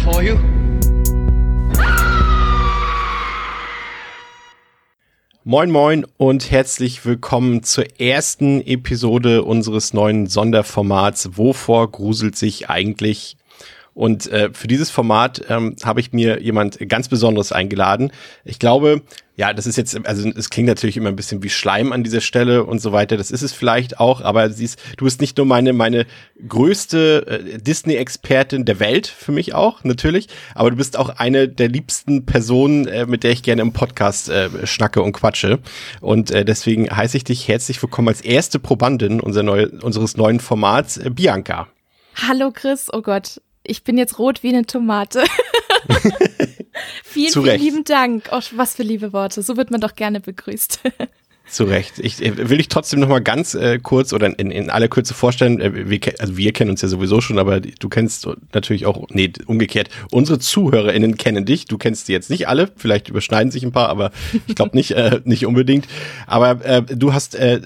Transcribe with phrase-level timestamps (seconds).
[0.00, 0.38] For you.
[5.44, 13.36] Moin moin und herzlich willkommen zur ersten Episode unseres neuen Sonderformats Wovor gruselt sich eigentlich
[13.94, 18.12] und äh, für dieses Format ähm, habe ich mir jemand ganz Besonderes eingeladen.
[18.44, 19.02] Ich glaube,
[19.40, 22.20] ja, das ist jetzt, also es klingt natürlich immer ein bisschen wie Schleim an dieser
[22.20, 23.16] Stelle und so weiter.
[23.16, 26.04] Das ist es vielleicht auch, aber siehst, du bist nicht nur meine, meine
[26.46, 31.68] größte äh, Disney-Expertin der Welt, für mich auch, natürlich, aber du bist auch eine der
[31.68, 35.58] liebsten Personen, äh, mit der ich gerne im Podcast äh, schnacke und quatsche.
[36.02, 40.40] Und äh, deswegen heiße ich dich herzlich willkommen als erste Probandin unser neu, unseres neuen
[40.40, 41.66] Formats, äh, Bianca.
[42.14, 45.24] Hallo Chris, oh Gott, ich bin jetzt rot wie eine Tomate.
[47.04, 48.28] vielen, vielen lieben Dank.
[48.32, 49.42] Oh, was für liebe Worte.
[49.42, 50.80] So wird man doch gerne begrüßt.
[51.50, 51.98] Zu Recht.
[51.98, 55.14] Ich äh, will dich trotzdem noch mal ganz äh, kurz oder in, in aller Kürze
[55.14, 55.60] vorstellen.
[55.60, 59.32] Äh, wir, also wir kennen uns ja sowieso schon, aber du kennst natürlich auch, nee,
[59.46, 59.88] umgekehrt.
[60.12, 61.64] Unsere ZuhörerInnen kennen dich.
[61.64, 62.70] Du kennst die jetzt nicht alle.
[62.76, 64.12] Vielleicht überschneiden sich ein paar, aber
[64.46, 65.88] ich glaube nicht, äh, nicht unbedingt.
[66.28, 67.60] Aber äh, du hast äh,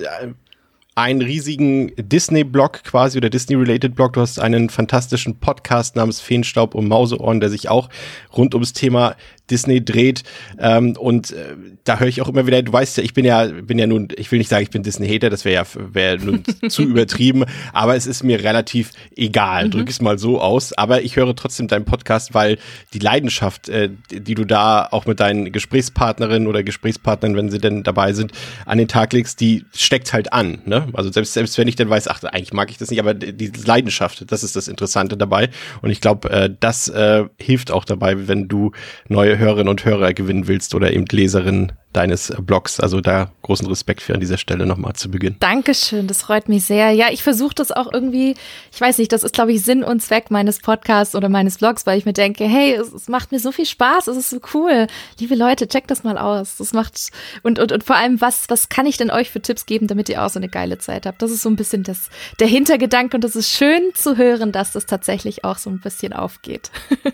[0.97, 4.13] einen riesigen Disney-Blog quasi oder Disney-related Blog.
[4.13, 7.89] Du hast einen fantastischen Podcast namens Feenstaub und Mauseohren, der sich auch
[8.37, 9.17] rund ums Thema
[9.51, 10.23] Disney dreht.
[10.59, 13.47] Ähm, und äh, da höre ich auch immer wieder, du weißt ja, ich bin ja,
[13.47, 16.45] bin ja nun, ich will nicht sagen, ich bin Disney-Hater, das wäre ja wär nun
[16.69, 19.71] zu übertrieben, aber es ist mir relativ egal, mhm.
[19.73, 20.73] drück es mal so aus.
[20.73, 22.59] Aber ich höre trotzdem deinen Podcast, weil
[22.95, 27.83] die Leidenschaft, äh, die du da auch mit deinen Gesprächspartnerinnen oder Gesprächspartnern, wenn sie denn
[27.83, 28.33] dabei sind,
[28.65, 30.63] an den Tag legst, die steckt halt an.
[30.65, 30.84] Ne?
[30.93, 33.53] Also selbst, selbst wenn ich dann weiß, ach, eigentlich mag ich das nicht, aber die
[33.65, 35.51] Leidenschaft, das ist das Interessante dabei.
[35.83, 38.73] Und ich glaube, äh, das äh, hilft auch dabei, wenn du
[39.09, 42.81] neue Hörerinnen und Hörer gewinnen willst oder eben Leserinnen deines Blogs.
[42.81, 45.37] Also da großen Respekt für an dieser Stelle nochmal zu Beginn.
[45.41, 46.91] Dankeschön, das freut mich sehr.
[46.91, 48.35] Ja, ich versuche das auch irgendwie,
[48.73, 51.87] ich weiß nicht, das ist, glaube ich, Sinn und Zweck meines Podcasts oder meines Blogs,
[51.87, 54.41] weil ich mir denke, hey, es, es, macht mir so viel Spaß, es ist so
[54.53, 54.87] cool.
[55.19, 56.57] Liebe Leute, checkt das mal aus.
[56.57, 57.11] Das macht,
[57.43, 60.09] und, und, und vor allem, was, was kann ich denn euch für Tipps geben, damit
[60.09, 61.23] ihr auch so eine geile Zeit habt?
[61.23, 64.73] Das ist so ein bisschen das, der Hintergedanke und es ist schön zu hören, dass
[64.73, 66.71] das tatsächlich auch so ein bisschen aufgeht.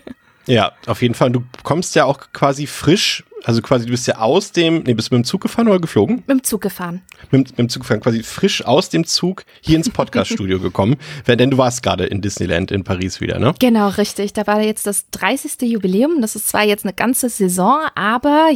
[0.47, 1.31] Ja, auf jeden Fall.
[1.31, 5.11] Du kommst ja auch quasi frisch also quasi, du bist ja aus dem, nee, bist
[5.11, 6.17] du mit dem Zug gefahren oder geflogen?
[6.17, 7.01] Mit dem Zug gefahren.
[7.31, 10.97] Mit, mit dem Zug gefahren, quasi frisch aus dem Zug hier ins Podcast-Studio gekommen.
[11.27, 13.53] Denn du warst gerade in Disneyland in Paris wieder, ne?
[13.59, 14.33] Genau, richtig.
[14.33, 15.61] Da war jetzt das 30.
[15.61, 16.21] Jubiläum.
[16.21, 18.49] Das ist zwar jetzt eine ganze Saison, aber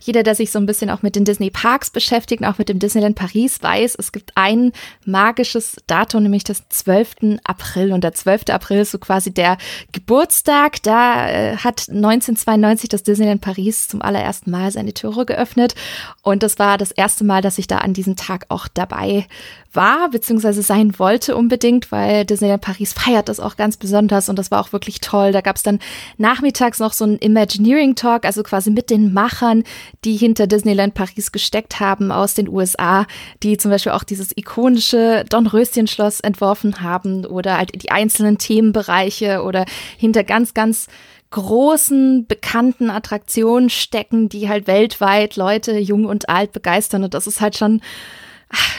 [0.00, 3.16] jeder, der sich so ein bisschen auch mit den Disney-Parks beschäftigt, auch mit dem Disneyland
[3.16, 4.72] Paris, weiß, es gibt ein
[5.04, 7.38] magisches Datum, nämlich das 12.
[7.44, 7.92] April.
[7.92, 8.42] Und der 12.
[8.50, 9.58] April ist so quasi der
[9.92, 10.82] Geburtstag.
[10.82, 15.74] Da äh, hat 1992 das Disneyland Paris zum allerersten allerersten Mal seine Türe geöffnet.
[16.22, 19.26] Und das war das erste Mal, dass ich da an diesem Tag auch dabei
[19.72, 24.50] war, beziehungsweise sein wollte unbedingt, weil Disneyland Paris feiert das auch ganz besonders und das
[24.50, 25.32] war auch wirklich toll.
[25.32, 25.78] Da gab es dann
[26.16, 29.64] nachmittags noch so einen Imagineering Talk, also quasi mit den Machern,
[30.04, 33.06] die hinter Disneyland Paris gesteckt haben aus den USA,
[33.42, 39.66] die zum Beispiel auch dieses ikonische Dornröschenschloss entworfen haben oder halt die einzelnen Themenbereiche oder
[39.98, 40.88] hinter ganz, ganz
[41.30, 47.04] großen, bekannten Attraktionen stecken, die halt weltweit Leute, jung und alt, begeistern.
[47.04, 47.82] Und das ist halt schon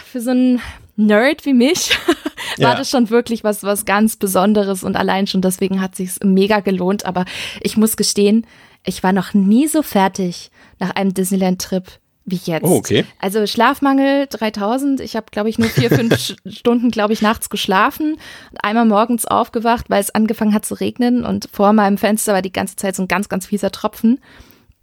[0.05, 0.61] für so einen
[0.95, 1.97] Nerd wie mich
[2.57, 2.75] war ja.
[2.75, 7.05] das schon wirklich was, was ganz Besonderes und allein schon deswegen hat sich's mega gelohnt.
[7.05, 7.25] Aber
[7.61, 8.45] ich muss gestehen,
[8.83, 11.85] ich war noch nie so fertig nach einem Disneyland-Trip
[12.31, 12.63] wie jetzt.
[12.63, 13.05] Oh, okay.
[13.19, 14.99] Also Schlafmangel 3000.
[15.01, 18.17] Ich habe, glaube ich, nur vier, fünf Stunden, glaube ich, nachts geschlafen.
[18.61, 22.53] Einmal morgens aufgewacht, weil es angefangen hat zu regnen und vor meinem Fenster war die
[22.53, 24.19] ganze Zeit so ein ganz, ganz fieser Tropfen.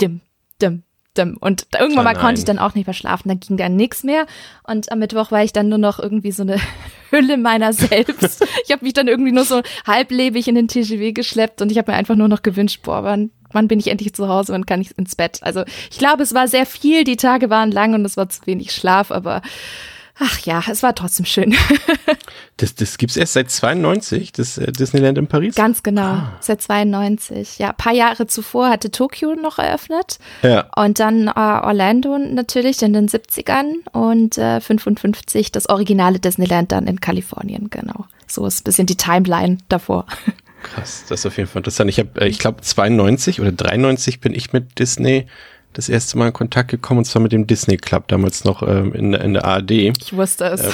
[0.00, 0.20] Dim,
[0.60, 0.82] dim,
[1.16, 1.36] dim.
[1.40, 3.28] Und irgendwann mal konnte ich dann auch nicht mehr schlafen.
[3.28, 4.26] Dann ging dann nichts mehr.
[4.64, 6.58] Und am Mittwoch war ich dann nur noch irgendwie so eine
[7.10, 8.46] Hülle meiner selbst.
[8.64, 11.92] ich habe mich dann irgendwie nur so halblebig in den TGW geschleppt und ich habe
[11.92, 14.80] mir einfach nur noch gewünscht, boah, wann wann bin ich endlich zu Hause, wann kann
[14.80, 15.38] ich ins Bett?
[15.42, 18.46] Also ich glaube, es war sehr viel, die Tage waren lang und es war zu
[18.46, 19.42] wenig Schlaf, aber
[20.18, 21.54] ach ja, es war trotzdem schön.
[22.58, 25.54] das, das es erst seit 92, das äh, Disneyland in Paris?
[25.54, 26.36] Ganz genau, ah.
[26.40, 27.58] seit 92.
[27.58, 30.18] Ja, ein paar Jahre zuvor hatte Tokio noch eröffnet.
[30.42, 30.68] Ja.
[30.76, 36.86] Und dann äh, Orlando natürlich in den 70ern und äh, 55 das originale Disneyland dann
[36.86, 38.06] in Kalifornien, genau.
[38.26, 40.06] So ist ein bisschen die Timeline davor.
[40.74, 41.90] Krass, das ist auf jeden Fall interessant.
[41.90, 45.26] Ich habe, ich glaube, 92 oder 93 bin ich mit Disney
[45.72, 48.94] das erste Mal in Kontakt gekommen und zwar mit dem Disney Club damals noch ähm,
[48.94, 49.70] in, in der ARD.
[49.70, 50.62] Ich wusste es.
[50.62, 50.72] Äh,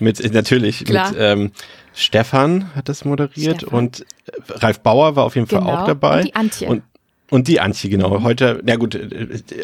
[0.00, 1.10] mit natürlich Klar.
[1.10, 1.52] mit ähm,
[1.94, 3.78] Stefan hat das moderiert Stefan.
[3.78, 4.06] und
[4.48, 5.62] Ralf Bauer war auf jeden genau.
[5.62, 6.18] Fall auch dabei.
[6.18, 6.68] Und die Antje.
[6.68, 6.82] Und
[7.30, 8.18] und die Antje, genau.
[8.18, 8.24] Mhm.
[8.24, 8.98] Heute, na gut,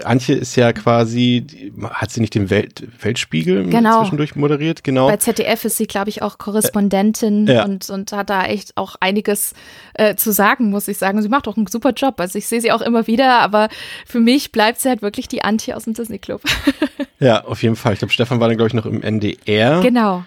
[0.05, 1.47] Antje ist ja quasi,
[1.91, 4.01] hat sie nicht den Welt, Weltspiegel genau.
[4.01, 4.85] zwischendurch moderiert?
[4.85, 5.09] Genau.
[5.09, 7.65] Bei ZDF ist sie, glaube ich, auch Korrespondentin äh, ja.
[7.65, 9.53] und, und hat da echt auch einiges
[9.95, 11.21] äh, zu sagen, muss ich sagen.
[11.23, 12.21] Sie macht auch einen super Job.
[12.21, 13.69] Also ich sehe sie auch immer wieder, aber
[14.07, 16.43] für mich bleibt sie halt wirklich die Antje aus dem Disney Club.
[17.19, 17.95] ja, auf jeden Fall.
[17.95, 19.81] Ich glaube, Stefan war dann, glaube ich, noch im NDR.
[19.81, 20.25] Genau.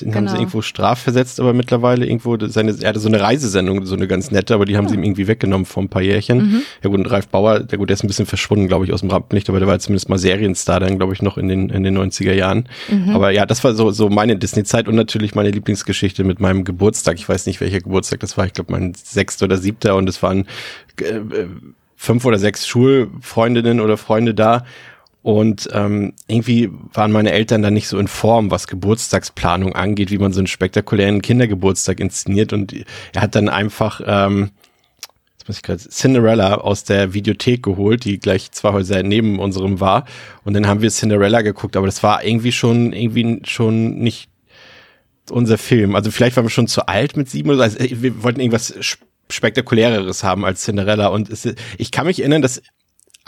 [0.00, 0.16] Den genau.
[0.16, 0.42] haben sie genau.
[0.42, 4.54] irgendwo strafversetzt, aber mittlerweile irgendwo seine, er hatte so eine Reisesendung, so eine ganz nette,
[4.54, 4.88] aber die haben oh.
[4.88, 6.38] sie ihm irgendwie weggenommen vor ein paar Jährchen.
[6.38, 6.62] Mhm.
[6.82, 9.00] Ja gut, und Ralf Bauer, der gut, der ist ein bisschen verschwunden, glaube ich, aus
[9.00, 11.82] dem Rampenlicht, aber der war zumindest mal Serienstar dann, glaube ich, noch in den, in
[11.82, 12.68] den 90er Jahren.
[12.90, 13.10] Mhm.
[13.10, 17.16] Aber ja, das war so, so meine Disney-Zeit und natürlich meine Lieblingsgeschichte mit meinem Geburtstag.
[17.16, 18.46] Ich weiß nicht, welcher Geburtstag das war.
[18.46, 20.46] Ich glaube, mein sechster oder siebter und es waren
[21.00, 21.20] äh,
[21.96, 24.64] fünf oder sechs Schulfreundinnen oder Freunde da
[25.28, 30.16] und ähm, irgendwie waren meine Eltern da nicht so in Form, was Geburtstagsplanung angeht, wie
[30.16, 32.54] man so einen spektakulären Kindergeburtstag inszeniert.
[32.54, 32.74] Und
[33.12, 34.52] er hat dann einfach, ähm,
[35.36, 39.80] jetzt muss ich gerade, Cinderella aus der Videothek geholt, die gleich zwei Häuser neben unserem
[39.80, 40.06] war.
[40.44, 44.30] Und dann haben wir Cinderella geguckt, aber das war irgendwie schon, irgendwie schon nicht
[45.30, 45.94] unser Film.
[45.94, 47.78] Also vielleicht waren wir schon zu alt mit sieben oder so.
[47.78, 48.72] Also wir wollten irgendwas
[49.28, 51.08] spektakuläreres haben als Cinderella.
[51.08, 51.46] Und es,
[51.76, 52.62] ich kann mich erinnern, dass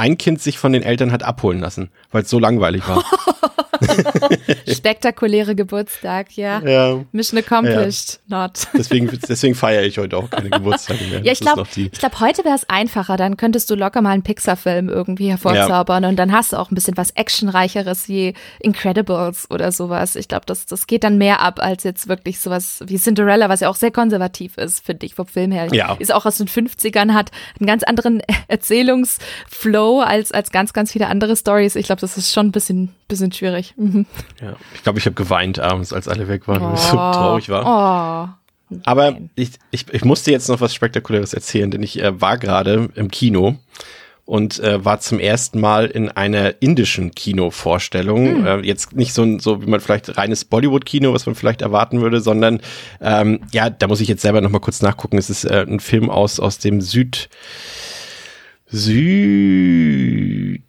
[0.00, 3.04] ein Kind sich von den Eltern hat abholen lassen, weil es so langweilig war.
[4.68, 6.60] Spektakuläre Geburtstag, ja.
[6.60, 7.04] ja.
[7.12, 8.42] Mission accomplished, ja.
[8.42, 8.68] not.
[8.74, 11.22] deswegen, deswegen feiere ich heute auch keine Geburtstage mehr.
[11.22, 11.64] Ja, ich glaube,
[11.98, 13.16] glaub, heute wäre es einfacher.
[13.16, 16.08] Dann könntest du locker mal einen Pixar-Film irgendwie hervorzaubern ja.
[16.08, 20.16] und dann hast du auch ein bisschen was Actionreicheres wie Incredibles oder sowas.
[20.16, 23.60] Ich glaube, das, das geht dann mehr ab als jetzt wirklich sowas wie Cinderella, was
[23.60, 25.68] ja auch sehr konservativ ist, finde ich, vom Film her.
[25.72, 25.96] Ja.
[25.98, 31.06] Ist auch aus den 50ern, hat einen ganz anderen Erzählungsflow als, als ganz, ganz viele
[31.08, 31.76] andere Stories.
[31.76, 33.69] Ich glaube, das ist schon ein bisschen, bisschen schwierig.
[33.76, 34.06] Mhm.
[34.40, 36.66] Ja, ich glaube, ich habe geweint abends, als alle weg waren, oh.
[36.68, 38.36] weil es so traurig war.
[38.70, 38.76] Oh.
[38.84, 42.88] Aber ich, ich, ich musste jetzt noch was Spektakuläres erzählen, denn ich äh, war gerade
[42.94, 43.56] im Kino
[44.30, 48.42] und äh, war zum ersten Mal in einer indischen Kinovorstellung.
[48.42, 48.46] Mhm.
[48.46, 52.20] Äh, jetzt nicht so, so wie man vielleicht reines Bollywood-Kino, was man vielleicht erwarten würde,
[52.20, 52.60] sondern
[53.00, 55.18] ähm, ja, da muss ich jetzt selber noch mal kurz nachgucken.
[55.18, 57.28] Es ist äh, ein Film aus aus dem Süd
[58.66, 59.82] Süd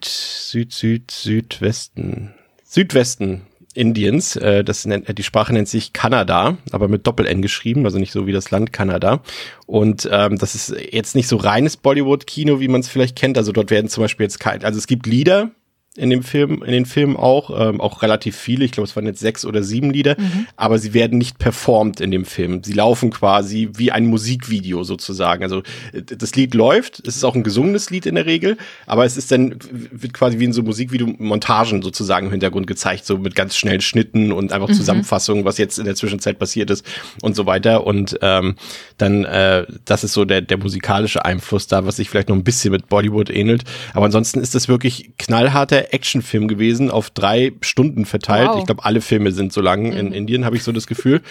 [0.03, 2.33] Süd Süd Südwesten
[2.71, 3.41] Südwesten
[3.73, 4.37] Indiens.
[4.37, 8.27] Äh, das nennt, die Sprache nennt sich Kanada, aber mit Doppel-N geschrieben, also nicht so
[8.27, 9.21] wie das Land Kanada.
[9.65, 13.37] Und ähm, das ist jetzt nicht so reines Bollywood-Kino, wie man es vielleicht kennt.
[13.37, 15.51] Also dort werden zum Beispiel jetzt also es gibt Lieder,
[15.97, 18.63] in dem Film, in den Filmen auch, ähm, auch relativ viele.
[18.63, 20.47] Ich glaube, es waren jetzt sechs oder sieben Lieder, mhm.
[20.55, 22.63] aber sie werden nicht performt in dem Film.
[22.63, 25.43] Sie laufen quasi wie ein Musikvideo sozusagen.
[25.43, 29.17] Also das Lied läuft, es ist auch ein gesungenes Lied in der Regel, aber es
[29.17, 33.35] ist dann wird quasi wie in so Musikvideo Montagen sozusagen im Hintergrund gezeigt, so mit
[33.35, 34.75] ganz schnellen Schnitten und einfach mhm.
[34.75, 36.85] Zusammenfassungen, was jetzt in der Zwischenzeit passiert ist
[37.21, 37.85] und so weiter.
[37.85, 38.55] Und ähm,
[38.97, 42.45] dann äh, das ist so der der musikalische Einfluss da, was sich vielleicht noch ein
[42.45, 43.65] bisschen mit Bollywood ähnelt.
[43.93, 48.49] Aber ansonsten ist das wirklich knallharter Actionfilm gewesen, auf drei Stunden verteilt.
[48.49, 48.59] Wow.
[48.59, 49.97] Ich glaube, alle Filme sind so lang mhm.
[49.97, 51.21] in Indien, habe ich so das Gefühl.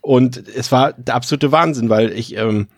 [0.00, 2.68] Und es war der absolute Wahnsinn, weil ich ähm,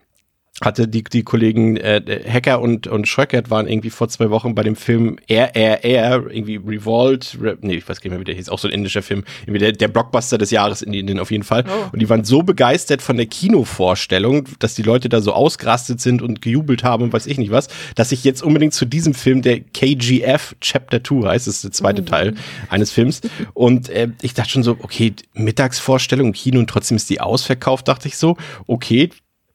[0.61, 4.62] hatte die, die Kollegen äh, Hacker und, und Schröckert waren irgendwie vor zwei Wochen bei
[4.62, 8.50] dem Film RRR, irgendwie Revolt, Re nee, ich weiß gar nicht mehr, wie der hieß,
[8.50, 11.45] auch so ein indischer Film, irgendwie der, der Blockbuster des Jahres in Indien auf jeden
[11.45, 11.64] Fall.
[11.67, 11.90] Oh.
[11.93, 16.21] Und die waren so begeistert von der Kinovorstellung, dass die Leute da so ausgerastet sind
[16.21, 19.40] und gejubelt haben und weiß ich nicht was, dass ich jetzt unbedingt zu diesem Film,
[19.40, 22.05] der KGF Chapter 2 heißt, das ist der zweite oh.
[22.05, 22.35] Teil
[22.69, 23.23] eines Films.
[23.55, 27.88] Und äh, ich dachte schon so, okay, Mittagsvorstellung im Kino und trotzdem ist die ausverkauft,
[27.88, 28.37] dachte ich so,
[28.67, 29.11] okay,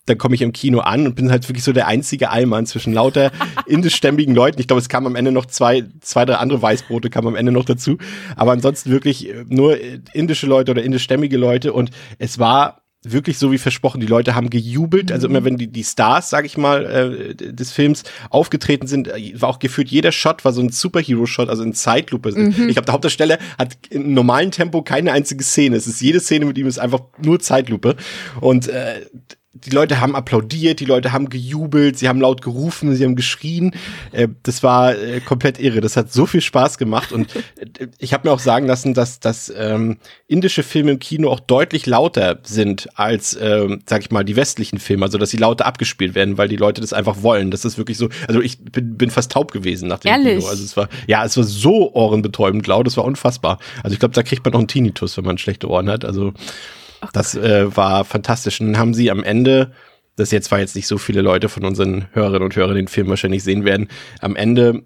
[0.06, 2.94] dann komme ich im Kino an und bin halt wirklich so der einzige Allmann zwischen
[2.94, 3.32] lauter
[3.66, 4.60] indischstämmigen Leuten.
[4.60, 7.52] Ich glaube, es kamen am Ende noch zwei, zwei, drei andere Weißbrote kamen am Ende
[7.52, 7.98] noch dazu.
[8.36, 9.78] Aber ansonsten wirklich äh, nur
[10.14, 14.02] indische Leute oder indischstämmige Leute und es war wirklich so wie versprochen.
[14.02, 15.12] Die Leute haben gejubelt.
[15.12, 19.40] Also immer wenn die, die Stars, sag ich mal, äh, des Films aufgetreten sind, äh,
[19.40, 22.32] war auch gefühlt jeder Shot war so ein Superhero-Shot, also in Zeitlupe.
[22.32, 22.68] Mhm.
[22.68, 25.76] Ich glaube, der Hauptdarsteller hat im normalen Tempo keine einzige Szene.
[25.76, 27.96] Es ist jede Szene mit ihm ist einfach nur Zeitlupe.
[28.42, 29.06] Und äh,
[29.56, 33.74] die Leute haben applaudiert, die Leute haben gejubelt, sie haben laut gerufen, sie haben geschrien.
[34.12, 35.80] Äh, das war äh, komplett irre.
[35.80, 39.20] Das hat so viel Spaß gemacht und äh, ich habe mir auch sagen lassen, dass,
[39.22, 39.98] dass ähm,
[40.28, 44.78] indische Filme im Kino auch deutlich lauter sind als, ähm, sag ich mal, die westlichen
[44.78, 45.06] Filme.
[45.06, 47.50] Also dass sie lauter abgespielt werden, weil die Leute das einfach wollen.
[47.50, 48.10] Das ist wirklich so.
[48.28, 50.40] Also ich bin, bin fast taub gewesen nach dem Ehrlich?
[50.40, 50.50] Kino.
[50.50, 52.86] Also es war ja, es war so ohrenbetäubend laut.
[52.88, 53.60] Das war unfassbar.
[53.84, 56.04] Also ich glaube, da kriegt man auch einen Tinnitus, wenn man schlechte Ohren hat.
[56.04, 56.34] Also
[57.14, 58.62] Das äh, war fantastisch.
[58.62, 59.72] Und dann haben sie am Ende,
[60.16, 63.10] das jetzt war jetzt nicht so viele Leute von unseren Hörerinnen und Hörern den Film
[63.10, 63.88] wahrscheinlich sehen werden,
[64.22, 64.84] am Ende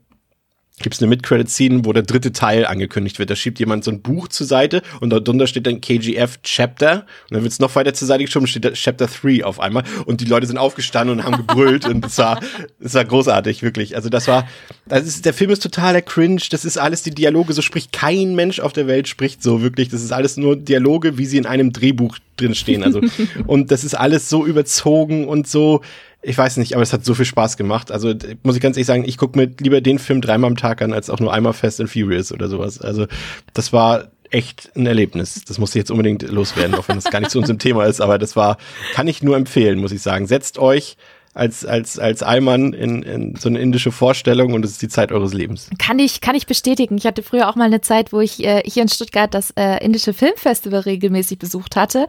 [0.80, 3.30] gibt es eine Mid-Credit-Scene, wo der dritte Teil angekündigt wird.
[3.30, 7.06] Da schiebt jemand so ein Buch zur Seite und dort drunter steht dann KGF Chapter
[7.30, 9.84] und dann wird es noch weiter zur Seite geschoben, steht da Chapter 3 auf einmal
[10.06, 12.40] und die Leute sind aufgestanden und haben gebrüllt und es war,
[12.80, 13.96] es war großartig, wirklich.
[13.96, 14.48] Also das war,
[14.88, 18.36] das ist, der Film ist totaler Cringe, das ist alles die Dialoge, so spricht kein
[18.36, 21.46] Mensch auf der Welt spricht so wirklich, das ist alles nur Dialoge, wie sie in
[21.46, 23.02] einem Drehbuch drin stehen, also
[23.48, 25.82] und das ist alles so überzogen und so,
[26.22, 27.92] ich weiß nicht, aber es hat so viel Spaß gemacht.
[27.92, 30.82] Also muss ich ganz ehrlich sagen, ich gucke mir lieber den Film dreimal am Tag
[30.82, 32.82] an, als auch nur einmal Fast and Furious oder sowas.
[32.82, 33.08] Also
[33.54, 35.44] das war echt ein Erlebnis.
[35.48, 38.02] Das musste ich jetzt unbedingt loswerden, auch wenn das gar nicht zu unserem Thema ist,
[38.02, 38.58] aber das war,
[38.94, 40.28] kann ich nur empfehlen, muss ich sagen.
[40.28, 40.98] Setzt euch
[41.34, 45.12] als, als, als Allmann in, in so eine indische Vorstellung und es ist die Zeit
[45.12, 45.70] eures Lebens.
[45.78, 46.98] Kann ich, kann ich bestätigen.
[46.98, 49.84] Ich hatte früher auch mal eine Zeit, wo ich äh, hier in Stuttgart das äh,
[49.84, 52.08] indische Filmfestival regelmäßig besucht hatte,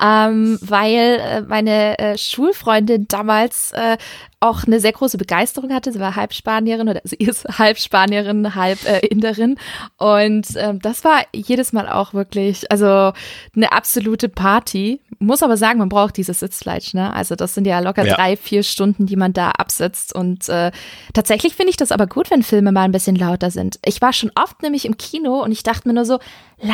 [0.00, 3.96] ähm, weil äh, meine äh, Schulfreundin damals äh,
[4.42, 5.92] auch eine sehr große Begeisterung hatte.
[5.92, 9.56] Sie war halb Spanierin oder sie ist halb Spanierin, halb äh, Inderin.
[9.98, 13.12] Und ähm, das war jedes Mal auch wirklich, also
[13.56, 15.00] eine absolute Party.
[15.18, 17.12] Muss aber sagen, man braucht dieses Sitzfleisch, ne?
[17.14, 18.16] Also das sind ja locker Ja.
[18.16, 20.14] drei, vier Stunden, die man da absitzt.
[20.14, 20.72] Und äh,
[21.14, 23.78] tatsächlich finde ich das aber gut, wenn Filme mal ein bisschen lauter sind.
[23.84, 26.18] Ich war schon oft nämlich im Kino und ich dachte mir nur so,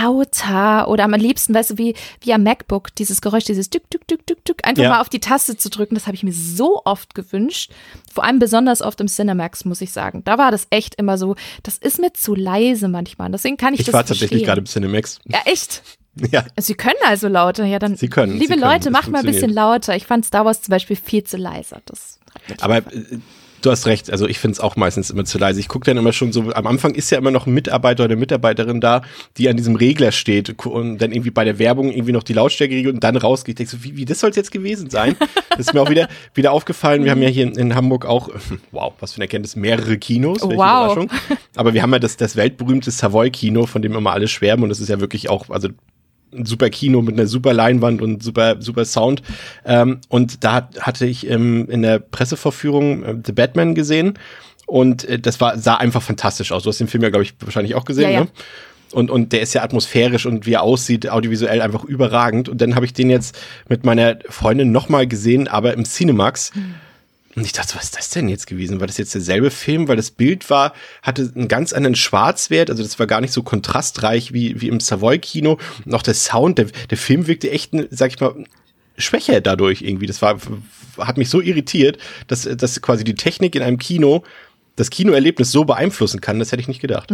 [0.02, 4.06] lauter oder am liebsten, weißt du, wie, wie am MacBook, dieses Geräusch, dieses Dück, Dück,
[4.06, 4.90] Dück, Dück, Dück, einfach Ja.
[4.90, 7.57] mal auf die Taste zu drücken, das habe ich mir so oft gewünscht.
[8.12, 10.22] Vor allem besonders oft im Cinemax, muss ich sagen.
[10.24, 13.30] Da war das echt immer so, das ist mir zu leise manchmal.
[13.30, 15.18] Deswegen kann ich, Ich das war tatsächlich gerade im Cinemax.
[15.24, 15.82] Ja, echt?
[16.32, 16.44] Ja.
[16.58, 17.64] Sie können also lauter.
[17.64, 17.96] Ja, dann.
[17.96, 19.94] Sie können, Liebe sie können, Leute, macht mal ein bisschen lauter.
[19.94, 21.80] Ich fand Star Wars zum Beispiel viel zu leiser.
[21.84, 22.18] Das
[22.60, 22.82] Aber
[23.62, 25.60] du hast recht, also ich finde es auch meistens immer zu leise.
[25.60, 28.12] Ich gucke dann immer schon so, am Anfang ist ja immer noch ein Mitarbeiter oder
[28.12, 29.02] eine Mitarbeiterin da,
[29.36, 32.74] die an diesem Regler steht und dann irgendwie bei der Werbung irgendwie noch die Lautstärke
[32.74, 33.60] regelt und dann rausgeht.
[33.60, 35.16] Ich denke so, wie, wie das soll es jetzt gewesen sein?
[35.50, 37.04] Das ist mir auch wieder, wieder aufgefallen.
[37.04, 38.28] Wir haben ja hier in, in Hamburg auch,
[38.70, 40.42] wow, was für eine Erkenntnis, mehrere Kinos.
[40.42, 40.92] welche Wow.
[40.92, 41.10] Überraschung.
[41.56, 44.80] Aber wir haben ja das, das weltberühmte Savoy-Kino, von dem immer alle schwärmen und das
[44.80, 45.68] ist ja wirklich auch, also
[46.34, 49.22] ein super Kino mit einer super Leinwand und super super Sound.
[49.64, 54.14] Ähm, und da hat, hatte ich ähm, in der Pressevorführung äh, The Batman gesehen
[54.66, 56.62] und äh, das war sah einfach fantastisch aus.
[56.62, 58.20] Du hast den Film ja glaube ich wahrscheinlich auch gesehen, Ja, ja.
[58.24, 58.28] ne?
[58.92, 62.48] Und, und der ist ja atmosphärisch und wie er aussieht, audiovisuell einfach überragend.
[62.48, 66.52] Und dann habe ich den jetzt mit meiner Freundin nochmal gesehen, aber im Cinemax.
[67.36, 68.80] Und ich dachte, was ist das denn jetzt gewesen?
[68.80, 69.86] War das jetzt derselbe Film?
[69.86, 72.70] Weil das Bild war, hatte einen ganz anderen Schwarzwert.
[72.70, 75.58] Also das war gar nicht so kontrastreich wie, wie im Savoy-Kino.
[75.84, 78.34] Und auch der Sound, der, der Film wirkte echt, sag ich mal,
[78.96, 80.06] schwächer dadurch irgendwie.
[80.06, 80.38] Das war,
[80.98, 84.24] hat mich so irritiert, dass, dass quasi die Technik in einem Kino
[84.74, 86.38] das Kinoerlebnis so beeinflussen kann.
[86.38, 87.12] Das hätte ich nicht gedacht.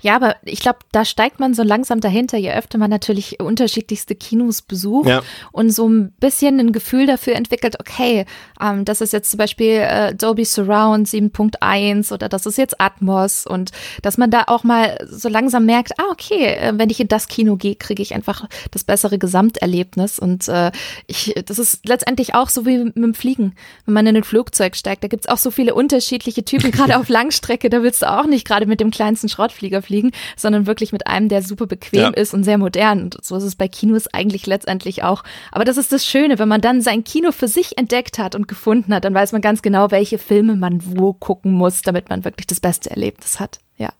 [0.00, 4.14] Ja, aber ich glaube, da steigt man so langsam dahinter, je öfter man natürlich unterschiedlichste
[4.14, 5.20] Kinos besucht Ja.
[5.52, 8.24] und so ein bisschen ein Gefühl dafür entwickelt, okay,
[8.60, 13.46] ähm, das ist jetzt zum Beispiel äh, Dolby Surround 7.1 oder das ist jetzt Atmos
[13.46, 13.70] und
[14.02, 17.28] dass man da auch mal so langsam merkt, ah, okay, äh, wenn ich in das
[17.28, 20.70] Kino gehe, kriege ich einfach das bessere Gesamterlebnis und äh,
[21.06, 24.76] ich, das ist letztendlich auch so wie mit dem Fliegen, wenn man in ein Flugzeug
[24.76, 28.26] steigt, da gibt's auch so viele unterschiedliche Typen, gerade auf Langstrecke, da willst du auch
[28.26, 32.08] nicht gerade mit dem kleinsten Schrottflieger fliegen, sondern wirklich mit einem, der super bequem Ja.
[32.10, 33.04] ist und sehr modern.
[33.04, 35.22] Und so ist es bei Kinos eigentlich letztendlich auch.
[35.52, 38.45] Aber das ist das Schöne, wenn man dann sein Kino für sich entdeckt hat und
[38.46, 42.24] gefunden hat, dann weiß man ganz genau, welche Filme man wo gucken muss, damit man
[42.24, 43.58] wirklich das beste Erlebnis hat.
[43.78, 43.90] Ja.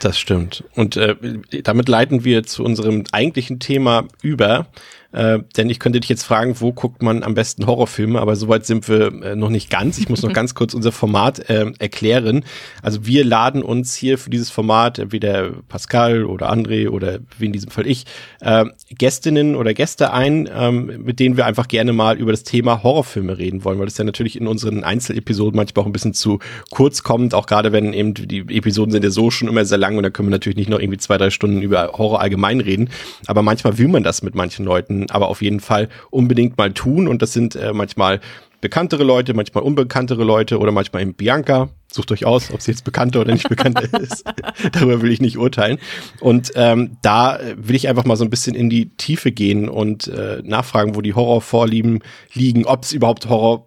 [0.00, 0.64] Das stimmt.
[0.74, 1.16] Und äh,
[1.62, 4.66] damit leiten wir zu unserem eigentlichen Thema über.
[5.12, 8.64] Äh, denn ich könnte dich jetzt fragen, wo guckt man am besten Horrorfilme, aber soweit
[8.64, 9.98] sind wir äh, noch nicht ganz.
[9.98, 12.44] Ich muss noch ganz kurz unser Format äh, erklären.
[12.82, 17.52] Also wir laden uns hier für dieses Format, entweder Pascal oder André oder wie in
[17.52, 18.04] diesem Fall ich,
[18.40, 22.82] äh, Gästinnen oder Gäste ein, ähm, mit denen wir einfach gerne mal über das Thema
[22.82, 26.38] Horrorfilme reden wollen, weil das ja natürlich in unseren Einzelepisoden manchmal auch ein bisschen zu
[26.70, 29.96] kurz kommt, auch gerade wenn eben die Episoden sind ja so schon immer sehr lang
[29.96, 32.90] und da können wir natürlich nicht noch irgendwie zwei, drei Stunden über Horror allgemein reden,
[33.26, 37.08] aber manchmal will man das mit manchen Leuten aber auf jeden Fall unbedingt mal tun
[37.08, 38.20] und das sind äh, manchmal
[38.60, 41.70] bekanntere Leute, manchmal unbekanntere Leute oder manchmal eben Bianca.
[41.92, 44.24] Sucht euch aus, ob sie jetzt bekannter oder nicht bekannter ist.
[44.72, 45.78] Darüber will ich nicht urteilen.
[46.20, 50.06] Und ähm, da will ich einfach mal so ein bisschen in die Tiefe gehen und
[50.08, 52.00] äh, nachfragen, wo die Horrorvorlieben
[52.32, 53.66] liegen, ob es überhaupt Horror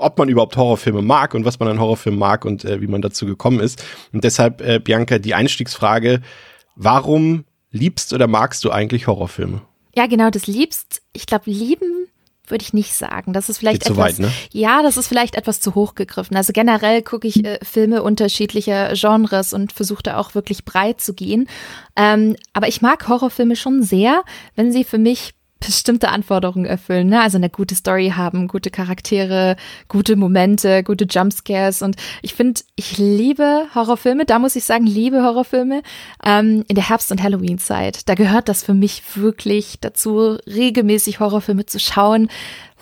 [0.00, 3.02] ob man überhaupt Horrorfilme mag und was man an Horrorfilmen mag und äh, wie man
[3.02, 3.84] dazu gekommen ist.
[4.14, 6.22] Und deshalb, äh, Bianca, die Einstiegsfrage,
[6.74, 9.60] warum liebst oder magst du eigentlich Horrorfilme?
[9.94, 11.02] Ja, genau, das liebst.
[11.12, 12.06] Ich glaube, lieben
[12.50, 13.32] würde ich nicht sagen.
[13.32, 14.04] Das ist vielleicht Geht zu etwas.
[14.04, 14.32] weit, ne?
[14.52, 16.36] Ja, das ist vielleicht etwas zu hoch gegriffen.
[16.36, 21.14] Also generell gucke ich äh, Filme unterschiedlicher Genres und versuche da auch wirklich breit zu
[21.14, 21.48] gehen.
[21.96, 24.22] Ähm, aber ich mag Horrorfilme schon sehr,
[24.56, 27.08] wenn sie für mich bestimmte Anforderungen erfüllen.
[27.08, 27.20] Ne?
[27.20, 29.56] Also eine gute Story haben, gute Charaktere,
[29.88, 31.82] gute Momente, gute Jumpscares.
[31.82, 34.24] Und ich finde, ich liebe Horrorfilme.
[34.24, 35.82] Da muss ich sagen, liebe Horrorfilme
[36.24, 38.08] ähm, in der Herbst- und Halloween-Zeit.
[38.08, 42.28] Da gehört das für mich wirklich dazu, regelmäßig Horrorfilme zu schauen,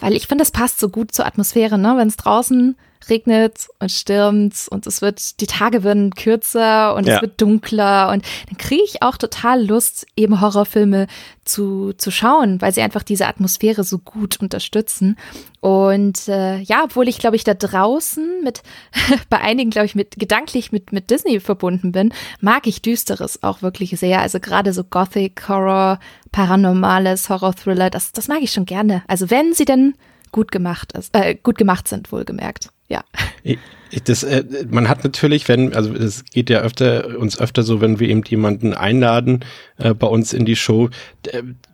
[0.00, 1.94] weil ich finde, das passt so gut zur Atmosphäre, ne?
[1.96, 2.76] Wenn es draußen
[3.08, 7.16] regnet und stürmt und es wird, die Tage werden kürzer und ja.
[7.16, 11.06] es wird dunkler und dann kriege ich auch total Lust, eben Horrorfilme
[11.48, 15.16] zu, zu schauen, weil sie einfach diese Atmosphäre so gut unterstützen.
[15.60, 18.62] Und äh, ja, obwohl ich, glaube ich, da draußen mit,
[19.30, 23.62] bei einigen, glaube ich, mit gedanklich mit, mit Disney verbunden bin, mag ich Düsteres auch
[23.62, 24.20] wirklich sehr.
[24.20, 25.98] Also gerade so Gothic, Horror,
[26.30, 29.02] Paranormales, Horror-Thriller, das, das mag ich schon gerne.
[29.08, 29.94] Also wenn sie denn
[30.30, 32.70] gut gemacht ist, äh, gut gemacht sind, wohlgemerkt.
[32.88, 33.04] Ja.
[34.04, 38.00] Das, äh, man hat natürlich, wenn, also es geht ja öfter, uns öfter so, wenn
[38.00, 39.44] wir eben jemanden einladen
[39.78, 40.90] äh, bei uns in die Show,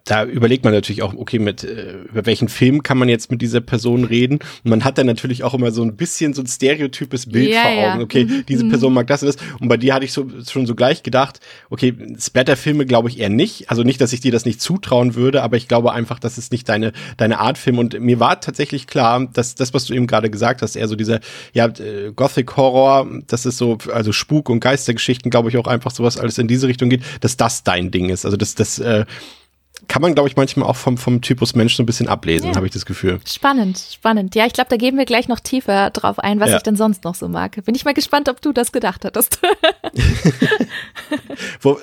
[0.04, 3.40] da überlegt man natürlich auch, okay, mit äh, über welchen Film kann man jetzt mit
[3.40, 4.38] dieser Person reden?
[4.62, 7.62] Und man hat dann natürlich auch immer so ein bisschen so ein stereotypes Bild ja,
[7.62, 7.78] vor Augen.
[7.78, 8.00] Ja.
[8.00, 8.44] Okay, mhm.
[8.46, 8.96] diese Person mhm.
[8.96, 9.36] mag das und das.
[9.60, 11.40] Und bei dir hatte ich so schon so gleich gedacht,
[11.70, 13.70] okay, Splatter-Filme glaube ich eher nicht.
[13.70, 16.52] Also nicht, dass ich dir das nicht zutrauen würde, aber ich glaube einfach, das ist
[16.52, 17.78] nicht deine deine Art Film.
[17.78, 20.96] Und mir war tatsächlich klar, dass das, was du eben gerade gesagt hast, eher so
[20.96, 21.20] dieser
[21.54, 25.90] ja äh, Gothic Horror, das ist so also Spuk und Geistergeschichten, glaube ich auch einfach
[25.90, 28.24] sowas alles in diese Richtung geht, dass das dein Ding ist.
[28.24, 29.04] Also das das äh,
[29.88, 32.56] kann man, glaube ich, manchmal auch vom, vom Typus Mensch so ein bisschen ablesen, ja.
[32.56, 33.20] habe ich das Gefühl.
[33.26, 34.34] Spannend, spannend.
[34.34, 36.56] Ja, ich glaube, da gehen wir gleich noch tiefer drauf ein, was ja.
[36.56, 37.62] ich denn sonst noch so mag.
[37.64, 39.40] Bin ich mal gespannt, ob du das gedacht hattest.
[41.60, 41.78] Wo,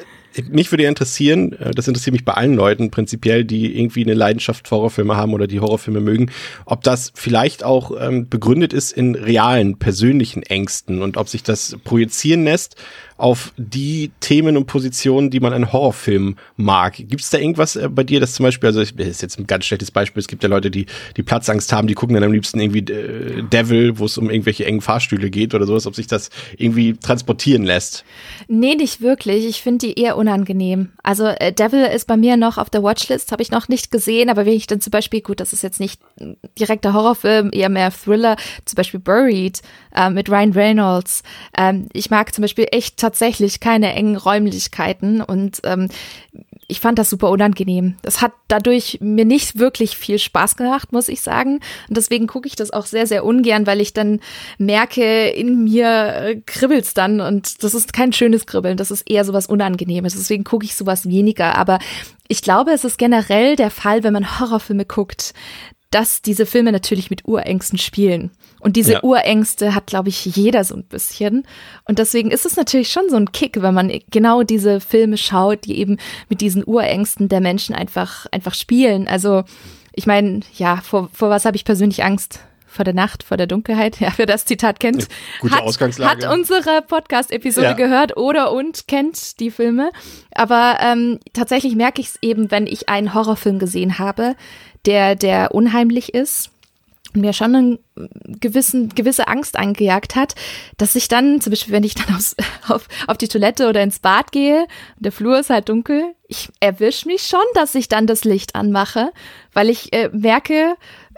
[0.49, 4.67] mich würde interessieren, äh, das interessiert mich bei allen Leuten prinzipiell, die irgendwie eine Leidenschaft
[4.67, 6.31] für Horrorfilme haben oder die Horrorfilme mögen,
[6.65, 11.77] ob das vielleicht auch ähm, begründet ist in realen, persönlichen Ängsten und ob sich das
[11.83, 12.75] projizieren lässt
[13.21, 16.95] auf die Themen und Positionen, die man in Horrorfilmen mag.
[16.95, 19.37] Gibt es da irgendwas äh, bei dir, das zum Beispiel, also ich, das ist jetzt
[19.37, 20.87] ein ganz schlechtes Beispiel, es gibt ja Leute, die
[21.17, 24.65] die Platzangst haben, die gucken dann am liebsten irgendwie äh, Devil, wo es um irgendwelche
[24.65, 28.03] engen Fahrstühle geht oder sowas, ob sich das irgendwie transportieren lässt.
[28.47, 29.45] Nee, nicht wirklich.
[29.45, 30.89] Ich finde die eher unangenehm.
[31.03, 34.29] Also äh, Devil ist bei mir noch auf der Watchlist, habe ich noch nicht gesehen,
[34.29, 36.01] aber wenn ich dann zum Beispiel, gut, das ist jetzt nicht
[36.59, 39.61] direkter Horrorfilm, eher mehr Thriller, zum Beispiel Buried
[39.95, 41.21] äh, mit Ryan Reynolds.
[41.55, 43.10] Ähm, ich mag zum Beispiel echt tatsächlich
[43.59, 45.89] keine engen Räumlichkeiten und ähm,
[46.71, 47.95] ich fand das super unangenehm.
[48.01, 51.55] Das hat dadurch mir nicht wirklich viel Spaß gemacht, muss ich sagen.
[51.89, 54.21] Und deswegen gucke ich das auch sehr, sehr ungern, weil ich dann
[54.57, 59.25] merke, in mir äh, kribbelt's dann und das ist kein schönes Kribbeln, das ist eher
[59.25, 60.13] sowas Unangenehmes.
[60.13, 61.57] Deswegen gucke ich sowas weniger.
[61.57, 61.79] Aber
[62.29, 65.33] ich glaube, es ist generell der Fall, wenn man Horrorfilme guckt,
[65.91, 68.31] dass diese Filme natürlich mit Urängsten spielen.
[68.59, 69.03] Und diese ja.
[69.03, 71.45] Urängste hat, glaube ich, jeder so ein bisschen.
[71.85, 75.65] Und deswegen ist es natürlich schon so ein Kick, wenn man genau diese Filme schaut,
[75.65, 75.97] die eben
[76.29, 79.07] mit diesen Urängsten der Menschen einfach, einfach spielen.
[79.07, 79.43] Also,
[79.93, 82.39] ich meine, ja, vor, vor was habe ich persönlich Angst?
[82.71, 85.07] Vor der Nacht, vor der Dunkelheit, ja, wer das Zitat kennt,
[85.39, 86.25] Gute hat, Ausgangslage.
[86.27, 87.73] hat unsere Podcast-Episode ja.
[87.73, 89.91] gehört oder und kennt die Filme.
[90.33, 94.35] Aber ähm, tatsächlich merke ich es eben, wenn ich einen Horrorfilm gesehen habe,
[94.85, 96.49] der, der unheimlich ist
[97.13, 97.79] und mir schon eine
[98.39, 100.35] gewissen, gewisse Angst eingejagt hat,
[100.77, 102.35] dass ich dann, zum Beispiel, wenn ich dann aufs,
[102.69, 104.65] auf, auf die Toilette oder ins Bad gehe,
[104.97, 109.11] der Flur ist halt dunkel, ich erwische mich schon, dass ich dann das Licht anmache,
[109.53, 110.75] weil ich äh, merke,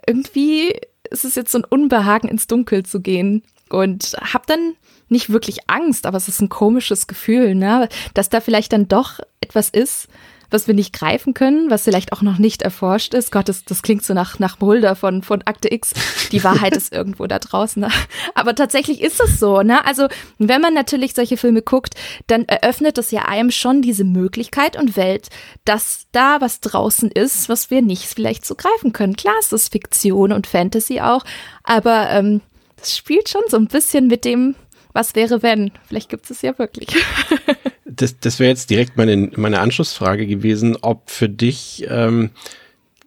[0.08, 0.74] irgendwie
[1.14, 3.44] ist es jetzt so ein Unbehagen, ins Dunkel zu gehen.
[3.70, 4.76] Und habe dann
[5.08, 7.88] nicht wirklich Angst, aber es ist ein komisches Gefühl, ne?
[8.14, 10.10] dass da vielleicht dann doch etwas ist,
[10.54, 13.32] was wir nicht greifen können, was vielleicht auch noch nicht erforscht ist.
[13.32, 15.94] Gott, das, das klingt so nach, nach Mulder von, von Akte X.
[16.32, 17.82] Die Wahrheit ist irgendwo da draußen.
[17.82, 17.90] Ne?
[18.36, 19.64] Aber tatsächlich ist es so.
[19.64, 19.84] Ne?
[19.86, 21.96] Also, wenn man natürlich solche Filme guckt,
[22.28, 25.30] dann eröffnet das ja einem schon diese Möglichkeit und Welt,
[25.66, 29.16] dass da was draußen ist, was wir nicht vielleicht so greifen können.
[29.16, 31.26] Klar, es ist Fiktion und Fantasy auch,
[31.64, 32.42] aber ähm,
[32.78, 34.56] das spielt schon so ein bisschen mit dem,
[34.94, 35.72] was wäre, wenn?
[35.88, 36.90] Vielleicht gibt es ja wirklich.
[37.96, 42.32] das, das wäre jetzt direkt meine, meine Anschlussfrage gewesen, ob für dich ähm,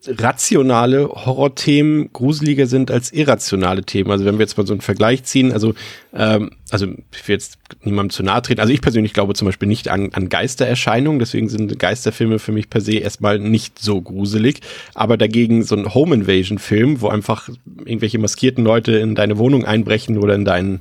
[0.08, 4.10] rationale Horrorthemen gruseliger sind als irrationale Themen.
[4.10, 5.74] Also wenn wir jetzt mal so einen Vergleich ziehen, also
[6.12, 8.60] ähm, also ich will jetzt niemandem zu nahe treten.
[8.60, 12.70] Also ich persönlich glaube zum Beispiel nicht an, an Geistererscheinungen, deswegen sind Geisterfilme für mich
[12.70, 14.60] per se erstmal nicht so gruselig.
[14.94, 17.48] Aber dagegen so ein Home Invasion Film, wo einfach
[17.84, 20.80] irgendwelche maskierten Leute in deine Wohnung einbrechen oder in deinen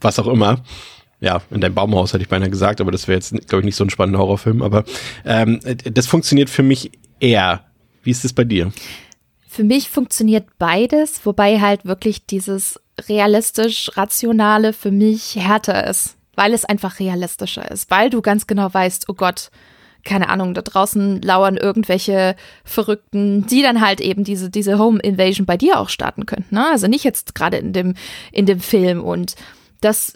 [0.00, 0.62] was auch immer,
[1.22, 3.76] ja, in deinem Baumhaus hätte ich beinahe gesagt, aber das wäre jetzt, glaube ich, nicht
[3.76, 4.60] so ein spannender Horrorfilm.
[4.60, 4.84] Aber
[5.24, 7.64] ähm, das funktioniert für mich eher.
[8.02, 8.72] Wie ist es bei dir?
[9.46, 16.64] Für mich funktioniert beides, wobei halt wirklich dieses realistisch-rationale für mich härter ist, weil es
[16.64, 19.50] einfach realistischer ist, weil du ganz genau weißt, oh Gott,
[20.04, 25.46] keine Ahnung, da draußen lauern irgendwelche Verrückten, die dann halt eben diese, diese Home Invasion
[25.46, 26.56] bei dir auch starten könnten.
[26.56, 26.66] Ne?
[26.68, 27.94] Also nicht jetzt gerade in dem,
[28.32, 29.04] in dem Film.
[29.04, 29.36] Und
[29.80, 30.14] das,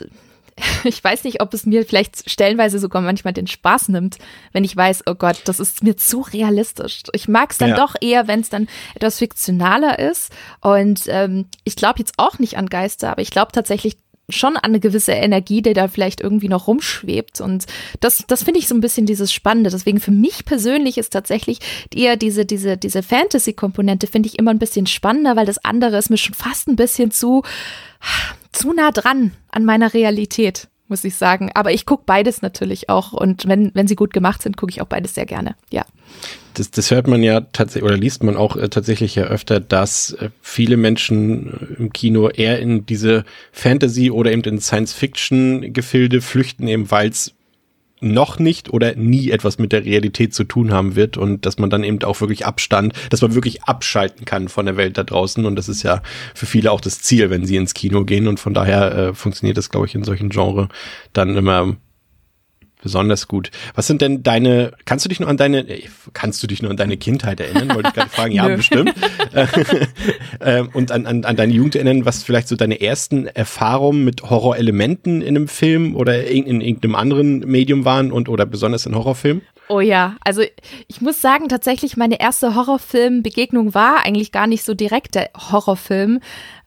[0.84, 4.16] ich weiß nicht, ob es mir vielleicht stellenweise sogar manchmal den Spaß nimmt,
[4.52, 7.02] wenn ich weiß, oh Gott, das ist mir zu realistisch.
[7.12, 7.76] Ich mag es dann Ja.
[7.76, 10.32] doch eher, wenn es dann etwas fiktionaler ist.
[10.60, 14.64] Und ähm, ich glaube jetzt auch nicht an Geister, aber ich glaube tatsächlich schon an
[14.64, 17.40] eine gewisse Energie, die da vielleicht irgendwie noch rumschwebt.
[17.40, 17.66] Und
[18.00, 19.70] das, das finde ich so ein bisschen dieses Spannende.
[19.70, 21.60] Deswegen für mich persönlich ist tatsächlich
[21.94, 26.10] eher diese, diese, diese Fantasy-Komponente finde ich immer ein bisschen spannender, weil das andere ist
[26.10, 27.44] mir schon fast ein bisschen zu,
[28.56, 31.50] zu nah dran an meiner Realität, muss ich sagen.
[31.54, 33.12] Aber ich gucke beides natürlich auch.
[33.12, 35.56] Und wenn, wenn sie gut gemacht sind, gucke ich auch beides sehr gerne.
[35.70, 35.84] Ja.
[36.54, 40.12] Das, das hört man ja tatsächlich oder liest man auch äh, tatsächlich ja öfter, dass
[40.12, 46.66] äh, viele Menschen äh, im Kino eher in diese Fantasy oder eben in Science-Fiction-Gefilde flüchten,
[46.66, 47.35] eben weil es
[48.00, 51.70] noch nicht oder nie etwas mit der Realität zu tun haben wird und dass man
[51.70, 55.46] dann eben auch wirklich Abstand, dass man wirklich abschalten kann von der Welt da draußen
[55.46, 56.02] und das ist ja
[56.34, 59.56] für viele auch das Ziel, wenn sie ins Kino gehen und von daher äh, funktioniert
[59.56, 60.68] das, glaube ich, in solchen Genre
[61.12, 61.76] dann immer
[62.86, 63.50] besonders gut.
[63.74, 66.70] Was sind denn deine, kannst du dich nur an deine, äh, kannst du dich nur
[66.70, 67.74] an deine Kindheit erinnern?
[67.74, 68.94] Wollte ich gerade fragen, ja, bestimmt.
[70.40, 74.22] ähm, und an, an, an deine Jugend erinnern, was vielleicht so deine ersten Erfahrungen mit
[74.22, 78.94] Horrorelementen in einem Film oder in, in irgendeinem anderen Medium waren und oder besonders in
[78.94, 79.42] Horrorfilmen?
[79.68, 80.42] Oh ja, also
[80.86, 86.20] ich muss sagen, tatsächlich meine erste Horrorfilm-Begegnung war eigentlich gar nicht so direkt der Horrorfilm,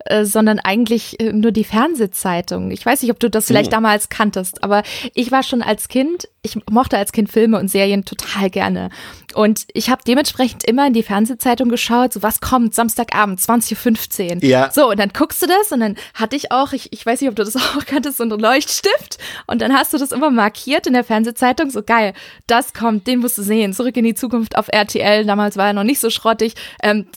[0.05, 2.71] äh, sondern eigentlich äh, nur die Fernsehzeitung.
[2.71, 3.71] Ich weiß nicht, ob du das vielleicht Oh.
[3.71, 4.83] damals kanntest, aber
[5.13, 8.89] ich war schon als Kind, ich mochte als Kind Filme und Serien total gerne.
[9.35, 14.43] Und ich habe dementsprechend immer in die Fernsehzeitung geschaut, so was kommt Samstagabend, 20.15 Uhr.
[14.43, 14.71] Ja.
[14.71, 17.29] So, und dann guckst du das und dann hatte ich auch, ich, ich weiß nicht,
[17.29, 19.17] ob du das auch kanntest, so einen Leuchtstift.
[19.47, 22.13] Und dann hast du das immer markiert in der Fernsehzeitung, so geil,
[22.47, 23.73] das kommt, den musst du sehen.
[23.73, 26.53] Zurück in die Zukunft auf RTL, damals war er noch nicht so schrottig.
[26.81, 27.07] Ähm,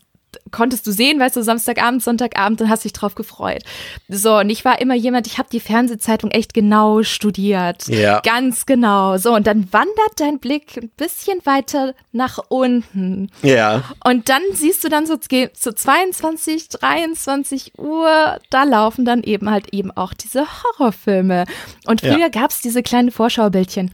[0.51, 3.63] konntest du sehen, weißt du, Samstagabend, Sonntagabend, dann hast dich drauf gefreut.
[4.09, 7.87] So, und ich war immer jemand, ich habe die Fernsehzeitung echt genau studiert.
[7.89, 8.21] Ja.
[8.21, 9.17] Ganz genau.
[9.19, 13.31] So, und dann wandert dein Blick ein bisschen weiter nach unten.
[13.43, 13.83] Ja.
[14.05, 15.17] Und dann siehst du dann so
[15.55, 21.45] so 22, 23 Uhr, da laufen dann eben halt eben auch diese Horrorfilme.
[21.87, 22.29] Und früher Ja.
[22.29, 23.93] gab's diese kleinen Vorschaubildchen.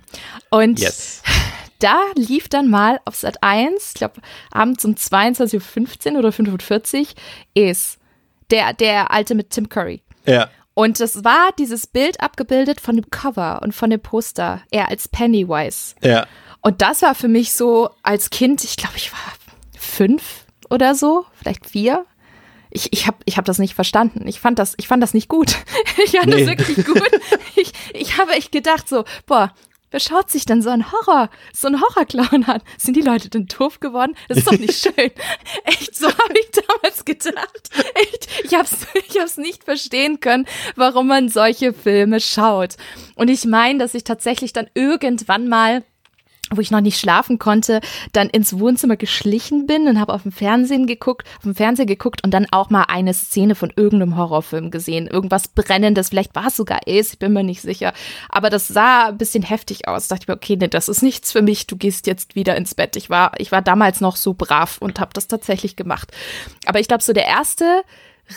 [0.51, 1.23] Und Yes.
[1.81, 7.15] Da lief dann mal auf Sat 1, ich glaube abends um 22.15 Uhr oder 45
[7.55, 7.99] ist
[8.51, 10.03] der, der alte mit Tim Curry.
[10.27, 10.49] Ja.
[10.75, 15.09] Und das war dieses Bild abgebildet von dem Cover und von dem Poster, er als
[15.09, 15.95] Pennywise.
[16.03, 16.27] Ja.
[16.61, 19.19] Und das war für mich so als Kind, ich glaube, ich war
[19.77, 22.05] fünf oder so, vielleicht vier.
[22.71, 24.27] Ich, ich habe ich hab das nicht verstanden.
[24.29, 25.57] Ich fand das, ich fand das nicht gut.
[26.05, 26.45] Ich fand Nee.
[26.45, 27.03] das wirklich gut.
[27.57, 29.53] Ich, ich habe echt gedacht so, boah,
[29.91, 32.63] wer schaut sich denn so ein Horror, so ein Horrorclown an?
[32.77, 34.15] Sind die Leute denn doof geworden?
[34.29, 35.11] Das ist doch nicht schön.
[35.65, 37.71] Echt, so habe ich damals gedacht.
[37.95, 40.47] Echt, ich habe es ich hab's nicht verstehen können,
[40.77, 42.77] warum man solche Filme schaut.
[43.15, 45.85] Und ich meine, dass ich tatsächlich dann irgendwann mal
[46.55, 47.81] wo ich noch nicht schlafen konnte,
[48.13, 52.25] dann ins Wohnzimmer geschlichen bin und habe auf dem Fernsehen geguckt, auf dem Fernseher geguckt
[52.25, 55.07] und dann auch mal eine Szene von irgendeinem Horrorfilm gesehen.
[55.07, 57.93] Irgendwas Brennendes, vielleicht war es sogar Ace, ich bin mir nicht sicher.
[58.29, 60.09] Aber das sah ein bisschen heftig aus.
[60.09, 62.57] Da dachte ich mir, okay, nee, das ist nichts für mich, du gehst jetzt wieder
[62.57, 62.97] ins Bett.
[62.97, 66.13] Ich war, ich war damals noch so brav und habe das tatsächlich gemacht.
[66.67, 67.83] Aber ich glaube, so der erste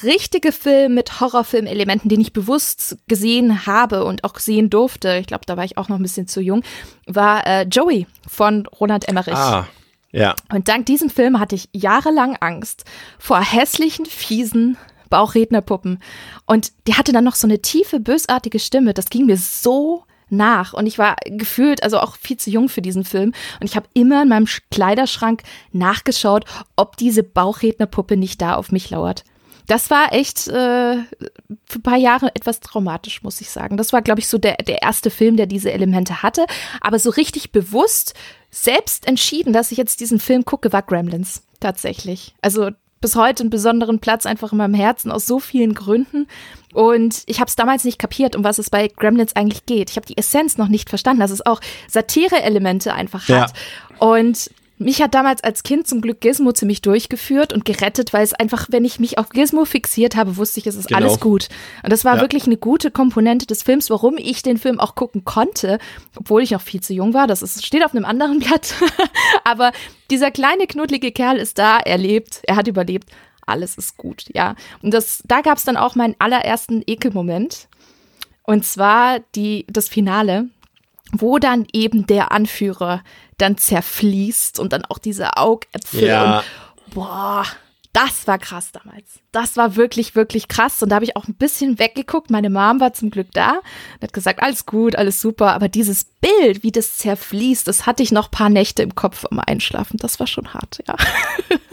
[0.04, 5.46] richtige Film mit Horrorfilmelementen, den ich bewusst gesehen habe und auch sehen durfte, ich glaube,
[5.46, 6.64] da war ich auch noch ein bisschen zu jung,
[7.06, 9.36] war äh, Joey von Roland Emmerich.
[9.36, 9.68] Ah.
[10.12, 10.36] Ja.
[10.52, 12.84] Und dank diesem Film hatte ich jahrelang Angst
[13.18, 14.78] vor hässlichen, fiesen
[15.10, 16.00] Bauchrednerpuppen.
[16.46, 18.94] Und die hatte dann noch so eine tiefe, bösartige Stimme.
[18.94, 20.74] Das ging mir so nach.
[20.74, 23.34] Und ich war gefühlt, also auch viel zu jung für diesen Film.
[23.60, 28.72] Und ich habe immer in meinem Sch- Kleiderschrank nachgeschaut, ob diese Bauchrednerpuppe nicht da auf
[28.72, 29.24] mich lauert.
[29.72, 30.98] Das war echt äh,
[31.66, 33.78] für ein paar Jahre etwas traumatisch, muss ich sagen.
[33.78, 36.46] Das war, glaube ich, so der, der erste Film, der diese Elemente hatte.
[36.82, 38.14] Aber so richtig bewusst
[38.50, 42.36] selbst entschieden, dass ich jetzt diesen Film gucke, war Gremlins tatsächlich.
[42.42, 46.28] Also bis heute einen besonderen Platz einfach in meinem Herzen aus so vielen Gründen.
[46.74, 49.90] Und ich habe es damals nicht kapiert, um was es bei Gremlins eigentlich geht.
[49.90, 53.44] Ich habe die Essenz noch nicht verstanden, dass es auch Satire-Elemente einfach Ja.
[53.44, 53.54] hat.
[54.00, 58.34] Und mich hat damals als Kind zum Glück Gizmo ziemlich durchgeführt und gerettet, weil es
[58.34, 61.00] einfach, wenn ich mich auf Gizmo fixiert habe, wusste ich, es ist Genau.
[61.00, 61.48] alles gut.
[61.84, 62.22] Und das war Ja.
[62.22, 65.80] wirklich eine gute Komponente des Films, warum ich den Film auch gucken konnte,
[66.16, 67.28] obwohl ich noch viel zu jung war.
[67.28, 68.74] Das ist, steht auf einem anderen Blatt.
[69.44, 69.72] Aber
[70.10, 73.10] dieser kleine, knuddelige Kerl ist da, er lebt, er hat überlebt.
[73.46, 74.56] Alles ist gut, ja.
[74.82, 77.68] Und das, da gab es dann auch meinen allerersten Ekelmoment.
[78.44, 80.50] Und zwar die, das Finale.
[81.12, 83.02] Wo dann eben der Anführer
[83.38, 86.38] dann zerfließt und dann auch diese Augäpfel Ja.
[86.40, 87.46] und boah,
[87.94, 89.20] das war krass damals.
[89.32, 90.82] Das war wirklich, wirklich krass.
[90.82, 92.30] Und da habe ich auch ein bisschen weggeguckt.
[92.30, 93.60] Meine Mom war zum Glück da
[93.96, 95.54] und hat gesagt, alles gut, alles super.
[95.54, 99.26] Aber dieses Bild, wie das zerfließt, das hatte ich noch ein paar Nächte im Kopf
[99.30, 99.98] am Einschlafen.
[99.98, 100.96] Das war schon hart, ja.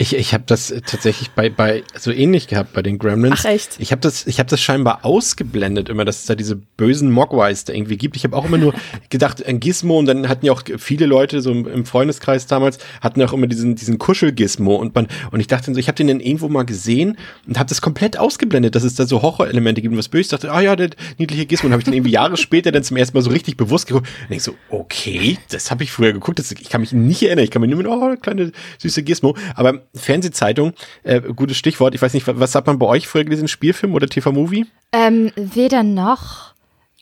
[0.01, 3.41] Ich, ich habe das tatsächlich bei, bei so ähnlich gehabt bei den Gremlins.
[3.41, 3.81] Ach, echt?
[3.81, 7.65] Ich habe das, ich habe das scheinbar ausgeblendet immer, dass es da diese bösen Mogwais
[7.65, 8.17] da irgendwie gibt.
[8.17, 8.75] Ich habe auch immer nur
[9.11, 13.19] gedacht, ein Gizmo und dann hatten ja auch viele Leute so im, Freundeskreis damals hatten
[13.19, 16.08] ja auch immer diesen diesen Kuschel-Gizmo und man und ich dachte so, ich habe den
[16.09, 17.17] dann irgendwo mal gesehen
[17.47, 20.33] und habe das komplett ausgeblendet, dass es da so Horrorelemente gibt und was Böses.
[20.33, 21.67] Ich dachte, ah ja, der niedliche Gizmo.
[21.67, 24.09] Und habe ich dann irgendwie Jahre später dann zum ersten Mal so richtig bewusst geguckt.
[24.29, 26.39] Und ich so, okay, das habe ich früher geguckt.
[26.39, 27.45] Das, ich kann mich nicht erinnern.
[27.45, 29.37] Ich kann mich nur mit, oh, kleine süße Gizmo.
[29.55, 31.95] Aber Fernsehzeitung, äh, gutes Stichwort.
[31.95, 33.49] Ich weiß nicht, was hat man bei euch früher gelesen?
[33.49, 34.67] Spielfilm oder TV-Movie?
[34.93, 36.55] Ähm, weder noch.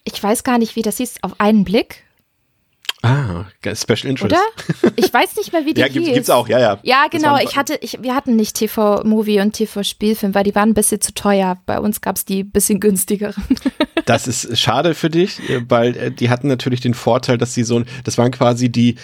[0.05, 1.17] Ich weiß gar nicht, wie das hieß.
[1.23, 2.05] Auf einen Blick,
[3.07, 4.35] Ah, Special Interest.
[4.35, 4.93] oder?
[4.97, 6.15] Ich weiß nicht mehr, wie die Ja, gibt, hieß.
[6.15, 6.79] gibt's auch, ja, ja.
[6.83, 7.39] Ja, genau.
[7.39, 11.15] Ich hatte, ich, wir hatten nicht TV-Movie und TV-Spielfilm, weil die waren ein bisschen zu
[11.15, 11.59] teuer.
[11.67, 13.43] Bei uns gab's die bisschen günstigeren.
[14.05, 17.65] Das ist schade für dich, äh, weil äh, die hatten natürlich den Vorteil, dass sie
[17.65, 18.95] so, das waren quasi die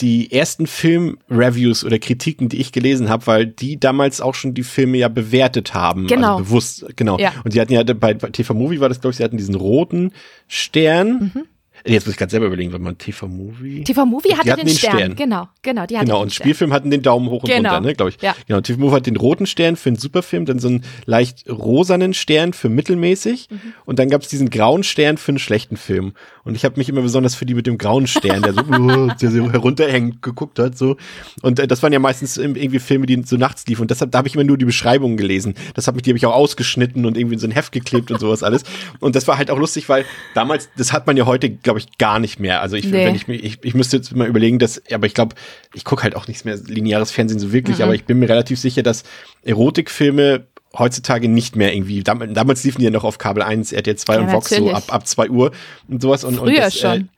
[0.00, 4.62] die ersten Film-Reviews oder Kritiken, die ich gelesen habe, weil die damals auch schon die
[4.62, 6.06] Filme ja bewertet haben.
[6.06, 6.32] Genau.
[6.36, 7.18] Also bewusst, genau.
[7.18, 7.32] Ja.
[7.44, 9.54] Und die hatten ja bei, bei TV Movie war das, glaube ich, sie hatten diesen
[9.54, 10.12] roten
[10.48, 11.32] Stern.
[11.34, 11.44] Mhm.
[11.84, 13.82] Jetzt muss ich gerade selber überlegen, wenn man TV Movie.
[13.84, 14.96] TV-Movie Die hatte den, den Stern.
[14.98, 15.16] Stern.
[15.16, 15.86] Genau, genau.
[15.86, 16.32] Die Genau, und.
[16.32, 17.70] Spielfilm hatten den Daumen hoch und Genau.
[17.74, 18.22] runter, ne, glaube ich.
[18.22, 18.34] Ja.
[18.46, 22.14] Genau, TV Movie hat den roten Stern für einen Superfilm, dann so einen leicht rosanen
[22.14, 23.60] Stern für mittelmäßig Mhm.
[23.84, 26.12] und dann gab es diesen grauen Stern für einen schlechten Film.
[26.44, 29.10] Und ich habe mich immer besonders für die mit dem grauen Stern, der so, uh,
[29.20, 30.76] der so herunterhängt, geguckt hat.
[30.76, 30.96] so.
[31.42, 33.82] Und äh, das waren ja meistens irgendwie Filme, die so nachts liefen.
[33.82, 35.54] Und deshalb, da habe ich immer nur die Beschreibungen gelesen.
[35.74, 38.10] Das hab ich, die habe ich auch ausgeschnitten und irgendwie in so ein Heft geklebt
[38.10, 38.62] und sowas alles.
[39.00, 41.98] Und das war halt auch lustig, weil damals, das hat man ja heute, glaube ich,
[41.98, 42.60] gar nicht mehr.
[42.60, 43.06] Also ich, Nee.
[43.06, 45.34] wenn ich, ich, ich müsste jetzt mal überlegen, dass, aber ich glaube,
[45.74, 47.84] ich gucke halt auch nichts mehr lineares Fernsehen so wirklich, Mhm.
[47.84, 49.04] aber ich bin mir relativ sicher, dass
[49.44, 50.46] Erotikfilme
[50.78, 54.14] heutzutage nicht mehr irgendwie, damals, damals liefen die ja noch auf Kabel 1, RTL 2
[54.14, 55.52] Ja, und Vox so ab, ab 2 Uhr
[55.88, 56.24] und sowas.
[56.24, 57.08] Und, und Früher das, Äh, schon.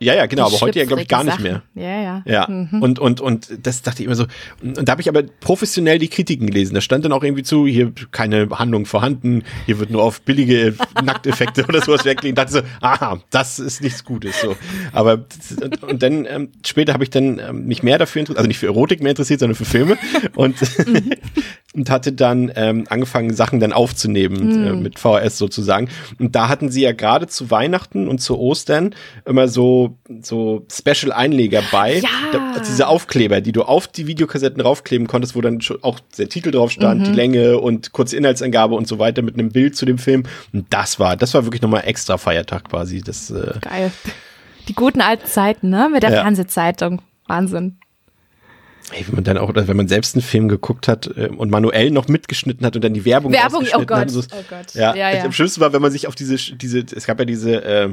[0.00, 1.84] ja, ja, genau, aber heute ja, glaube ich, gar nicht schlüpfrigen mehr.
[1.92, 2.02] Sachen.
[2.02, 2.22] Ja, ja.
[2.26, 4.24] Ja, und, und, und das dachte ich immer so.
[4.62, 6.74] Und, und da habe ich aber professionell die Kritiken gelesen.
[6.74, 10.74] Da stand dann auch irgendwie zu, hier keine Handlung vorhanden, hier wird nur auf billige
[11.02, 12.34] Nackteffekte oder sowas weglegen.
[12.34, 14.40] dachte so, aha, das ist nichts Gutes.
[14.40, 14.56] So.
[14.92, 18.38] Aber das- und, und dann ähm, später habe ich dann ähm, mich mehr dafür interessiert,
[18.38, 19.96] also nicht für Erotik mehr interessiert, sondern für Filme.
[20.34, 20.56] Und,
[21.74, 25.88] und hatte dann ähm, angefangen, Sachen dann aufzunehmen äh, mit VHS sozusagen.
[26.18, 31.62] Und da hatten sie ja gerade zu Weihnachten und zu Ostern immer so, so Special-Einleger
[31.72, 31.98] bei.
[31.98, 32.08] Ja.
[32.32, 36.50] Da, diese Aufkleber, die du auf die Videokassetten raufkleben konntest, wo dann auch der Titel
[36.50, 39.98] drauf stand, die Länge und kurze Inhaltsangabe und so weiter mit einem Bild zu dem
[39.98, 40.24] Film.
[40.52, 43.02] Und das war, das war wirklich nochmal extra Feiertag quasi.
[43.02, 43.90] Das, äh, Geil.
[44.68, 45.88] Die guten alten Zeiten, ne?
[45.92, 46.22] Mit der Ja.
[46.22, 47.02] Fernsehzeitung.
[47.26, 47.78] Wahnsinn.
[48.94, 51.90] Ey, wenn man dann auch, wenn man selbst einen Film geguckt hat äh, und manuell
[51.90, 54.10] noch mitgeschnitten hat und dann die Werbung Werbung, oh Gott, hat.
[54.10, 54.74] So, oh Gott.
[54.74, 55.24] Ja, Ja, ja.
[55.24, 57.88] am schlimmsten war, wenn man sich auf diese, diese, es gab ja diese, äh,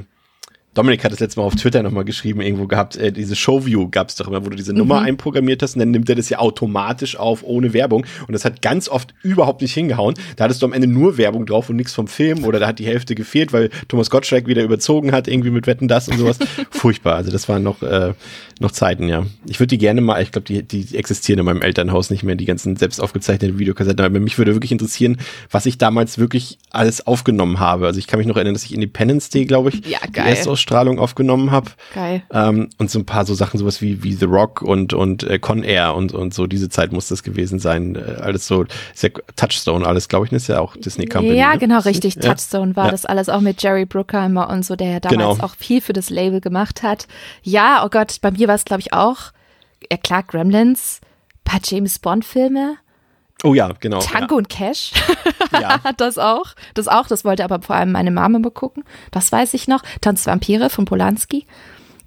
[0.73, 4.07] Dominik hat das letzte Mal auf Twitter nochmal geschrieben, irgendwo gehabt, äh, diese Showview gab
[4.07, 4.77] es doch immer, wo du diese Mhm.
[4.79, 8.05] Nummer einprogrammiert hast und dann nimmt er das ja automatisch auf, ohne Werbung.
[8.27, 10.15] Und das hat ganz oft überhaupt nicht hingehauen.
[10.37, 12.79] Da hattest du am Ende nur Werbung drauf und nichts vom Film oder da hat
[12.79, 16.39] die Hälfte gefehlt, weil Thomas Gottschalk wieder überzogen hat, irgendwie mit Wetten das und sowas.
[16.71, 17.15] Furchtbar.
[17.15, 18.13] Also das waren noch, äh,
[18.61, 19.25] noch Zeiten, ja.
[19.47, 22.35] Ich würde die gerne mal, ich glaube, die, die existieren in meinem Elternhaus nicht mehr,
[22.35, 24.05] die ganzen selbst aufgezeichneten Videokassetten.
[24.05, 25.17] Aber mich würde wirklich interessieren,
[25.49, 27.87] was ich damals wirklich alles aufgenommen habe.
[27.87, 30.31] Also ich kann mich noch erinnern, dass ich Independence Day, glaube ich, Ja, geil.
[30.61, 31.71] Erstausstrahlung aufgenommen habe.
[31.93, 32.23] Geil.
[32.31, 35.39] Ähm, und so ein paar so Sachen, sowas wie, wie The Rock und, und äh,
[35.39, 37.95] Con Air und, und so, diese Zeit muss das gewesen sein.
[37.95, 41.37] Äh, alles so, ist ja Touchstone, alles, glaube ich, ist ja auch Disney Company.
[41.37, 41.57] ja, ne?
[41.59, 42.15] genau, richtig.
[42.15, 42.21] Ja.
[42.21, 42.91] Touchstone war Ja.
[42.91, 45.45] das alles auch mit Jerry Bruckheimer und so, der ja damals Genau.
[45.45, 47.07] auch viel für das Label gemacht hat.
[47.43, 49.17] Ja, oh Gott, bei mir war es, glaube ich, auch,
[49.89, 51.01] ja klar, Gremlins,
[51.43, 52.75] paar James Bond-Filme,
[53.43, 53.99] Oh ja, genau.
[53.99, 54.91] Tango und Cash.
[55.51, 55.59] Ja.
[55.61, 55.91] ja.
[55.97, 56.53] das auch.
[56.73, 58.83] Das auch, das wollte aber vor allem meine Mama mal gucken.
[59.11, 59.81] Das weiß ich noch.
[60.01, 61.47] Tanz Vampire von Polanski.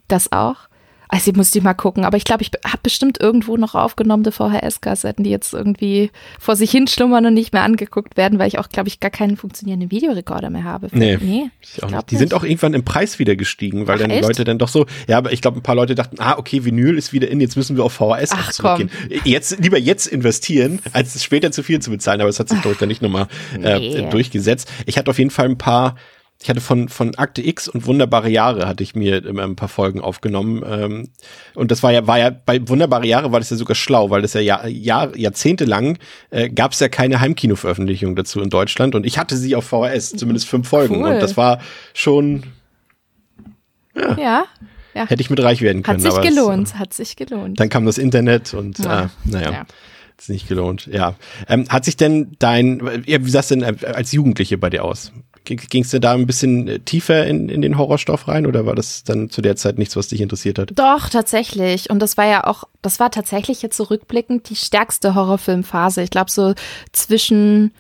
[0.09, 0.69] Das auch.
[1.09, 5.23] Also ich musste mal gucken, aber ich glaube, ich habe bestimmt irgendwo noch aufgenommene VHS-Kassetten,
[5.25, 8.69] die jetzt irgendwie vor sich hin schlummern und nicht mehr angeguckt werden, weil ich auch,
[8.69, 10.89] glaube ich, gar keinen funktionierenden Videorekorder mehr habe.
[10.93, 11.19] Nee.
[11.21, 12.11] nee Ich glaub nicht.
[12.11, 14.27] Die sind auch irgendwann im Preis wieder gestiegen, weil Ach, dann die echt?
[14.27, 16.97] Leute dann doch so, ja, aber ich glaube, ein paar Leute dachten, ah, okay, Vinyl
[16.99, 18.91] ist wieder in, jetzt müssen wir auf VHS Ach, zurückgehen.
[19.25, 22.73] Jetzt, lieber jetzt investieren, als später zu viel zu bezahlen, aber es hat sich, glaube
[22.75, 23.29] ich, dann nicht nochmal
[23.63, 24.09] äh, Nee.
[24.11, 24.71] durchgesetzt.
[24.87, 25.97] Ich hatte auf jeden Fall ein paar,
[26.45, 29.71] ich hatte von, von Akte X und Wunderbare Jahre hatte ich mir immer ein paar
[29.71, 30.63] Folgen aufgenommen.
[30.69, 31.09] Ähm,
[31.55, 34.21] und das war ja, war ja, bei Wunderbare Jahre war das ja sogar schlau, weil
[34.21, 35.97] das ja, Jahr, Jahr, jahrzehntelang
[36.29, 38.95] äh, gab es ja keine Heimkino-Veröffentlichung dazu in Deutschland.
[38.95, 40.97] Und ich hatte sie auf VHS, zumindest fünf Folgen.
[40.97, 41.15] Cool.
[41.15, 41.61] Und das war
[41.95, 42.43] schon
[43.97, 44.45] Ja,
[44.95, 45.07] Ja.
[45.09, 45.97] hätte ich mit reich werden können.
[45.97, 47.59] Hat sich aber es, gelohnt, äh, hat sich gelohnt.
[47.59, 49.05] dann kam das Internet und Ja.
[49.05, 49.51] äh, naja.
[49.51, 49.67] Ja.
[50.19, 51.15] Ist nicht gelohnt, ja.
[51.49, 54.85] Ähm, hat sich denn dein, ja, wie sah es denn äh, als Jugendliche bei dir
[54.85, 55.11] aus?
[55.45, 58.75] Ging es denn da ein bisschen äh, tiefer in, in den Horrorstoff rein oder war
[58.75, 60.73] das dann zu der Zeit nichts, was dich interessiert hat?
[60.75, 61.91] Doch, tatsächlich.
[61.91, 66.03] Und das war ja auch, das war tatsächlich jetzt zurückblickend die stärkste Horrorfilmphase.
[66.03, 66.55] Ich glaube, so
[66.93, 67.73] zwischen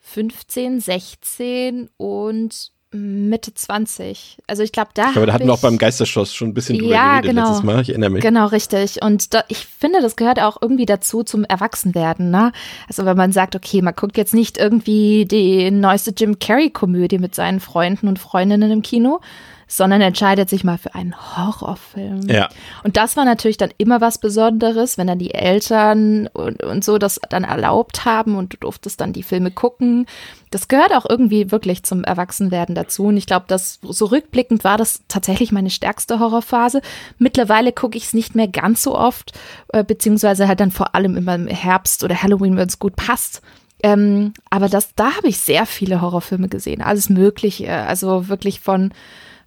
[0.00, 4.38] 15, 16 und Mitte 20.
[4.48, 5.10] Also ich glaube, da.
[5.14, 7.48] Aber da hab hatten wir auch beim Geisterschloss schon ein bisschen drüber Ja, geredet genau.
[7.48, 7.80] letztes Mal.
[7.82, 8.22] Ich erinnere mich.
[8.22, 9.02] Genau, richtig.
[9.02, 12.30] Und da, ich finde, das gehört auch irgendwie dazu zum Erwachsenwerden.
[12.30, 12.50] Ne?
[12.88, 17.34] Also wenn man sagt, okay, man guckt jetzt nicht irgendwie die neueste Jim Carrey-Komödie mit
[17.34, 19.20] seinen Freunden und Freundinnen im Kino,
[19.70, 22.28] sondern entscheidet sich mal für einen Horrorfilm.
[22.28, 22.48] Ja.
[22.82, 26.98] Und das war natürlich dann immer was Besonderes, wenn dann die Eltern und, und so
[26.98, 30.06] das dann erlaubt haben und du durftest dann die Filme gucken.
[30.50, 33.04] Das gehört auch irgendwie wirklich zum Erwachsenwerden dazu.
[33.04, 36.82] Und ich glaube, dass so rückblickend war das tatsächlich meine stärkste Horrorphase.
[37.18, 41.16] Mittlerweile gucke ich es nicht mehr ganz so oft, äh, beziehungsweise halt dann vor allem
[41.16, 43.40] immer im Herbst oder Halloween, wenn es gut passt.
[43.84, 47.72] Ähm, aber das, da habe ich sehr viele Horrorfilme gesehen, alles Mögliche.
[47.72, 48.92] Also wirklich von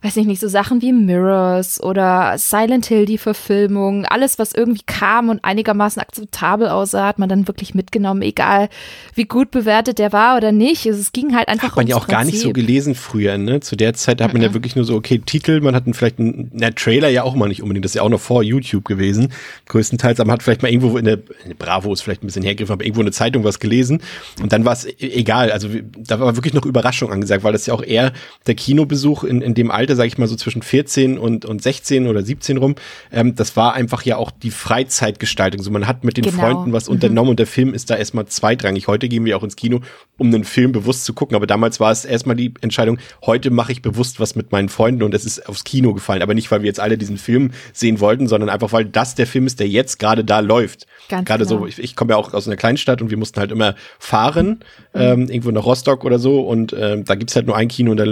[0.03, 4.81] weiß ich nicht, so Sachen wie Mirrors oder Silent Hill, die Verfilmung, alles, was irgendwie
[4.85, 8.67] kam und einigermaßen akzeptabel aussah, hat man dann wirklich mitgenommen, egal
[9.15, 10.85] wie gut bewertet der war oder nicht.
[10.85, 12.55] Also Es ging halt einfach Hat man ja auch gar nicht so Prinzip.
[12.55, 13.61] gelesen früher, ne?
[13.61, 16.51] Zu der Zeit hat man ja wirklich nur so, okay, Titel, man hat vielleicht einen,
[16.53, 19.31] na, Trailer ja auch mal nicht unbedingt, das ist ja auch noch vor YouTube gewesen,
[19.67, 21.19] größtenteils, aber man hat vielleicht mal irgendwo in der,
[21.57, 24.01] Bravo ist vielleicht ein bisschen hergegriffen, aber irgendwo in der Zeitung was gelesen
[24.41, 27.73] und dann war es egal, also da war wirklich noch Überraschung angesagt, weil das ja
[27.73, 28.11] auch eher
[28.47, 32.07] der Kinobesuch in, in dem Alter, sage ich mal so zwischen 14 und, und 16
[32.07, 32.75] oder 17 rum,
[33.11, 36.37] ähm, das war einfach ja auch die Freizeitgestaltung, so man hat mit den Genau.
[36.37, 38.87] Freunden was unternommen und der Film ist da erstmal zweitrangig.
[38.87, 39.81] Heute gehen wir auch ins Kino,
[40.17, 43.71] um einen Film bewusst zu gucken, aber damals war es erstmal die Entscheidung, heute mache
[43.71, 46.61] ich bewusst was mit meinen Freunden und es ist aufs Kino gefallen, aber nicht, weil
[46.61, 49.67] wir jetzt alle diesen Film sehen wollten, sondern einfach, weil das der Film ist, der
[49.67, 50.87] jetzt gerade da läuft.
[51.09, 51.59] Ganz Gerade genau.
[51.61, 54.59] so, ich, ich komme ja auch aus einer Kleinstadt und wir mussten halt immer fahren,
[54.93, 57.97] ähm, irgendwo nach Rostock oder so und ähm, da gibt's halt nur ein Kino und
[57.97, 58.05] da,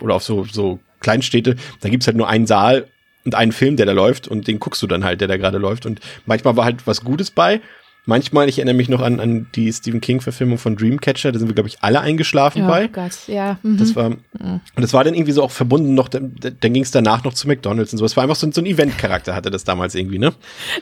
[0.00, 2.86] oder auf so, so Kleinstädte, da gibt's halt nur einen Saal
[3.24, 5.58] und einen Film, der da läuft und den guckst du dann halt, der da gerade
[5.58, 7.60] läuft und manchmal war halt was Gutes bei.
[8.08, 11.56] Manchmal, ich erinnere mich noch an, an die Stephen King-Verfilmung von Dreamcatcher, da sind wir,
[11.56, 12.86] glaube ich, alle eingeschlafen Oh bei.
[12.86, 13.58] Gott, ja.
[13.64, 13.78] Mhm.
[13.78, 16.92] Das war, und das war dann irgendwie so auch verbunden noch, dann, dann ging es
[16.92, 18.04] danach noch zu McDonalds und so.
[18.04, 20.32] Es war einfach so, so ein Event-Charakter hatte das damals irgendwie, ne?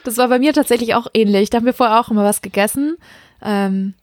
[0.03, 1.49] Das war bei mir tatsächlich auch ähnlich.
[1.49, 2.97] Da haben wir vorher auch immer was gegessen.
[3.43, 3.95] Ähm,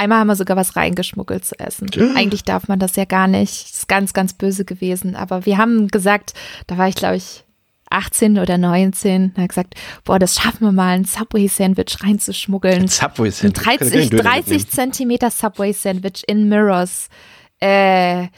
[0.00, 1.88] einmal haben wir sogar was reingeschmuggelt zu essen.
[2.16, 3.64] Eigentlich darf man das ja gar nicht.
[3.64, 5.14] Das ist ganz, ganz böse gewesen.
[5.14, 6.32] Aber wir haben gesagt,
[6.66, 7.44] da war ich, glaube ich,
[7.90, 12.82] 18 oder 19, da hat gesagt, boah, das schaffen wir mal, ein Subway-Sandwich reinzuschmuggeln.
[12.82, 17.08] Ein 30, 30 Zentimeter Subway-Sandwich in Mirrors.
[17.58, 18.28] Äh,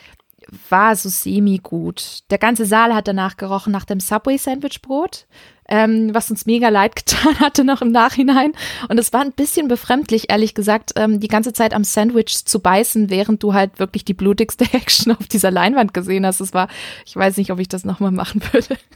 [0.68, 2.20] war so semi-gut.
[2.30, 5.26] Der ganze Saal hat danach gerochen nach dem Subway-Sandwich-Brot,
[5.72, 8.52] ähm, was uns mega leid getan hatte noch im Nachhinein.
[8.90, 12.60] Und es war ein bisschen befremdlich, ehrlich gesagt, ähm, die ganze Zeit am Sandwich zu
[12.60, 16.40] beißen, während du halt wirklich die blutigste Action auf dieser Leinwand gesehen hast.
[16.40, 16.68] Es war,
[17.06, 18.76] ich weiß nicht, ob ich das nochmal machen würde.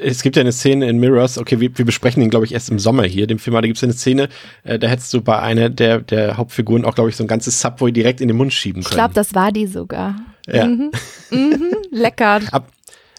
[0.00, 2.70] Es gibt ja eine Szene in Mirrors, okay, wir, wir besprechen den, glaube ich, erst
[2.70, 4.28] im Sommer hier, dem Film, da gibt es eine Szene,
[4.62, 7.60] äh, da hättest du bei einer der, der Hauptfiguren auch, glaube ich, so ein ganzes
[7.60, 8.98] Subway direkt in den Mund schieben Ich können.
[8.98, 10.14] glaube, das war die sogar.
[10.46, 10.68] ja.
[11.90, 12.40] Lecker.
[12.52, 12.68] Ab,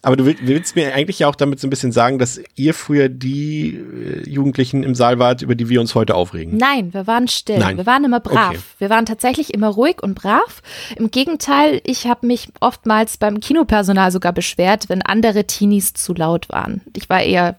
[0.06, 2.74] aber du willst, willst mir eigentlich ja auch damit so ein bisschen sagen, dass ihr
[2.74, 6.58] früher die äh, Jugendlichen im Saal wart, über die wir uns heute aufregen.
[6.58, 7.58] Nein, wir waren still.
[7.58, 7.78] Nein.
[7.78, 8.50] Wir waren immer brav.
[8.50, 8.60] Okay.
[8.80, 10.62] Wir waren tatsächlich immer ruhig und brav.
[10.98, 16.50] Im Gegenteil, ich habe mich oftmals beim Kinopersonal sogar beschwert, wenn andere Teenies zu laut
[16.50, 16.82] waren.
[16.98, 17.56] Ich war eher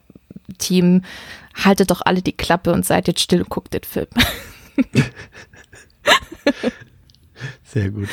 [0.58, 1.02] Team,
[1.54, 4.08] haltet doch alle die Klappe und seid jetzt still und guckt den Film.
[7.64, 8.10] Sehr gut.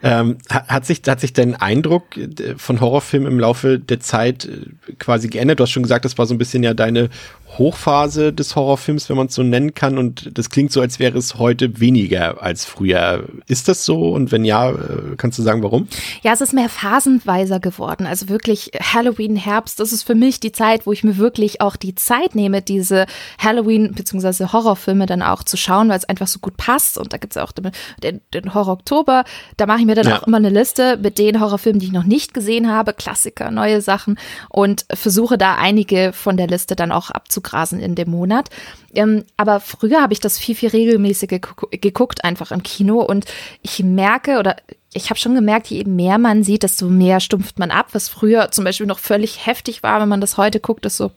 [0.00, 4.94] Ähm, hat, sich hat sich dein Eindruck äh, von Horrorfilmen im Laufe der Zeit äh,
[4.98, 5.58] quasi geändert?
[5.58, 7.10] Du hast schon gesagt, das war so ein bisschen ja deine
[7.56, 9.98] Hochphase des Horrorfilms, wenn man es so nennen kann.
[9.98, 13.24] Und das klingt so, als wäre es heute weniger als früher.
[13.46, 14.10] Ist das so?
[14.10, 15.88] Und wenn ja, äh, kannst du sagen, warum?
[16.22, 18.06] Ja, es ist mehr phasenweiser geworden.
[18.06, 21.76] Also wirklich Halloween, Herbst, das ist für mich die Zeit, wo ich mir wirklich auch
[21.76, 23.06] die Zeit nehme, diese
[23.38, 24.52] Halloween- bzw.
[24.52, 26.98] Horrorfilme dann auch zu schauen, weil es einfach so gut passt.
[26.98, 27.72] Und da gibt es auch den,
[28.02, 29.24] den, den Horror-Oktober.
[29.56, 30.18] Da mache ich mir dann Ja.
[30.22, 33.80] auch immer eine Liste mit den Horrorfilmen, die ich noch nicht gesehen habe, Klassiker, neue
[33.80, 34.16] Sachen
[34.48, 38.50] und versuche da einige von der Liste dann auch abzugrasen in dem Monat.
[38.94, 43.00] Ähm, aber früher habe ich das viel, viel regelmäßiger gegu- geguckt, einfach im Kino.
[43.00, 43.24] Und
[43.62, 44.56] ich merke oder
[44.94, 48.50] ich habe schon gemerkt, je mehr man sieht, desto mehr stumpft man ab, was früher
[48.52, 51.10] zum Beispiel noch völlig heftig war, wenn man das heute guckt, ist so,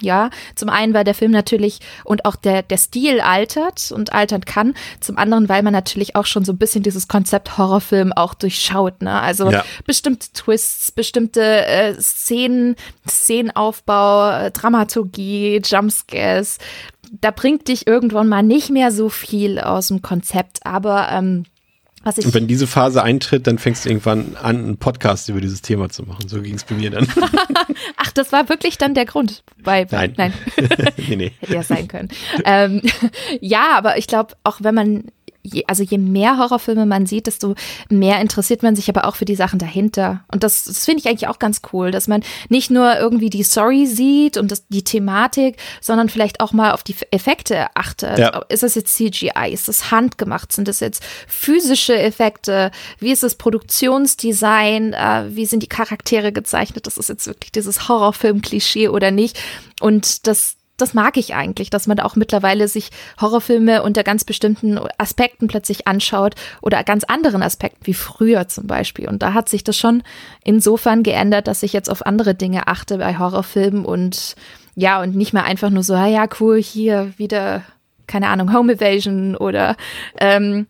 [0.00, 4.44] Ja, zum einen, weil der Film natürlich und auch der, der Stil altert und altern
[4.44, 4.74] kann.
[5.00, 9.02] Zum anderen, weil man natürlich auch schon so ein bisschen dieses Konzept Horrorfilm auch durchschaut.
[9.02, 9.20] Ne?
[9.20, 9.64] Also Ja.
[9.86, 12.76] bestimmte Twists, bestimmte äh, Szenen,
[13.08, 16.58] Szenenaufbau, äh, Dramaturgie, Jumpscares.
[17.20, 20.64] Da bringt dich irgendwann mal nicht mehr so viel aus dem Konzept.
[20.64, 21.44] Aber ähm,
[22.04, 25.40] was ich Und wenn diese Phase eintritt, dann fängst du irgendwann an, einen Podcast über
[25.40, 26.28] dieses Thema zu machen.
[26.28, 27.08] So ging es bei mir dann.
[27.96, 29.42] Ach, das war wirklich dann der Grund.
[29.62, 30.14] Bei, Nein.
[30.16, 30.32] nein.
[31.08, 31.32] nee, nee.
[31.40, 32.08] Hätte ja sein können.
[32.44, 32.82] ähm,
[33.40, 35.04] ja, aber ich glaube, auch wenn man,
[35.44, 37.54] je, also je mehr Horrorfilme man sieht, desto
[37.90, 40.24] mehr interessiert man sich aber auch für die Sachen dahinter.
[40.32, 43.42] Und das, das finde ich eigentlich auch ganz cool, dass man nicht nur irgendwie die
[43.42, 48.18] Story sieht und das, die Thematik, sondern vielleicht auch mal auf die Effekte achtet.
[48.18, 48.42] Ja.
[48.48, 49.52] Ist das jetzt CGI?
[49.52, 50.50] Ist das handgemacht?
[50.50, 52.70] Sind das jetzt physische Effekte?
[52.98, 54.94] Wie ist das Produktionsdesign?
[54.94, 56.86] Äh, wie sind die Charaktere gezeichnet?
[56.86, 59.38] Das ist jetzt wirklich dieses Horrorfilm-Klischee oder nicht?
[59.80, 64.78] Und das, das mag ich eigentlich, dass man auch mittlerweile sich Horrorfilme unter ganz bestimmten
[64.98, 69.08] Aspekten plötzlich anschaut oder ganz anderen Aspekten, wie früher zum Beispiel.
[69.08, 70.02] Und da hat sich das schon
[70.42, 74.34] insofern geändert, dass ich jetzt auf andere Dinge achte bei Horrorfilmen und
[74.74, 77.62] ja, und nicht mehr einfach nur so, ah ja, cool, hier wieder,
[78.08, 79.76] keine Ahnung, Home Evasion oder
[80.18, 80.66] ähm,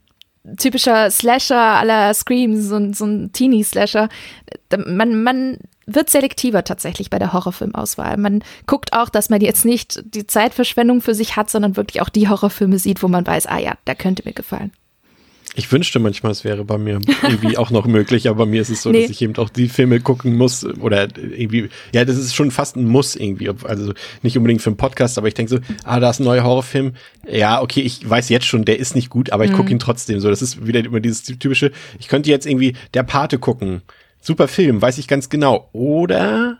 [0.59, 4.11] typischer Slasher aller Scream, so, ein- so ein Teenie-Slasher.
[4.68, 5.57] Da- Man, man
[5.87, 8.16] wird selektiver tatsächlich bei der Horrorfilmauswahl.
[8.16, 12.09] Man guckt auch, dass man jetzt nicht die Zeitverschwendung für sich hat, sondern wirklich auch
[12.09, 14.72] die Horrorfilme sieht, wo man weiß, ah ja, der könnte mir gefallen.
[15.57, 18.70] Ich wünschte manchmal, es wäre bei mir irgendwie auch noch möglich, aber bei mir ist
[18.70, 19.03] es so, Nee.
[19.03, 22.74] dass ich eben auch die Filme gucken muss oder irgendwie, ja, das ist schon fast
[22.76, 26.11] ein Muss irgendwie, also nicht unbedingt für einen Podcast, aber ich denke so, ah, da
[26.11, 26.95] ist ein neuer Horrorfilm,
[27.30, 30.18] ja, okay, ich weiß jetzt schon, der ist nicht gut, aber ich gucke ihn trotzdem
[30.18, 31.70] so, das ist wieder immer dieses typische,
[32.01, 33.82] ich könnte jetzt irgendwie Der Pate gucken,
[34.24, 36.58] super Film, weiß ich ganz genau, oder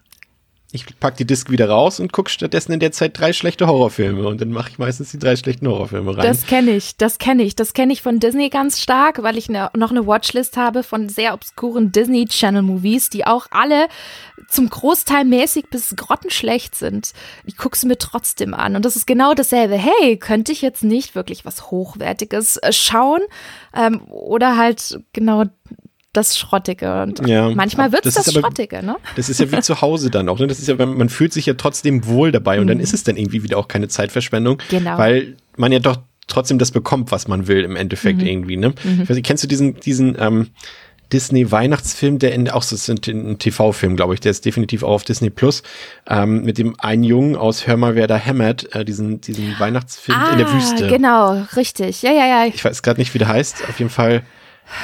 [0.74, 4.26] ich pack die Disc wieder raus und gucke stattdessen in der Zeit drei schlechte Horrorfilme
[4.26, 6.26] und dann mache ich meistens die drei schlechten Horrorfilme rein.
[6.26, 7.54] Das kenne ich, das kenne ich.
[7.54, 11.08] Das kenne ich von Disney ganz stark, weil ich ne, noch eine Watchlist habe von
[11.08, 13.86] sehr obskuren Disney Channel Movies, die auch alle
[14.48, 17.12] zum Großteil mäßig bis grottenschlecht sind.
[17.44, 18.74] Ich gucke sie mir trotzdem an.
[18.74, 19.76] Und das ist genau dasselbe.
[19.76, 23.20] Hey, könnte ich jetzt nicht wirklich was Hochwertiges äh, schauen?
[23.76, 25.44] Ähm, oder halt genau
[26.14, 27.02] das Schrottige.
[27.02, 28.96] Und Ja, manchmal wird es das das, aber- Schrottige, ne?
[29.16, 30.38] Das ist ja wie zu Hause dann auch.
[30.38, 30.46] Ne?
[30.46, 33.16] Das ist ja, man fühlt sich ja trotzdem wohl dabei und dann ist es dann
[33.16, 34.60] irgendwie wieder auch keine Zeitverschwendung, Mhm.
[34.78, 34.96] Genau.
[34.98, 38.26] weil man ja doch trotzdem das bekommt, was man will im Endeffekt Mhm.
[38.26, 38.56] irgendwie.
[38.56, 38.72] Ne?
[39.02, 40.48] Ich weiß nicht, kennst du diesen diesen ähm,
[41.12, 44.82] Disney Weihnachtsfilm, der in, auch so ist ein, ein TV-Film, glaube ich, der ist definitiv
[44.82, 45.62] auch auf Disney Plus,
[46.08, 50.18] ähm, mit dem einen Jungen aus Hör mal, wer da hämmert, äh, diesen, diesen Weihnachtsfilm
[50.32, 50.88] in der Wüste.
[50.88, 52.02] genau, richtig.
[52.02, 52.46] Ja, ja, ja.
[52.46, 53.68] Ich weiß gerade nicht, wie der heißt.
[53.68, 54.22] Auf jeden Fall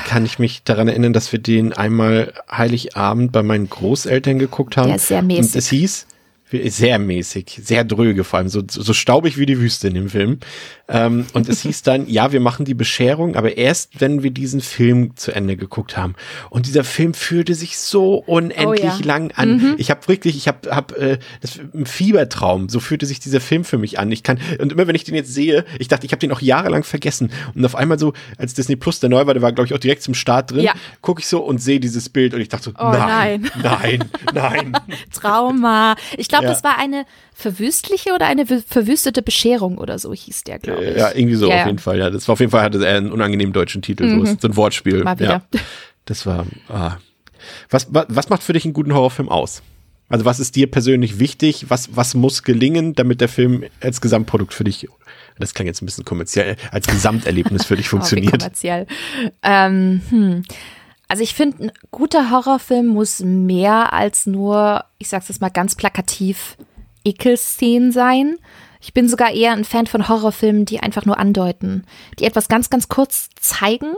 [0.06, 4.88] kann ich mich daran erinnern, dass wir den einmal Heiligabend bei meinen Großeltern geguckt haben.
[4.88, 5.44] Der ist sehr mäßig.
[5.44, 6.06] Und es hieß,
[6.50, 10.40] sehr mäßig, sehr dröge, vor allem so, so staubig wie die Wüste in dem Film.
[10.90, 14.60] Ähm, und es hieß dann, ja, wir machen die Bescherung, aber erst, wenn wir diesen
[14.60, 16.14] Film zu Ende geguckt haben.
[16.50, 18.98] Und dieser Film fühlte sich so unendlich Oh ja.
[19.04, 19.74] lang an.
[19.78, 22.68] Ich habe wirklich, ich habe hab, äh, das ein Fiebertraum.
[22.68, 24.10] So fühlte sich dieser Film für mich an.
[24.10, 26.40] Ich kann und immer wenn ich den jetzt sehe, ich dachte, ich habe den auch
[26.40, 27.30] jahrelang vergessen.
[27.54, 29.78] Und auf einmal so, als Disney Plus der neu war, der war glaube ich auch
[29.78, 30.72] direkt zum Start drin, Ja.
[31.02, 34.72] gucke ich so und sehe dieses Bild und ich dachte so, Oh, nein, nein, nein.
[35.12, 35.94] Trauma.
[36.16, 36.50] Ich glaube, Ja.
[36.50, 40.96] das war eine verwüstliche oder eine ver- verwüstete Bescherung oder so hieß der, glaube ich.
[40.96, 41.66] Ja, irgendwie so Ja, auf ja.
[41.66, 41.98] jeden Fall.
[41.98, 44.48] Ja, das war auf jeden Fall hatte er einen unangenehmen deutschen Titel, so, ist so
[44.48, 45.02] ein Wortspiel.
[45.04, 45.42] Mal wieder.
[45.52, 45.60] Ja,
[46.04, 46.46] das war.
[46.68, 46.96] Ah.
[47.70, 49.62] Was, was, was macht für dich einen guten Horrorfilm aus?
[50.08, 51.66] Also was ist dir persönlich wichtig?
[51.68, 54.88] Was, was muss gelingen, damit der Film als Gesamtprodukt für dich,
[55.38, 58.32] das klang jetzt ein bisschen kommerziell, als Gesamterlebnis für dich Oh, funktioniert?
[58.32, 58.86] kommerziell.
[59.42, 60.42] Ähm, hm.
[61.06, 65.76] Also ich finde, ein guter Horrorfilm muss mehr als nur, ich sag's jetzt mal ganz
[65.76, 66.56] plakativ,
[67.04, 68.36] Ekelszenen sein.
[68.80, 71.84] Ich bin sogar eher ein Fan von Horrorfilmen, die einfach nur andeuten,
[72.18, 73.94] die etwas ganz, ganz kurz zeigen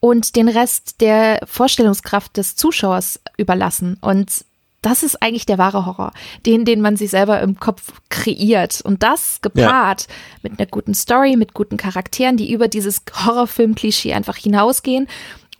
[0.00, 3.98] und den Rest der Vorstellungskraft des Zuschauers überlassen.
[4.00, 4.44] Und
[4.82, 6.12] das ist eigentlich der wahre Horror,
[6.44, 8.80] den, den man sich selber im Kopf kreiert.
[8.80, 10.08] Und das gepaart
[10.42, 15.06] mit einer guten Story, mit guten Charakteren, die über dieses Horrorfilm-Klischee einfach hinausgehen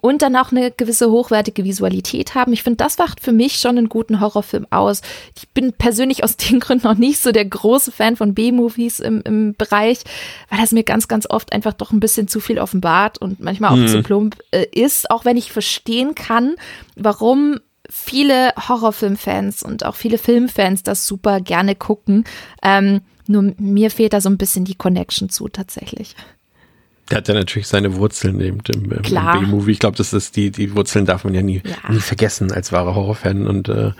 [0.02, 2.52] und dann auch eine gewisse hochwertige Visualität haben.
[2.52, 5.00] Ich finde, das macht für mich schon einen guten Horrorfilm aus.
[5.38, 9.22] Ich bin persönlich aus den Gründen noch nicht so der große Fan von B-Movies im,
[9.22, 10.00] im Bereich,
[10.50, 13.70] weil das mir ganz, ganz oft einfach doch ein bisschen zu viel offenbart und manchmal
[13.70, 16.56] auch zu plump äh, ist, auch wenn ich verstehen kann,
[16.96, 22.24] warum viele Horrorfilmfans und auch viele Filmfans das super gerne gucken.
[22.60, 26.16] Ähm, nur mir fehlt da so ein bisschen die Connection zu tatsächlich.
[27.10, 28.88] Der hat ja natürlich seine Wurzeln im, im.
[28.88, 29.72] B-Movie.
[29.72, 31.92] Ich glaube, das ist die, die Wurzeln darf man ja nie, Ja.
[31.92, 33.46] nie vergessen als wahrer Horrorfan.
[33.46, 33.92] Und äh,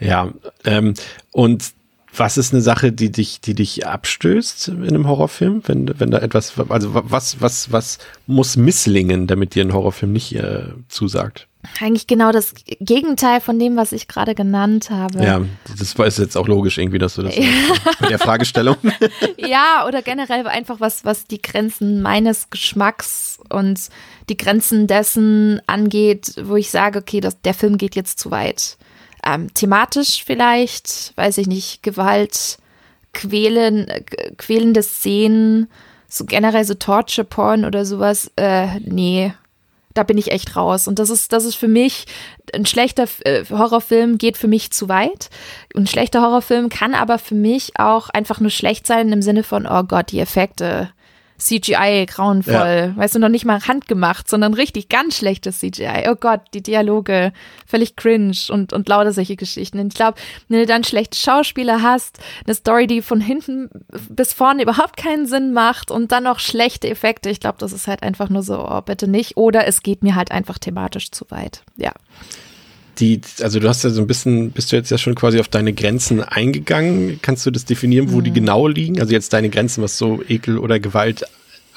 [0.00, 0.32] ja,
[0.64, 0.94] ähm,
[1.32, 1.72] und
[2.14, 6.18] was ist eine Sache, die dich, die dich abstößt in einem Horrorfilm, wenn, wenn da
[6.18, 11.46] etwas, also was, was, was muss misslingen, damit dir ein Horrorfilm nicht äh, zusagt?
[11.78, 15.22] Eigentlich genau das Gegenteil von dem, was ich gerade genannt habe.
[15.22, 17.44] Ja, das ist jetzt auch logisch irgendwie, dass du das ja.
[18.00, 18.76] mit der Fragestellung.
[19.46, 23.88] ja, oder generell einfach was, was die Grenzen meines Geschmacks und
[24.28, 28.76] die Grenzen dessen angeht, wo ich sage, okay, das, der Film geht jetzt zu weit.
[29.24, 32.58] Ähm, thematisch vielleicht, weiß ich nicht, Gewalt,
[33.12, 33.86] quälen,
[34.38, 35.68] quälende Szenen,
[36.08, 39.32] so generell so Torture-Porn oder sowas, äh, nee,
[39.94, 40.88] da bin ich echt raus.
[40.88, 42.06] Und das ist, das ist für mich,
[42.54, 45.30] ein schlechter äh, Horrorfilm geht für mich zu weit.
[45.74, 49.66] Ein schlechter Horrorfilm kann aber für mich auch einfach nur schlecht sein im Sinne von,
[49.66, 50.90] oh Gott, die Effekte
[51.40, 52.92] CGI grauenvoll.
[52.94, 52.96] Ja.
[52.96, 56.08] Weißt du, noch nicht mal handgemacht, sondern richtig ganz schlechtes CGI.
[56.08, 57.32] Oh Gott, die Dialoge,
[57.66, 59.78] völlig cringe und, und lauter solche Geschichten.
[59.78, 60.18] Und ich glaube,
[60.48, 63.70] wenn du dann schlechte Schauspieler hast, eine Story, die von hinten
[64.08, 67.88] bis vorne überhaupt keinen Sinn macht und dann noch schlechte Effekte, ich glaube, das ist
[67.88, 69.36] halt einfach nur so, oh, bitte nicht.
[69.36, 71.62] Oder es geht mir halt einfach thematisch zu weit.
[71.76, 71.92] Ja
[73.00, 75.48] die, also du hast ja so ein bisschen, bist du jetzt ja schon quasi auf
[75.48, 77.18] deine Grenzen eingegangen.
[77.22, 78.24] Kannst du das definieren, wo mhm.
[78.24, 79.00] die genau liegen?
[79.00, 81.24] Also jetzt deine Grenzen, was so Ekel oder Gewalt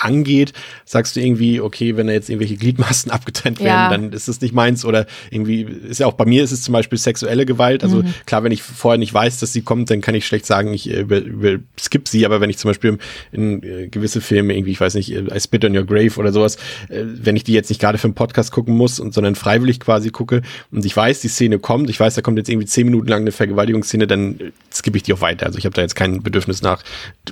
[0.03, 0.53] angeht,
[0.85, 3.89] sagst du irgendwie, okay, wenn da jetzt irgendwelche Gliedmaßen abgetrennt werden, ja.
[3.89, 6.73] dann ist das nicht meins oder irgendwie ist ja auch bei mir ist es zum
[6.73, 7.83] Beispiel sexuelle Gewalt.
[7.83, 8.13] Also mhm.
[8.25, 10.89] klar, wenn ich vorher nicht weiß, dass sie kommt, dann kann ich schlecht sagen, ich
[10.89, 12.97] äh, über, über skip sie, aber wenn ich zum Beispiel
[13.31, 16.55] in äh, gewisse Filme irgendwie, ich weiß nicht, I Spit on Your Grave oder sowas,
[16.89, 19.79] äh, wenn ich die jetzt nicht gerade für einen Podcast gucken muss und sondern freiwillig
[19.79, 20.41] quasi gucke
[20.71, 23.21] und ich weiß, die Szene kommt, ich weiß, da kommt jetzt irgendwie zehn Minuten lang
[23.21, 24.39] eine Vergewaltigungsszene, dann
[24.71, 25.45] skippe ich die auch weiter.
[25.45, 26.83] Also ich habe da jetzt kein Bedürfnis nach,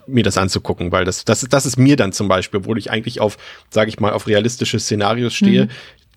[0.08, 3.20] mir das anzugucken, weil das, das, das ist mir dann zum Beispiel obwohl ich eigentlich
[3.20, 3.38] auf,
[3.70, 5.70] sage ich mal, auf realistische Szenarios stehe, mhm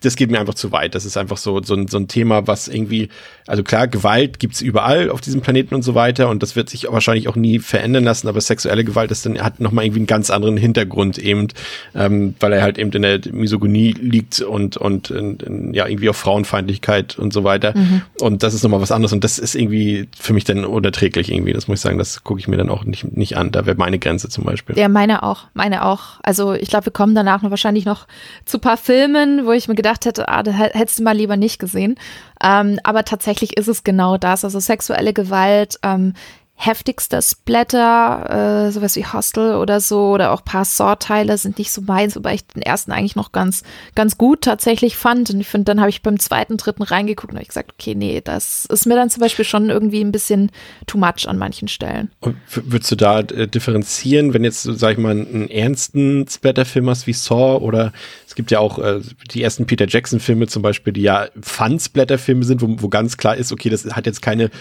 [0.05, 0.95] das geht mir einfach zu weit.
[0.95, 3.09] Das ist einfach so, so, ein, so ein Thema, was irgendwie,
[3.47, 6.87] also klar, Gewalt gibt's überall auf diesem Planeten und so weiter und das wird sich
[6.89, 10.29] wahrscheinlich auch nie verändern lassen, aber sexuelle Gewalt ist dann, hat nochmal irgendwie einen ganz
[10.29, 11.47] anderen Hintergrund eben,
[11.95, 16.09] ähm, weil er halt eben in der Misogonie liegt und, und in, in, ja, irgendwie
[16.09, 17.73] auf Frauenfeindlichkeit und so weiter.
[17.75, 18.01] Mhm.
[18.21, 21.53] Und das ist nochmal was anderes und das ist irgendwie für mich dann unerträglich irgendwie.
[21.53, 23.51] Das muss ich sagen, das gucke ich mir dann auch nicht, nicht an.
[23.51, 24.77] Da wäre meine Grenze zum Beispiel.
[24.77, 26.19] Ja, meine auch, meine auch.
[26.23, 28.07] Also ich glaube, wir kommen danach noch wahrscheinlich noch
[28.45, 31.37] zu paar Filmen, wo ich mir gedacht gedacht hätte, ah, da hättest du mal lieber
[31.37, 31.95] nicht gesehen.
[32.43, 34.43] Ähm, aber tatsächlich ist es genau das.
[34.43, 36.13] Also sexuelle Gewalt ähm,
[36.57, 41.81] heftigster Splatter, äh, sowas wie Hostel oder so, oder auch paar Saw-Teile sind nicht so
[41.81, 45.29] meins, wobei ich den ersten eigentlich noch ganz, ganz gut tatsächlich fand.
[45.31, 48.21] Und ich finde, dann habe ich beim zweiten, dritten reingeguckt und habe gesagt, okay, nee,
[48.23, 50.49] das ist mir dann zum Beispiel schon irgendwie ein bisschen
[50.87, 52.09] too much an manchen Stellen.
[52.21, 57.05] Und würdest du da äh, differenzieren, wenn jetzt, sag ich mal, einen ernsten Splatter-Film hast
[57.05, 57.91] wie Saw oder
[58.35, 58.99] es gibt ja auch äh,
[59.31, 63.53] die ersten Peter Jackson-Filme zum Beispiel, die ja Fun-Splatter-Filme sind, wo, wo ganz klar ist,
[63.53, 64.51] okay, das hat jetzt keine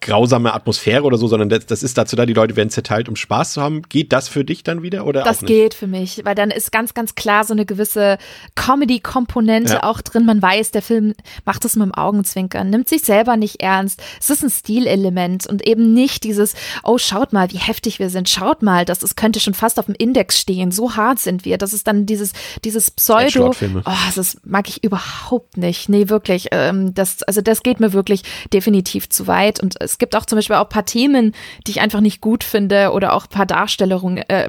[0.00, 3.14] grausame Atmosphäre oder so, sondern das, das ist dazu da, die Leute werden zerteilt, um
[3.14, 3.82] Spaß zu haben.
[3.82, 6.92] Geht das für dich dann wieder oder Das geht für mich, weil dann ist ganz,
[6.92, 8.18] ganz klar so eine gewisse
[8.56, 9.82] Comedy-Komponente ja.
[9.84, 10.26] auch drin.
[10.26, 14.02] Man weiß, der Film macht das mit dem Augenzwinkern, nimmt sich selber nicht ernst.
[14.18, 18.28] Es ist ein Stilelement und eben nicht dieses, oh, schaut mal, wie heftig wir sind.
[18.28, 20.72] Schaut mal, das ist, könnte schon fast auf dem Index stehen.
[20.72, 21.58] So hart sind wir.
[21.58, 22.32] Das ist dann dieses,
[22.64, 23.54] dieses Pseudo.
[23.84, 25.88] Oh, das mag ich überhaupt nicht.
[25.88, 26.48] Nee, wirklich.
[26.52, 28.22] Ähm, das, also das geht mir wirklich
[28.52, 29.60] definitiv zu weit.
[29.60, 31.34] Und es gibt auch zum Beispiel auch ein paar Themen,
[31.66, 34.48] die ich einfach nicht gut finde oder auch ein paar Darstellungen, äh,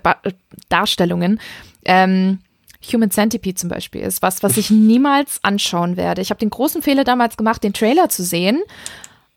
[0.70, 1.40] Darstellungen.
[1.86, 2.40] Ähm,
[2.94, 6.22] Human Centipede zum Beispiel ist was, was ich niemals anschauen werde.
[6.22, 8.62] Ich habe den großen Fehler damals gemacht, den Trailer zu sehen.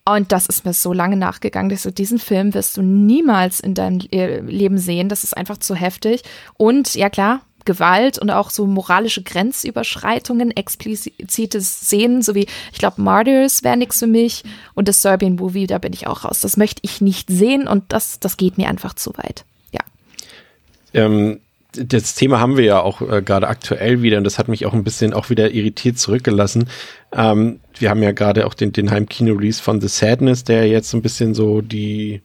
[0.04, 3.74] Und das ist mir so lange nachgegangen, dass du diesen Film wirst du niemals in
[3.74, 5.08] deinem Leben sehen.
[5.08, 6.22] Das ist einfach zu heftig.
[6.56, 13.00] Und ja klar, Gewalt und auch so moralische Grenzüberschreitungen, explizites Szenen, so wie, ich glaube,
[13.02, 14.44] Martyrs wäre nichts für mich
[14.74, 16.40] und das Serbian Movie, da bin ich auch raus.
[16.40, 19.44] Das möchte ich nicht sehen und das, das geht mir einfach zu weit.
[19.72, 19.80] Ja.
[20.94, 21.40] Ähm,
[21.72, 24.74] das Thema haben wir ja auch äh, gerade aktuell wieder und das hat mich auch
[24.74, 26.68] ein bisschen auch wieder irritiert zurückgelassen.
[27.12, 31.02] Ähm, wir haben ja gerade auch den, den Heimkino-Release von The Sadness, der jetzt ein
[31.02, 32.20] bisschen so die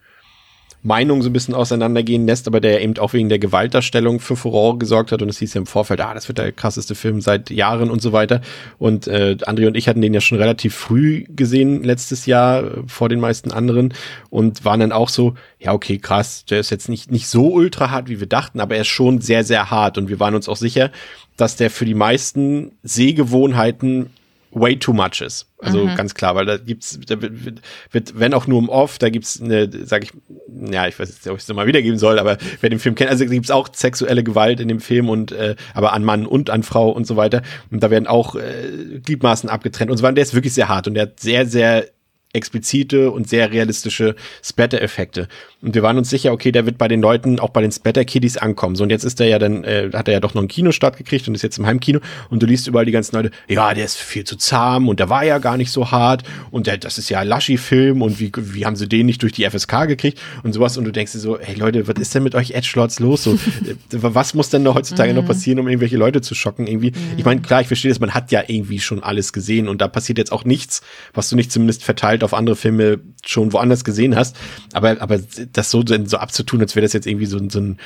[0.83, 4.77] Meinungen so ein bisschen auseinandergehen lässt, aber der eben auch wegen der Gewaltdarstellung für Furore
[4.77, 5.21] gesorgt hat.
[5.21, 8.01] Und es hieß ja im Vorfeld, ah, das wird der krasseste Film seit Jahren und
[8.01, 8.41] so weiter.
[8.77, 12.83] Und äh, André und ich hatten den ja schon relativ früh gesehen letztes Jahr äh,
[12.87, 13.93] vor den meisten anderen.
[14.29, 17.89] Und waren dann auch so, ja, okay, krass, der ist jetzt nicht, nicht so ultra
[17.89, 19.97] hart, wie wir dachten, aber er ist schon sehr, sehr hart.
[19.97, 20.91] Und wir waren uns auch sicher,
[21.37, 24.11] dass der für die meisten Sehgewohnheiten
[24.51, 25.47] way too much ist.
[25.59, 25.95] Also mhm.
[25.95, 29.41] ganz klar, weil da gibt's, da wird, wird, wenn auch nur im Off, da gibt's
[29.41, 30.11] eine, sag ich,
[30.47, 33.09] ja, ich weiß jetzt, ob ich es nochmal wiedergeben soll, aber wer den Film kennt,
[33.09, 36.63] also gibt's auch sexuelle Gewalt in dem Film und äh, aber an Mann und an
[36.63, 37.41] Frau und so weiter.
[37.71, 40.15] Und da werden auch äh, Gliedmaßen abgetrennt und so weiter.
[40.15, 41.87] Der ist wirklich sehr hart und der hat sehr, sehr
[42.33, 45.27] explizite und sehr realistische Splatter-Effekte.
[45.61, 48.37] Und wir waren uns sicher, okay, der wird bei den Leuten, auch bei den Splatter-Kiddies
[48.37, 48.75] ankommen.
[48.75, 50.97] So, und jetzt ist er ja dann, äh, hat er ja doch noch einen Kinostart
[50.97, 51.99] gekriegt und ist jetzt im Heimkino
[52.29, 55.09] und du liest überall die ganzen Leute, ja, der ist viel zu zahm und der
[55.09, 58.31] war ja gar nicht so hart und der, das ist ja ein Laschi-Film und wie,
[58.35, 61.19] wie haben sie den nicht durch die FSK gekriegt und sowas und du denkst dir
[61.19, 63.23] so, hey Leute, was ist denn mit euch Edgelords los?
[63.23, 63.33] So,
[63.65, 65.27] äh, was muss denn noch heutzutage noch mhm.
[65.27, 66.67] passieren, um irgendwelche Leute zu schocken?
[66.67, 69.81] Irgendwie, ich meine, klar, ich verstehe das, man hat ja irgendwie schon alles gesehen und
[69.81, 70.81] da passiert jetzt auch nichts,
[71.13, 74.35] was du nicht zumindest verteilt auf andere Filme schon woanders gesehen hast.
[74.73, 75.19] Aber, aber
[75.53, 77.79] das so, so abzutun, als wäre das jetzt irgendwie so, so ein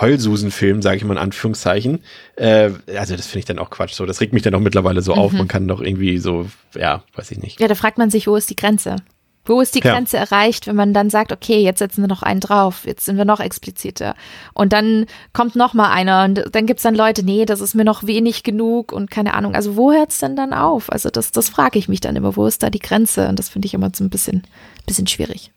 [0.00, 2.00] Heulsusen-Film, sage ich mal in Anführungszeichen.
[2.36, 3.94] Äh, also das finde ich dann auch Quatsch.
[3.94, 5.18] So, das regt mich dann auch mittlerweile so mhm.
[5.18, 5.32] auf.
[5.32, 7.60] Man kann doch irgendwie so, ja, weiß ich nicht.
[7.60, 8.96] Ja, da fragt man sich, wo ist die Grenze?
[9.44, 10.22] Wo ist die Grenze ja.
[10.22, 13.24] erreicht, wenn man dann sagt, okay, jetzt setzen wir noch einen drauf, jetzt sind wir
[13.24, 14.14] noch expliziter.
[14.54, 17.84] Und dann kommt noch mal einer und dann gibt's dann Leute, nee, das ist mir
[17.84, 19.56] noch wenig genug und keine Ahnung.
[19.56, 20.92] Also wo hört's denn dann auf?
[20.92, 23.28] Also das, das frage ich mich dann immer, wo ist da die Grenze?
[23.28, 24.44] Und das finde ich immer so ein bisschen,
[24.86, 25.50] bisschen schwierig.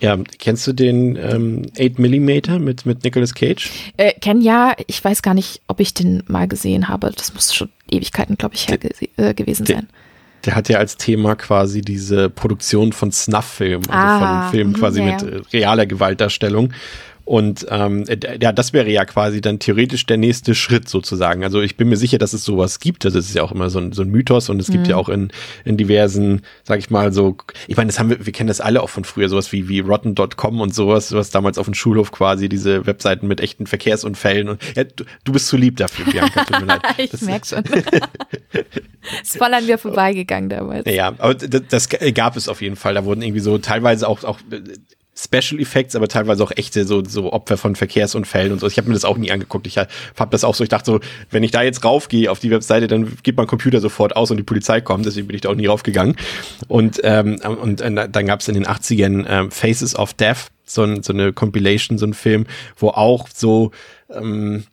[0.00, 3.70] Ja, kennst du den ähm, 8 mm mit, mit Nicolas Cage?
[3.98, 7.12] Äh, kenn ja, ich weiß gar nicht, ob ich den mal gesehen habe.
[7.14, 8.78] Das muss schon Ewigkeiten, glaube ich, her
[9.18, 9.88] äh, gewesen sein.
[10.44, 15.00] Der hat ja als Thema quasi diese Produktion von Snuff-Filmen, also ah, von Filmen quasi
[15.00, 15.12] ja.
[15.12, 16.72] mit äh, realer Gewaltdarstellung.
[17.30, 18.06] Und ähm,
[18.40, 21.44] ja, das wäre ja quasi dann theoretisch der nächste Schritt sozusagen.
[21.44, 23.04] Also ich bin mir sicher, dass es sowas gibt.
[23.04, 24.72] Also es ist ja auch immer so ein, so ein Mythos und es mhm.
[24.72, 25.30] gibt ja auch in,
[25.64, 27.36] in diversen, sag ich mal, so,
[27.68, 29.78] ich meine, das haben wir, wir kennen das alle auch von früher, sowas wie, wie
[29.78, 34.60] Rotten.com und sowas, was damals auf dem Schulhof quasi diese Webseiten mit echten Verkehrsunfällen und
[34.74, 36.82] ja, du, du bist zu lieb dafür, Bianca, tut mir leid.
[36.98, 37.62] ich das, merk schon.
[39.22, 40.84] ist voll an mir vorbeigegangen damals.
[40.92, 42.94] Ja, aber das, das gab es auf jeden Fall.
[42.94, 44.40] Da wurden irgendwie so teilweise auch, auch
[45.22, 48.66] Special Effects, aber teilweise auch echte so, so Opfer von Verkehrsunfällen und so.
[48.66, 49.66] Ich habe mir das auch nie angeguckt.
[49.66, 49.88] Ich habe
[50.30, 51.00] das auch so, ich dachte so,
[51.30, 54.38] wenn ich da jetzt raufgehe auf die Webseite, dann geht mein Computer sofort aus und
[54.38, 55.04] die Polizei kommt.
[55.04, 56.16] Deswegen bin ich da auch nie raufgegangen.
[56.68, 60.84] Und, ähm, und äh, dann gab es in den 80ern ähm, Faces of Death, so,
[60.84, 62.46] ein, so eine Compilation, so ein Film,
[62.76, 63.72] wo auch so
[64.10, 64.64] ähm,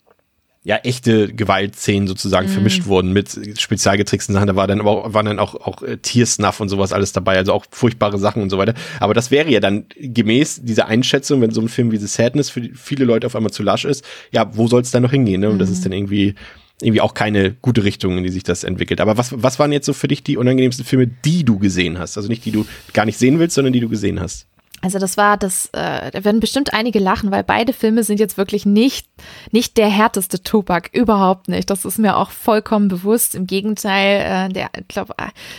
[0.67, 2.51] ja echte Gewaltszenen sozusagen mm.
[2.51, 4.47] vermischt wurden mit spezialgetricksten Sachen.
[4.47, 7.37] Da war dann aber auch, waren dann auch, auch äh, Tiersnuff und sowas alles dabei,
[7.37, 8.73] also auch furchtbare Sachen und so weiter.
[8.99, 12.49] Aber das wäre ja dann gemäß dieser Einschätzung, wenn so ein Film wie The Sadness
[12.49, 14.03] für viele Leute auf einmal zu lasch ist,
[14.33, 15.39] ja, wo soll es dann noch hingehen?
[15.39, 15.49] Ne?
[15.49, 15.59] Und mm.
[15.59, 16.35] das ist dann irgendwie
[16.81, 18.99] irgendwie auch keine gute Richtung, in die sich das entwickelt.
[18.99, 22.17] Aber was, was waren jetzt so für dich die unangenehmsten Filme, die du gesehen hast?
[22.17, 24.47] Also nicht die du gar nicht sehen willst, sondern die du gesehen hast.
[24.81, 28.37] Also das war das, äh, da werden bestimmt einige lachen, weil beide Filme sind jetzt
[28.37, 29.07] wirklich nicht,
[29.51, 31.69] nicht der härteste Tobak, überhaupt nicht.
[31.69, 33.33] Das ist mir auch vollkommen bewusst.
[33.33, 35.03] Im Gegenteil, äh, der, ich äh,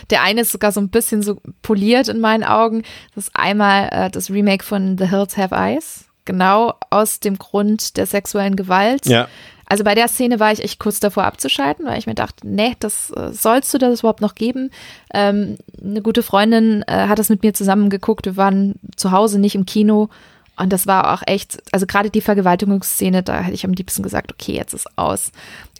[0.09, 2.83] der eine ist sogar so ein bisschen so poliert in meinen Augen.
[3.13, 7.97] Das ist einmal äh, das Remake von The Hills Have Eyes, genau aus dem Grund
[7.97, 9.05] der sexuellen Gewalt.
[9.05, 9.27] Ja.
[9.69, 12.75] Also bei der Szene war ich echt kurz davor abzuschalten, weil ich mir dachte, nee,
[12.79, 14.71] das äh, sollst du das überhaupt noch geben.
[15.13, 18.25] Ähm, eine gute Freundin äh, hat das mit mir zusammen geguckt.
[18.25, 20.09] Wir waren zu Hause, nicht im Kino.
[20.57, 24.33] Und das war auch echt, also gerade die Vergewaltigungsszene, da hätte ich am liebsten gesagt,
[24.33, 25.31] okay, jetzt ist aus.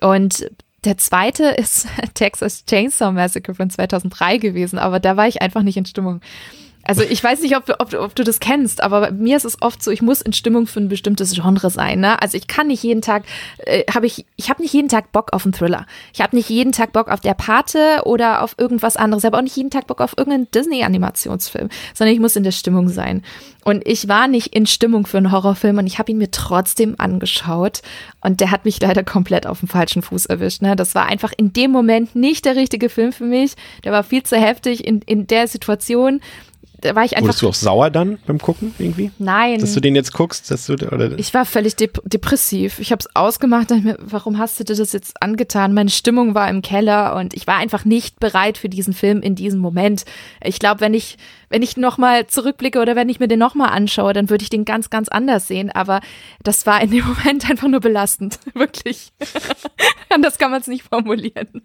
[0.02, 0.50] Und
[0.86, 5.78] der zweite ist Texas Chainsaw Massacre von 2003 gewesen, aber da war ich einfach nicht
[5.78, 6.22] in Stimmung.
[6.90, 9.62] Also ich weiß nicht, ob du, ob, ob du das kennst, aber mir ist es
[9.62, 12.00] oft so, ich muss in Stimmung für ein bestimmtes Genre sein.
[12.00, 12.20] Ne?
[12.20, 13.26] Also ich kann nicht jeden Tag,
[13.60, 15.86] äh, habe ich, ich habe nicht jeden Tag Bock auf einen Thriller.
[16.16, 19.24] Ich habe nicht jeden Tag Bock auf der Pate oder auf irgendwas anderes.
[19.24, 22.52] Ich habe auch nicht jeden Tag Bock auf irgendeinen Disney-Animationsfilm, sondern ich muss in der
[22.54, 23.22] Stimmung sein.
[23.64, 26.96] Und ich war nicht in Stimmung für einen Horrorfilm und ich habe ihn mir trotzdem
[26.98, 27.84] angeschaut.
[28.22, 30.64] Und der hat mich leider komplett auf dem falschen Fuß erwischt.
[30.64, 30.76] Ne?
[30.76, 33.54] Das war einfach in dem Moment nicht der richtige Film für mich.
[33.84, 36.22] Der war viel zu heftig in, in der Situation
[36.82, 37.28] da war ich einfach.
[37.28, 39.12] Wurdest du auch sauer dann beim Gucken irgendwie?
[39.18, 39.60] Nein.
[39.60, 42.80] Dass du den jetzt guckst, dass du oder Ich war völlig dep depressiv.
[42.80, 45.74] Ich habe es ausgemacht, dachte mir, warum hast du dir das jetzt angetan?
[45.74, 49.36] Meine Stimmung war im Keller und ich war einfach nicht bereit für diesen Film in
[49.36, 50.06] diesem Moment.
[50.44, 51.18] Ich glaube, wenn ich
[51.50, 54.66] wenn ich nochmal zurückblicke oder wenn ich mir den nochmal anschaue, dann würde ich den
[54.66, 55.72] ganz, ganz anders sehen.
[55.72, 56.00] Aber
[56.44, 58.40] das war in dem Moment einfach nur belastend.
[58.54, 59.12] Wirklich.
[60.10, 61.64] Anders kann man es nicht formulieren.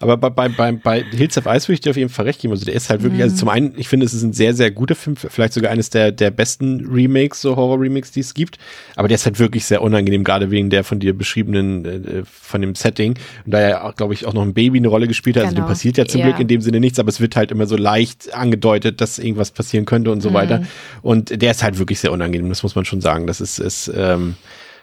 [0.00, 2.40] Aber bei, bei, bei, bei Hills of Ice würde ich dir auf jeden Fall recht
[2.40, 2.52] geben.
[2.52, 3.36] Also der ist halt wirklich, also mhm.
[3.36, 5.90] also zum einen, ich finde, es ist ein sehr, sehr guter Film, vielleicht sogar eines
[5.90, 8.58] der, der besten Remakes, so Horror-Remakes, die es gibt.
[8.94, 12.60] Aber der ist halt wirklich sehr unangenehm, gerade wegen der von dir beschriebenen, äh, von
[12.60, 13.14] dem Setting.
[13.44, 15.42] Und da ja, glaube ich, auch noch ein Baby eine Rolle gespielt hat.
[15.42, 15.46] Genau.
[15.46, 15.68] Also dem genau.
[15.68, 16.26] passiert ja zum ja.
[16.26, 19.50] Glück in dem Sinne nichts, aber es wird halt immer so leicht angedeutet, dass irgendwas
[19.50, 20.34] passieren könnte und so mhm.
[20.34, 20.62] weiter.
[21.02, 23.26] Und der ist halt wirklich sehr unangenehm, das muss man schon sagen.
[23.26, 24.36] Das ist, ist ähm,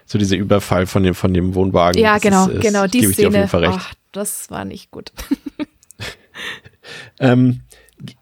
[0.06, 2.02] so dieser Überfall von dem, von dem Wohnwagen.
[2.02, 3.48] Ja, genau, ist, ist, genau, die Szene.
[3.52, 5.12] Ach, das war nicht gut.
[7.20, 7.62] ähm,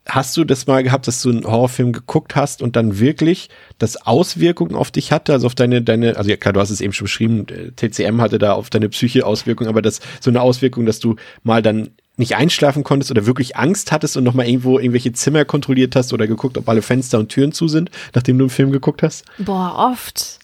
[0.07, 3.97] hast du das mal gehabt, dass du einen Horrorfilm geguckt hast und dann wirklich das
[4.05, 6.93] Auswirkungen auf dich hatte, also auf deine, deine, also ja klar, du hast es eben
[6.93, 10.99] schon beschrieben, TCM hatte da auf deine Psyche Auswirkungen, aber das so eine Auswirkung, dass
[10.99, 15.45] du mal dann nicht einschlafen konntest oder wirklich Angst hattest und nochmal irgendwo irgendwelche Zimmer
[15.45, 18.71] kontrolliert hast oder geguckt, ob alle Fenster und Türen zu sind, nachdem du einen Film
[18.71, 19.25] geguckt hast?
[19.39, 20.40] Boah, oft.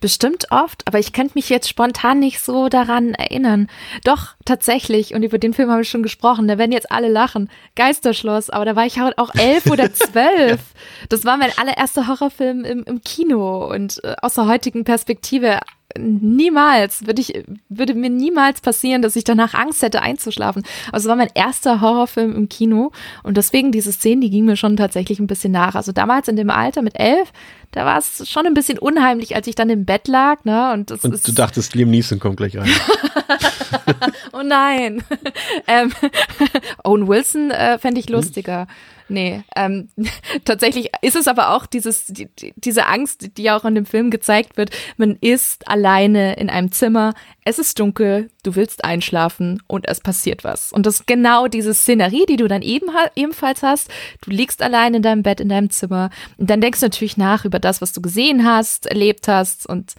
[0.00, 3.68] Bestimmt oft, aber ich könnte mich jetzt spontan nicht so daran erinnern.
[4.04, 7.50] Doch, tatsächlich, und über den Film haben wir schon gesprochen, da werden jetzt alle lachen.
[7.74, 10.60] Geisterschloss, aber da war ich auch elf oder zwölf.
[11.08, 15.58] Das war mein allererster Horrorfilm im, im Kino und äh, aus der heutigen Perspektive
[15.96, 20.62] niemals, würde ich, würde mir niemals passieren, dass ich danach Angst hätte einzuschlafen.
[20.92, 24.56] Also es war mein erster Horrorfilm im Kino und deswegen diese Szene, die ging mir
[24.56, 25.74] schon tatsächlich ein bisschen nach.
[25.74, 27.32] Also damals in dem Alter mit elf,
[27.70, 30.72] da war es schon ein bisschen unheimlich, als ich dann im Bett lag, ne?
[30.72, 32.68] Und, das und ist du dachtest, Liam Neeson kommt gleich rein.
[34.32, 35.02] oh nein.
[35.66, 35.92] ähm,
[36.84, 38.66] Owen Wilson äh, fände ich lustiger.
[39.08, 39.88] Nee, ähm,
[40.44, 44.56] tatsächlich ist es aber auch dieses, die, diese Angst, die auch in dem Film gezeigt
[44.56, 44.70] wird.
[44.96, 50.44] Man ist alleine in einem Zimmer, es ist dunkel, du willst einschlafen und es passiert
[50.44, 50.72] was.
[50.72, 53.90] Und das ist genau diese Szenerie, die du dann eben, ebenfalls hast.
[54.20, 57.44] Du liegst allein in deinem Bett, in deinem Zimmer und dann denkst du natürlich nach
[57.44, 59.66] über das, was du gesehen hast, erlebt hast.
[59.66, 59.94] Und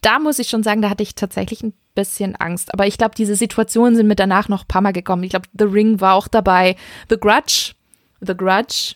[0.00, 2.72] da muss ich schon sagen, da hatte ich tatsächlich ein bisschen Angst.
[2.72, 5.24] Aber ich glaube, diese Situationen sind mir danach noch ein paar Mal gekommen.
[5.24, 6.76] Ich glaube, The Ring war auch dabei.
[7.08, 7.75] The Grudge
[8.20, 8.94] The Grudge.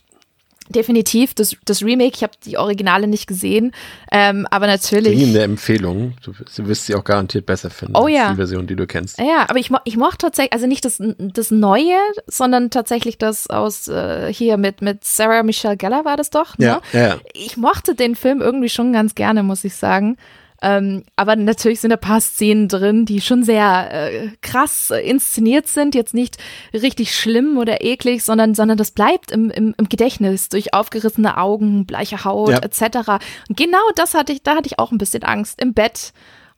[0.68, 3.73] Definitiv, das, das Remake, ich habe die Originale nicht gesehen,
[4.12, 5.16] ähm, aber natürlich.
[5.18, 8.27] Dringende Empfehlung, du, du wirst sie auch garantiert besser finden oh, ja.
[8.27, 9.18] als die Version, die du kennst.
[9.18, 11.97] Ja, aber ich, ich mochte tatsächlich, also nicht das, das Neue,
[12.29, 16.57] sondern tatsächlich das aus äh, hier mit, mit Sarah Michelle Gellar war das doch.
[16.57, 16.66] Ne?
[16.66, 17.18] Ja, ja.
[17.33, 20.18] Ich mochte den Film irgendwie schon ganz gerne, muss ich sagen.
[20.63, 25.69] Ähm, aber natürlich sind ein paar Szenen drin, die schon sehr äh, krass äh, inszeniert
[25.69, 25.95] sind.
[25.95, 26.37] Jetzt nicht
[26.75, 31.87] richtig schlimm oder eklig, sondern, sondern das bleibt im, im, im Gedächtnis durch aufgerissene Augen,
[31.87, 32.59] bleiche Haut ja.
[32.59, 33.23] etc.
[33.49, 36.13] Und genau das hatte ich, da hatte ich auch ein bisschen Angst im Bett.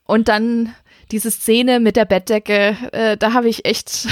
[0.05, 0.75] Und dann
[1.13, 4.09] diese Szene mit der Bettdecke, äh, da habe ich echt.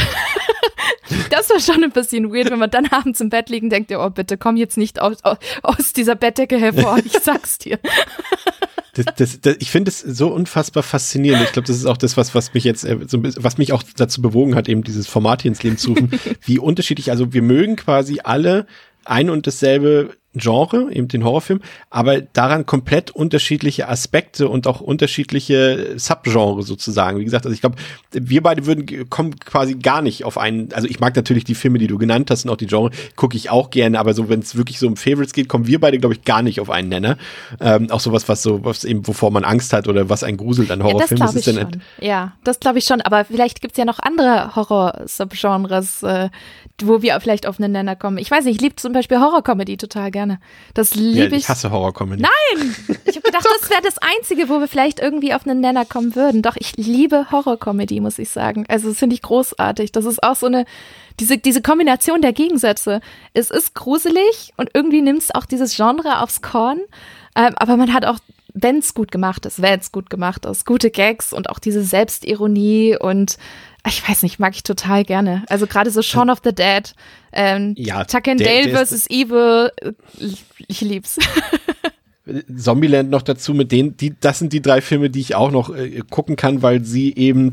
[1.31, 3.91] das war schon ein bisschen weird, wenn man dann abends im Bett liegt und denkt,
[3.91, 5.17] oh bitte komm jetzt nicht aus,
[5.63, 7.81] aus dieser Bettdecke hervor, ich sag's dir.
[9.05, 11.45] Das, das, das, ich finde es so unfassbar faszinierend.
[11.45, 14.23] Ich glaube, das ist auch das, was, was mich jetzt, äh, was mich auch dazu
[14.23, 16.11] bewogen hat, eben dieses Format hier ins Leben zu rufen,
[16.45, 18.67] wie unterschiedlich, also wir mögen quasi alle
[19.05, 25.95] ein und dasselbe Genre, eben den Horrorfilm, aber daran komplett unterschiedliche Aspekte und auch unterschiedliche
[25.97, 27.19] Subgenre sozusagen.
[27.19, 27.77] Wie gesagt, also ich glaube,
[28.13, 31.79] wir beide würden kommen quasi gar nicht auf einen, also ich mag natürlich die Filme,
[31.79, 34.39] die du genannt hast und auch die Genre, gucke ich auch gerne, aber so, wenn
[34.39, 36.91] es wirklich so um Favorites geht, kommen wir beide, glaube ich, gar nicht auf einen
[36.91, 37.19] Nenner.
[37.61, 40.71] Ähm, auch sowas, was so, was eben, wovor man Angst hat oder was ein gruselt
[40.71, 41.27] an Horrorfilmen.
[41.27, 41.83] Ja, das glaube ich schon.
[42.01, 46.29] Ja, das glaube ich schon, aber vielleicht gibt's ja noch andere Horror-Subgenres, äh,
[46.87, 48.19] wo wir vielleicht auf einen Nenner kommen.
[48.19, 50.41] Ich weiß nicht, ich liebe zum Beispiel Horror-Comedy total gerne.
[50.75, 51.39] Das liebe ja, ich.
[51.39, 52.23] Ich hasse Horror-Comedy.
[52.23, 52.75] Nein!
[53.05, 56.15] Ich habe gedacht, das wäre das Einzige, wo wir vielleicht irgendwie auf einen Nenner kommen
[56.15, 56.43] würden.
[56.43, 58.65] Doch, ich liebe Horror-Comedy, muss ich sagen.
[58.69, 59.93] Also, das finde ich großartig.
[59.93, 60.65] Das ist auch so eine,
[61.19, 63.01] diese, diese Kombination der Gegensätze.
[63.35, 66.81] Es ist gruselig und irgendwie nimmt es auch dieses Genre aufs Korn.
[67.37, 68.19] Ähm, aber man hat auch
[68.55, 71.83] wenn es gut gemacht ist, wenn es gut gemacht ist, gute Gags und auch diese
[71.83, 73.39] Selbstironie und
[73.87, 75.45] ich weiß nicht, mag ich total gerne.
[75.49, 76.95] Also gerade so Shaun of the Dead,
[77.33, 79.09] ähm, ja, Tuck and der, Dale vs.
[79.09, 79.71] Evil,
[80.69, 81.19] ich lieb's.
[82.57, 85.75] Zombieland noch dazu, mit denen, die, das sind die drei Filme, die ich auch noch
[85.75, 87.51] äh, gucken kann, weil sie eben,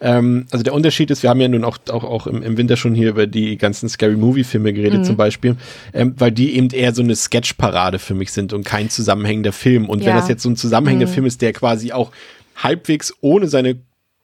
[0.00, 2.76] ähm, also der Unterschied ist, wir haben ja nun auch, auch, auch im, im Winter
[2.76, 5.04] schon hier über die ganzen Scary Movie-Filme geredet mhm.
[5.04, 5.56] zum Beispiel,
[5.94, 9.88] ähm, weil die eben eher so eine Sketch-Parade für mich sind und kein zusammenhängender Film.
[9.88, 10.08] Und ja.
[10.08, 11.12] wenn das jetzt so ein zusammenhängender mhm.
[11.12, 12.10] Film ist, der quasi auch
[12.56, 13.76] halbwegs ohne seine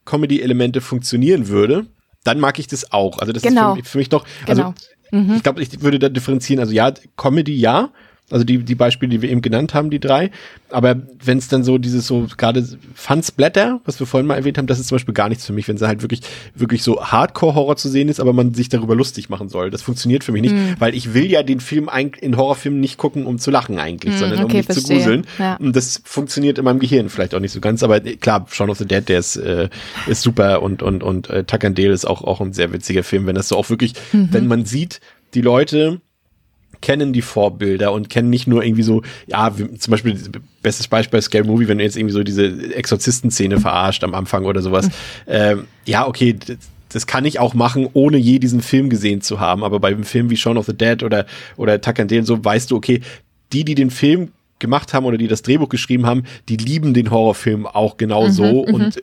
[0.04, 1.86] Comedy-Elemente funktionieren würde,
[2.24, 3.18] dann mag ich das auch.
[3.18, 3.74] Also das genau.
[3.74, 4.74] ist für, für mich doch, also
[5.10, 5.22] genau.
[5.24, 5.34] mhm.
[5.36, 6.60] ich glaube, ich würde da differenzieren.
[6.60, 7.90] Also ja, Comedy ja,
[8.30, 10.30] also die, die Beispiele, die wir eben genannt haben, die drei.
[10.70, 14.56] Aber wenn es dann so dieses so gerade Fun Splatter, was wir vorhin mal erwähnt
[14.56, 16.22] haben, das ist zum Beispiel gar nichts für mich, wenn es halt wirklich,
[16.54, 19.70] wirklich so Hardcore-Horror zu sehen ist, aber man sich darüber lustig machen soll.
[19.70, 20.80] Das funktioniert für mich nicht, mm.
[20.80, 24.18] weil ich will ja den Film in Horrorfilmen nicht gucken, um zu lachen eigentlich, mm,
[24.18, 24.84] sondern okay, um mich verstehe.
[24.84, 25.26] zu gruseln.
[25.38, 25.56] Ja.
[25.56, 27.82] Und das funktioniert in meinem Gehirn vielleicht auch nicht so ganz.
[27.82, 29.68] Aber klar, Shaun of the Dead, der ist, äh,
[30.06, 33.04] ist super und, und, und äh, Tuck and Dale ist auch, auch ein sehr witziger
[33.04, 34.28] Film, wenn das so auch wirklich, mhm.
[34.32, 35.00] wenn man sieht,
[35.34, 36.00] die Leute,
[36.84, 40.18] kennen die Vorbilder und kennen nicht nur irgendwie so, ja, zum Beispiel,
[40.62, 44.60] bestes Beispiel Scale Movie, wenn du jetzt irgendwie so diese Exorzisten-Szene verarscht am Anfang oder
[44.60, 44.88] sowas.
[44.88, 44.92] Mhm.
[45.26, 46.36] Ähm, ja, okay,
[46.90, 49.64] das kann ich auch machen, ohne je diesen Film gesehen zu haben.
[49.64, 51.24] Aber bei einem Film wie Shaun of the Dead oder,
[51.56, 53.00] oder Tuck and Dale, so weißt du, okay,
[53.54, 57.10] die, die den Film gemacht haben oder die das Drehbuch geschrieben haben, die lieben den
[57.10, 59.02] Horrorfilm auch genauso mhm, und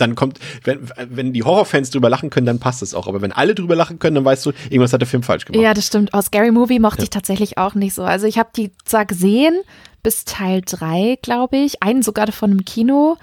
[0.00, 3.06] dann kommt, wenn, wenn die Horrorfans drüber lachen können, dann passt es auch.
[3.06, 5.62] Aber wenn alle drüber lachen können, dann weißt du, irgendwas hat der Film falsch gemacht.
[5.62, 6.14] Ja, das stimmt.
[6.14, 7.04] Aus Scary Movie mochte ja.
[7.04, 8.02] ich tatsächlich auch nicht so.
[8.02, 9.60] Also ich habe die zwar gesehen,
[10.02, 11.82] bis Teil 3, glaube ich.
[11.82, 13.16] Einen sogar von einem Kino.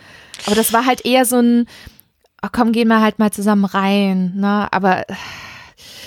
[0.45, 1.65] Aber das war halt eher so ein,
[2.43, 4.33] oh komm, gehen wir halt mal zusammen rein.
[4.35, 4.67] Ne?
[4.71, 5.05] Aber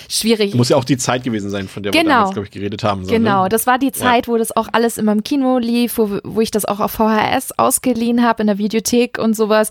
[0.09, 0.53] schwierig.
[0.55, 2.13] Muss ja auch die Zeit gewesen sein, von der wir Genau.
[2.15, 3.05] damals, glaube ich, geredet haben.
[3.05, 3.49] So, Genau, Ne?
[3.49, 6.51] das war die Zeit, wo das auch alles immer im Kino lief, wo, wo ich
[6.51, 9.69] das auch auf VHS ausgeliehen habe in der Videothek und sowas.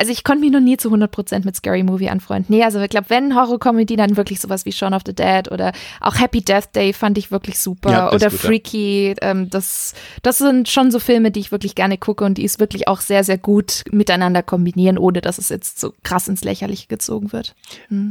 [0.00, 2.56] Also ich konnte mich noch nie zu 100% mit Scary Movie anfreunden.
[2.56, 5.72] Nee, also ich glaube, wenn Horror-Comedy, dann wirklich sowas wie Shaun of the Dead oder
[6.00, 7.90] auch Happy Death Day fand ich wirklich super.
[7.90, 8.40] Ja, oder gut.
[8.40, 9.14] Freaky.
[9.20, 9.92] Ähm, das,
[10.22, 13.02] das sind schon so Filme, die ich wirklich gerne gucke und die es wirklich auch
[13.02, 17.54] sehr, sehr gut miteinander kombinieren, ohne dass es jetzt so krass ins Lächerliche gezogen wird.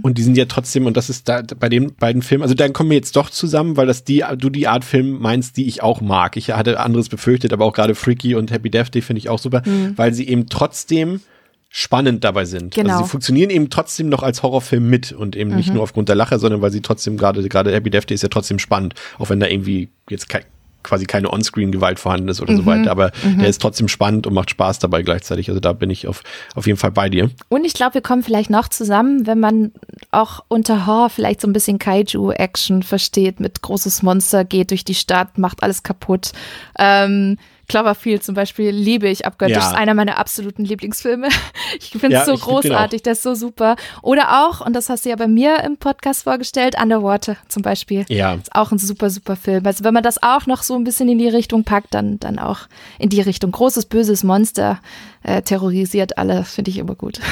[0.04, 2.72] Und die sind ja trotzdem, und das ist da bei den beiden Filmen, also dann
[2.72, 5.82] kommen wir jetzt doch zusammen, weil das die, du die Art Film meinst, die ich
[5.82, 6.38] auch mag.
[6.38, 9.40] Ich hatte anderes befürchtet, aber auch gerade Freaky und Happy Death Day finde ich auch
[9.40, 9.64] super,
[9.96, 11.22] weil sie eben trotzdem
[11.70, 12.74] spannend dabei sind.
[12.74, 12.94] Genau.
[12.94, 16.16] Also sie funktionieren eben trotzdem noch als Horrorfilm mit und eben nicht nur aufgrund der
[16.16, 19.30] Lache, sondern weil sie trotzdem gerade, gerade Happy Death Day ist ja trotzdem spannend, auch
[19.30, 20.46] wenn da irgendwie jetzt kei-
[20.82, 24.50] quasi keine Onscreen-Gewalt vorhanden ist oder so weiter, aber der ist trotzdem spannend und macht
[24.50, 25.50] Spaß dabei gleichzeitig.
[25.50, 26.24] Also da bin ich auf,
[26.56, 27.30] auf jeden Fall bei dir.
[27.50, 29.74] Und ich glaube, wir kommen vielleicht noch zusammen, wenn man
[30.10, 34.96] auch unter Horror vielleicht so ein bisschen Kaiju-Action versteht, mit großes Monster geht durch die
[34.96, 36.32] Stadt, macht alles kaputt.
[36.80, 37.38] Ähm,
[37.70, 39.56] Cloverfield zum Beispiel liebe ich abgöttisch.
[39.56, 39.62] Ja.
[39.62, 41.30] Das ist einer meiner absoluten Lieblingsfilme.
[41.80, 43.76] Ich finde es Ja, so großartig, das ist so super.
[44.02, 48.06] Oder auch, und das hast du ja bei mir im Podcast vorgestellt, Underwater zum Beispiel.
[48.10, 48.34] Ja.
[48.34, 49.66] Ist auch ein super, super Film.
[49.66, 52.40] Also wenn man das auch noch so ein bisschen in die Richtung packt, dann, dann
[52.40, 52.62] auch
[52.98, 53.52] in die Richtung.
[53.52, 54.80] Großes, böses Monster
[55.24, 57.20] äh, terrorisiert alle, finde ich immer gut.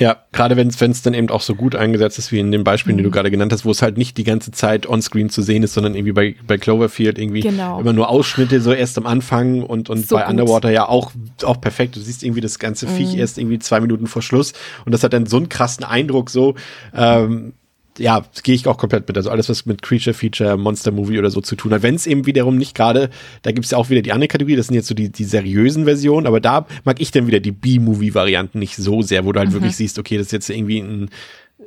[0.00, 2.96] Ja, gerade wenn es dann eben auch so gut eingesetzt ist, wie in den Beispielen,
[2.96, 5.64] die du gerade genannt hast, wo es halt nicht die ganze Zeit onscreen zu sehen
[5.64, 7.80] ist, sondern irgendwie bei, bei Cloverfield irgendwie Genau.
[7.80, 10.30] immer nur Ausschnitte so erst am Anfang und, und So bei gut.
[10.30, 11.10] Underwater ja auch,
[11.42, 11.96] auch perfekt.
[11.96, 14.52] Du siehst irgendwie das ganze Viech erst irgendwie zwei Minuten vor Schluss
[14.84, 16.54] und das hat dann so einen krassen Eindruck so,
[16.94, 17.54] ähm,
[17.98, 19.16] ja, gehe ich auch komplett mit.
[19.16, 21.82] Also alles, was mit Creature Feature, Monster Movie oder so zu tun hat.
[21.82, 23.10] Wenn es eben wiederum nicht gerade,
[23.42, 25.84] da gibt's ja auch wieder die andere Kategorie, das sind jetzt so die, die seriösen
[25.84, 29.52] Versionen, aber da mag ich dann wieder die B-Movie-Varianten nicht so sehr, wo du halt
[29.52, 31.10] wirklich siehst, okay, das ist jetzt irgendwie ein,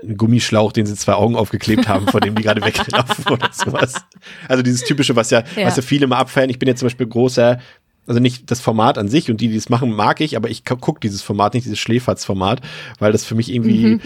[0.04, 3.96] ein Gummischlauch, den sie zwei Augen aufgeklebt haben, vor dem die gerade weglaufen oder sowas.
[4.48, 5.66] Also dieses typische, was ja, Ja.
[5.68, 6.50] was ja viele mal abfeiern.
[6.50, 7.60] Ich bin jetzt zum Beispiel großer,
[8.08, 10.66] also nicht das Format an sich und die, die es machen, mag ich, aber ich
[10.66, 12.62] gucke dieses Format nicht, dieses Schläferz-Format,
[13.00, 14.00] weil das für mich irgendwie,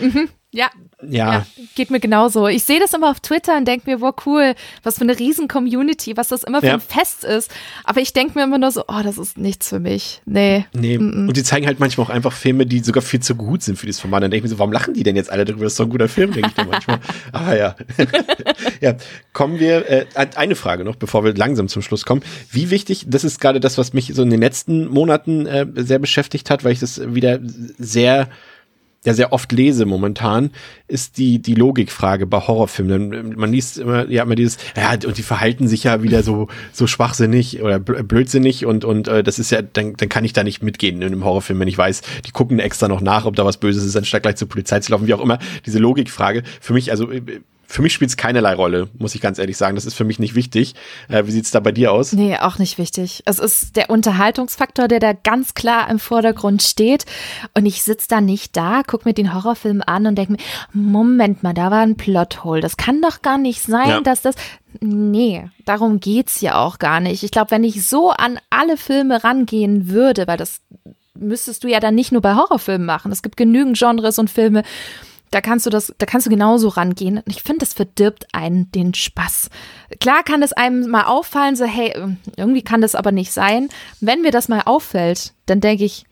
[0.55, 0.69] Ja,
[1.01, 1.45] ja, Ja,
[1.75, 2.47] geht mir genauso.
[2.47, 5.49] Ich sehe das immer auf Twitter und denke mir, wow, cool, was für eine riesen
[5.49, 6.73] Community, was das immer für Ja.
[6.75, 7.51] ein Fest ist.
[7.83, 10.21] Aber ich denke mir immer nur so, oh, das ist nichts für mich.
[10.25, 10.65] Nee.
[10.73, 13.77] Nee, und die zeigen halt manchmal auch einfach Filme, die sogar viel zu gut sind
[13.77, 14.23] für dieses Format.
[14.23, 15.65] Dann denke ich mir so, warum lachen die denn jetzt alle darüber?
[15.65, 16.99] Das ist doch ein guter Film, denke ich dann manchmal.
[17.33, 17.75] Aber ja.
[18.79, 18.95] ja,
[19.33, 22.21] kommen wir, äh, eine Frage noch, bevor wir langsam zum Schluss kommen.
[22.49, 25.99] Wie wichtig, das ist gerade das, was mich so in den letzten Monaten äh, sehr
[25.99, 27.39] beschäftigt hat, weil ich das wieder
[27.77, 28.29] sehr
[29.05, 30.51] ja sehr oft lese momentan,
[30.87, 33.11] ist die, die Logikfrage bei Horrorfilmen.
[33.11, 36.47] Denn Man liest immer, ja, immer dieses, ja, und die verhalten sich ja wieder so,
[36.71, 40.33] so schwachsinnig oder bl- blödsinnig und, und äh, das ist ja, dann, dann kann ich
[40.33, 43.35] da nicht mitgehen in einem Horrorfilm, wenn ich weiß, die gucken extra noch nach, ob
[43.35, 45.39] da was Böses ist, anstatt gleich zur Polizei zu laufen, wie auch immer.
[45.65, 47.21] Diese Logikfrage, für mich, also äh,
[47.68, 49.76] für mich spielt es keinerlei Rolle, muss ich ganz ehrlich sagen.
[49.76, 50.76] Das ist für mich nicht wichtig.
[51.09, 52.13] Äh, wie sieht's da bei dir aus?
[52.13, 53.24] Nee, auch nicht wichtig.
[53.26, 57.05] Es ist der Unterhaltungsfaktor, der da ganz klar im Vordergrund steht.
[57.53, 60.39] Und ich sitze da nicht da, guck mir den Horrorfilm an und denke mir,
[60.74, 62.61] Moment mal, da war ein Plothole.
[62.61, 64.01] Das kann doch gar nicht sein, Ja.
[64.01, 64.36] dass das.
[64.82, 67.24] Nee, darum geht's ja auch gar nicht.
[67.24, 70.61] Ich glaube, wenn ich so an alle Filme rangehen würde, weil das
[71.18, 73.11] müsstest du ja dann nicht nur bei Horrorfilmen machen.
[73.11, 74.63] Es gibt genügend Genres und Filme,
[75.32, 77.17] da kannst du das, da kannst du genauso rangehen.
[77.17, 79.49] Und ich finde, das verdirbt einen den Spaß.
[79.99, 81.93] Klar kann es einem mal auffallen, so, hey,
[82.38, 83.69] irgendwie kann das aber nicht sein.
[83.99, 86.05] Wenn mir das mal auffällt, dann denke ich,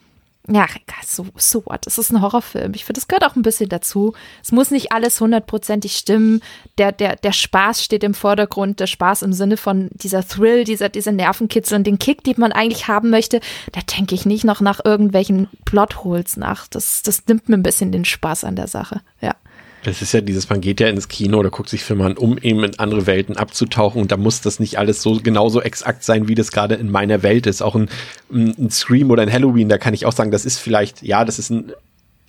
[0.50, 0.66] ja,
[1.06, 1.88] so, so what?
[1.88, 2.74] Es ist ein Horrorfilm.
[2.76, 4.14] Ich finde, das gehört auch ein bisschen dazu.
[4.44, 6.42] Es muss nicht alles hundertprozentig stimmen.
[6.78, 8.82] Der, der, der Spaß steht im Vordergrund.
[8.82, 12.52] Der Spaß im Sinne von dieser Thrill, dieser, dieser Nervenkitzel und den Kick, den man
[12.52, 13.40] eigentlich haben möchte.
[13.72, 16.68] Da denke ich nicht noch nach irgendwelchen Plotholes nach.
[16.68, 19.00] Das, das nimmt mir ein bisschen den Spaß an der Sache.
[19.22, 19.36] Ja.
[19.84, 22.38] Das ist ja dieses, man geht ja ins Kino oder guckt sich Filme an, um
[22.38, 26.28] eben in andere Welten abzutauchen und da muss das nicht alles so genauso exakt sein,
[26.28, 27.62] wie das gerade in meiner Welt ist.
[27.62, 27.90] Auch ein,
[28.32, 31.40] ein Scream oder ein Halloween, da kann ich auch sagen, das ist vielleicht, ja, das
[31.40, 31.74] ist ein,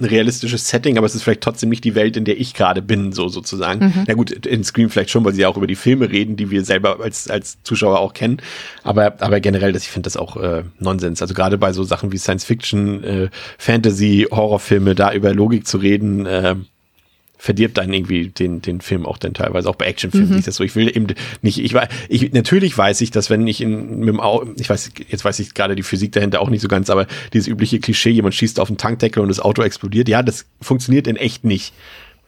[0.01, 2.83] ein realistisches Setting, aber es ist vielleicht trotzdem nicht die Welt, in der ich gerade
[2.83, 4.05] bin, so sozusagen.
[4.09, 6.51] Na gut, in Scream vielleicht schon, weil sie ja auch über die Filme reden, die
[6.51, 8.39] wir selber als, als Zuschauer auch kennen.
[8.83, 11.23] Aber, aber generell, das, ich finde das auch äh, Nonsens.
[11.23, 15.79] Also gerade bei so Sachen wie Science Fiction, äh, Fantasy, Horrorfilme, da über Logik zu
[15.79, 16.57] reden, äh,
[17.45, 20.39] verdirbt einen irgendwie den, den Film auch dann teilweise, auch bei Actionfilmen Mhm.
[20.39, 20.65] ist das so.
[20.65, 21.09] Ich will eben
[21.43, 24.71] nicht, ich weiß, ich, natürlich weiß ich, dass wenn ich in, mit dem Au, ich
[24.71, 27.81] weiß, jetzt weiß ich gerade die Physik dahinter auch nicht so ganz, aber dieses übliche
[27.81, 31.45] Klischee, jemand schießt auf den Tankdeckel und das Auto explodiert, ja, das funktioniert in echt
[31.45, 31.75] nicht.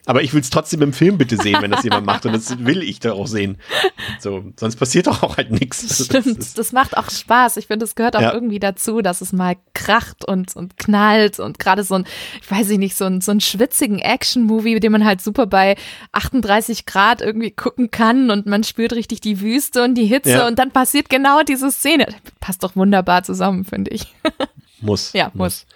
[0.06, 2.24] Aber ich will es trotzdem im Film bitte sehen, wenn das jemand macht.
[2.26, 3.58] Und das will ich doch auch sehen.
[4.20, 6.04] So, sonst passiert doch auch halt nichts.
[6.06, 7.56] Stimmt, das macht auch Spaß.
[7.56, 8.32] Ich finde, das gehört auch Ja.
[8.32, 12.06] irgendwie dazu, dass es mal kracht und, und knallt und gerade so ein,
[12.40, 15.74] ich weiß ich nicht, so ein, so ein schwitzigen Action-Movie, den man halt super bei
[16.12, 20.46] 38 Grad irgendwie gucken kann und man spürt richtig die Wüste und die Hitze Ja.
[20.46, 22.06] und dann passiert genau diese Szene.
[22.40, 24.14] Passt doch wunderbar zusammen, finde ich.
[24.80, 25.12] Muss.
[25.14, 25.66] Ja, muss.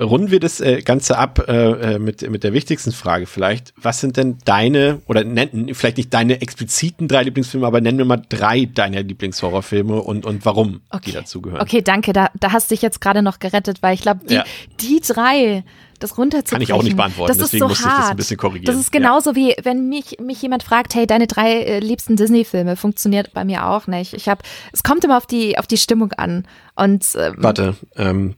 [0.00, 3.72] Runden wir das äh, Ganze ab äh, äh, mit, mit der wichtigsten Frage vielleicht.
[3.76, 8.04] Was sind denn deine, oder nennen, vielleicht nicht deine expliziten drei Lieblingsfilme, aber nennen wir
[8.04, 11.60] mal drei deiner Lieblingshorrorfilme und, und warum die dazugehören.
[11.62, 12.12] Okay, danke.
[12.12, 14.44] Da, da hast du dich jetzt gerade noch gerettet, weil ich glaube, die, Ja.
[14.80, 15.64] die drei,
[15.98, 16.50] das runterzubrechen.
[16.50, 18.16] Kann ich auch nicht beantworten, das deswegen ist so musste ich das ein hart.
[18.16, 18.74] bisschen korrigieren.
[18.74, 22.76] Das ist genauso wie, wenn mich, mich jemand fragt, hey, deine drei äh, liebsten Disney-Filme,
[22.76, 24.14] funktioniert bei mir auch nicht.
[24.14, 24.42] Ich habe,
[24.72, 26.46] es kommt immer auf die, auf die Stimmung an.
[26.74, 28.34] Und ähm, Warte, ähm,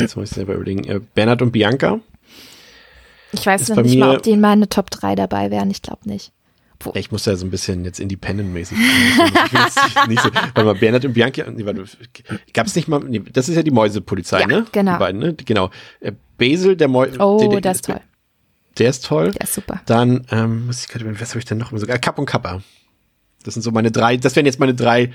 [0.00, 0.84] jetzt muss ich selber überlegen.
[0.84, 2.00] Äh, Bernhard und Bianca.
[3.32, 5.70] ich weiß noch nicht mal, ob die in meine Top 3 dabei wären.
[5.70, 6.32] Ich glaube nicht.
[6.84, 8.78] Ja, ich muss ja so ein bisschen jetzt independent-mäßig.
[10.08, 11.84] nicht so, warte mal, Bernhard und Bianca, nee, warte,
[12.54, 14.64] gab's nicht mal, nee, das ist ja die Mäusepolizei, Ja, ne?
[14.72, 14.92] genau.
[14.94, 15.34] Die beiden, ne?
[15.34, 15.70] Genau.
[16.00, 18.00] Äh, Basil, der Mäu Oh, der, der, das ist toll.
[18.78, 19.30] Der ist toll.
[19.32, 19.82] Der ist super.
[19.84, 21.70] Dann, ähm, muss ich gerade überlegen, was habe ich denn noch?
[21.76, 22.62] Sogar Kapp und Kappa.
[23.44, 25.12] Das sind so meine drei, das wären jetzt meine drei,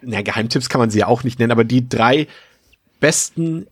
[0.00, 2.26] na, Geheimtipps kann man sie ja auch nicht nennen, aber die drei
[2.98, 3.66] besten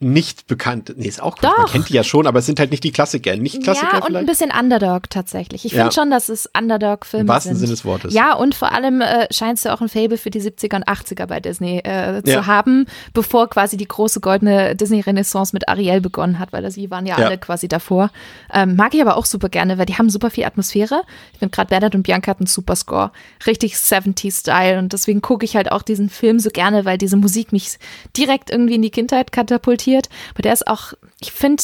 [0.00, 0.94] nicht bekannt.
[0.96, 1.42] Nee, ist auch gut.
[1.42, 1.72] Man Doch.
[1.72, 3.34] kennt die ja schon, aber es sind halt nicht die Klassiker.
[3.36, 4.26] Nicht Klassiker ja, und ein vielleicht?
[4.28, 5.64] bisschen Underdog tatsächlich.
[5.64, 5.80] Ich Ja.
[5.80, 7.28] finde schon, dass es Underdog-Filme Im sind.
[7.34, 8.14] wahrsten Sinne des Wortes.
[8.14, 11.26] Ja, und vor allem äh, scheinst du auch ein Fable für die 70er und 80er
[11.26, 12.46] bei Disney äh, zu Ja.
[12.46, 17.04] haben, bevor quasi die große goldene Disney-Renaissance mit Ariel begonnen hat, weil das, die waren
[17.04, 17.26] ja, Ja.
[17.26, 18.10] alle quasi davor.
[18.54, 21.02] Ähm, mag ich aber auch super gerne, weil die haben super viel Atmosphäre.
[21.32, 23.10] Ich finde gerade Bernhard und Bianca hatten einen super Score.
[23.48, 27.50] Richtig 70s-Style und deswegen gucke ich halt auch diesen Film so gerne, weil diese Musik
[27.50, 27.78] mich
[28.16, 29.87] direkt irgendwie in die Kindheit katapultiert.
[29.96, 31.62] Aber der ist auch, ich finde,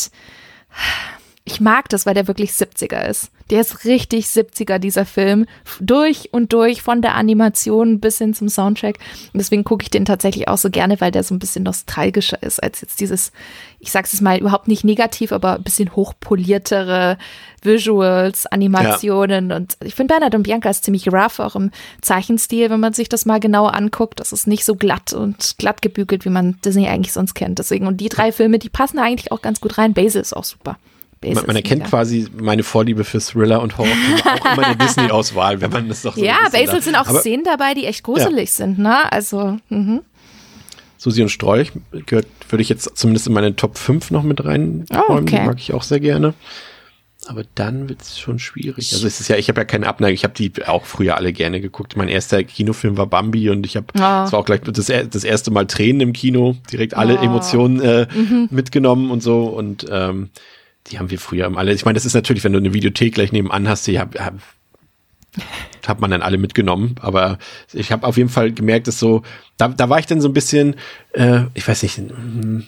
[1.46, 3.30] ich mag das, weil der wirklich 70er ist.
[3.50, 5.44] Der ist richtig 70er, dieser Film.
[5.78, 8.98] Durch und durch, von der Animation bis hin zum Soundtrack.
[9.34, 12.42] Und deswegen gucke ich den tatsächlich auch so gerne, weil der so ein bisschen nostalgischer
[12.42, 13.30] ist als jetzt dieses,
[13.78, 17.18] ich sag's jetzt mal überhaupt nicht negativ, aber ein bisschen hochpoliertere
[17.60, 19.52] Visuals, Animationen.
[19.52, 23.10] Und ich finde Bernhard und Bianca ist ziemlich rough, auch im Zeichenstil, wenn man sich
[23.10, 24.18] das mal genauer anguckt.
[24.18, 27.58] Das ist nicht so glatt und glatt gebügelt, wie man Disney eigentlich sonst kennt.
[27.58, 29.92] Deswegen, und die drei Filme, die passen eigentlich auch ganz gut rein.
[29.92, 30.78] Basil ist auch super.
[31.24, 31.90] Basil Man, man ist erkennt mega.
[31.90, 36.16] quasi meine Vorliebe für Thriller und Horrorfilme auch in meiner Disney-Auswahl, wenn man das doch
[36.16, 39.10] so Ja, Basil sind auch Aber Szenen dabei, die echt gruselig sind, ne?
[39.12, 40.02] Also, mhm.
[40.98, 41.72] Susi und Strolch
[42.06, 44.86] gehört, würde ich jetzt zumindest in meine Top 5 noch mit rein.
[44.92, 45.40] Oh, okay.
[45.40, 46.32] Die mag ich auch sehr gerne.
[47.26, 48.92] Aber dann wird es schon schwierig.
[48.92, 50.14] Also es ist ja, ich habe ja keine Abneigung.
[50.14, 51.96] Ich habe die auch früher alle gerne geguckt.
[51.96, 54.24] Mein erster Kinofilm war Bambi und ich habe, Ah.
[54.24, 57.22] das war auch gleich das, das erste Mal Tränen im Kino, direkt alle Oh.
[57.24, 58.06] Emotionen äh,
[58.50, 59.44] mitgenommen und so.
[59.44, 60.28] Und ähm,
[60.88, 61.72] die haben wir früher alle.
[61.72, 64.34] Ich meine, das ist natürlich, wenn du eine Videothek gleich nebenan hast, die hab, hab,
[65.86, 66.96] hat man dann alle mitgenommen.
[67.00, 67.38] Aber
[67.72, 69.22] ich habe auf jeden Fall gemerkt, dass so,
[69.56, 70.76] da, da war ich dann so ein bisschen,
[71.12, 72.66] äh, ich weiß nicht, hm,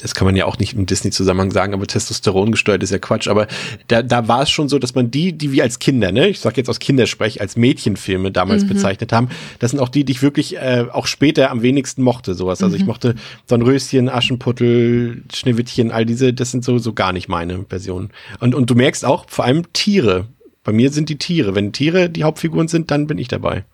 [0.00, 3.28] das kann man ja auch nicht im Disney-Zusammenhang sagen, aber Testosteron gesteuert ist ja Quatsch.
[3.28, 3.46] Aber
[3.88, 6.40] da, da war es schon so, dass man die, die wir als Kinder, ne, ich
[6.40, 9.28] sag jetzt aus Kindersprech, als Mädchenfilme damals bezeichnet haben,
[9.58, 12.62] das sind auch die, die ich wirklich äh, auch später am wenigsten mochte, sowas.
[12.62, 13.14] Also ich mochte
[13.48, 18.10] Dornröschen, Aschenputtel, Schneewittchen, all diese, das sind so, so gar nicht meine Versionen.
[18.40, 20.26] Und, und du merkst auch, vor allem Tiere.
[20.62, 21.54] Bei mir sind die Tiere.
[21.54, 23.64] Wenn Tiere die Hauptfiguren sind, dann bin ich dabei.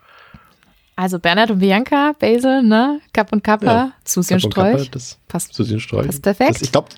[0.96, 3.00] Also Bernhard und Bianca, Basil, ne?
[3.12, 3.92] Kapp und Kappa, Ja.
[4.04, 4.90] Susi und Kappa, Strolch.
[4.90, 5.54] das Passt.
[5.54, 6.06] Susi und Strolch.
[6.06, 6.54] Passt perfekt.
[6.56, 6.88] Das, ich glaube,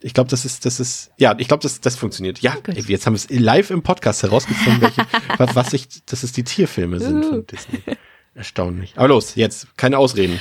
[0.00, 2.40] ich glaube, das ist, das ist, ja, ich glaube, das, das funktioniert.
[2.40, 5.02] Ja, ey, jetzt haben wir es live im Podcast herausgefunden, welche,
[5.38, 7.28] was, was ich, dass es die Tierfilme sind Uh.
[7.28, 7.80] von Disney.
[8.34, 8.94] Erstaunlich.
[8.96, 10.40] Aber los, jetzt, keine Ausreden.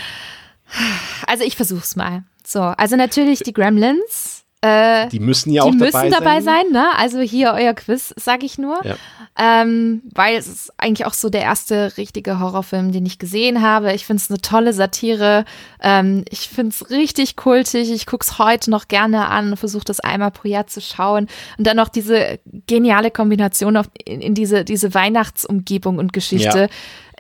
[1.28, 2.24] Also ich versuch's mal.
[2.46, 4.44] So, also natürlich die Gremlins.
[4.62, 6.66] Äh, Die müssen ja die auch müssen dabei, dabei sein.
[6.66, 6.86] sein, ne?
[6.98, 8.80] Also hier euer Quiz, sag ich nur.
[8.86, 8.96] Ja.
[9.38, 13.94] Ähm, weil es ist eigentlich auch so der erste richtige Horrorfilm, den ich gesehen habe.
[13.94, 15.46] Ich finde es eine tolle Satire.
[15.82, 17.92] Ähm, ich finde es richtig kultig.
[17.92, 21.28] Ich gucke es heute noch gerne an, versuche das einmal pro Jahr zu schauen.
[21.58, 26.60] Und dann noch diese geniale Kombination auf, in, in diese, diese Weihnachtsumgebung und Geschichte.
[26.60, 26.68] Ja.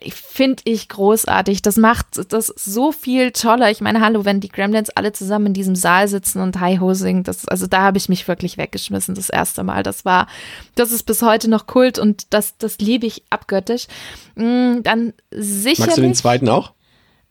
[0.09, 1.61] Finde ich großartig.
[1.61, 3.69] Das macht das so viel toller.
[3.69, 6.93] Ich meine, hallo, wenn die Gremlins alle zusammen in diesem Saal sitzen und Hi Ho
[6.93, 9.83] singen, das, also da habe ich mich wirklich weggeschmissen das erste Mal.
[9.83, 10.27] Das war,
[10.75, 13.87] das ist bis heute noch Kult und das, das liebe ich abgöttisch.
[14.35, 15.79] Mm, Dann sicherlich.
[15.79, 16.71] Magst du den zweiten auch?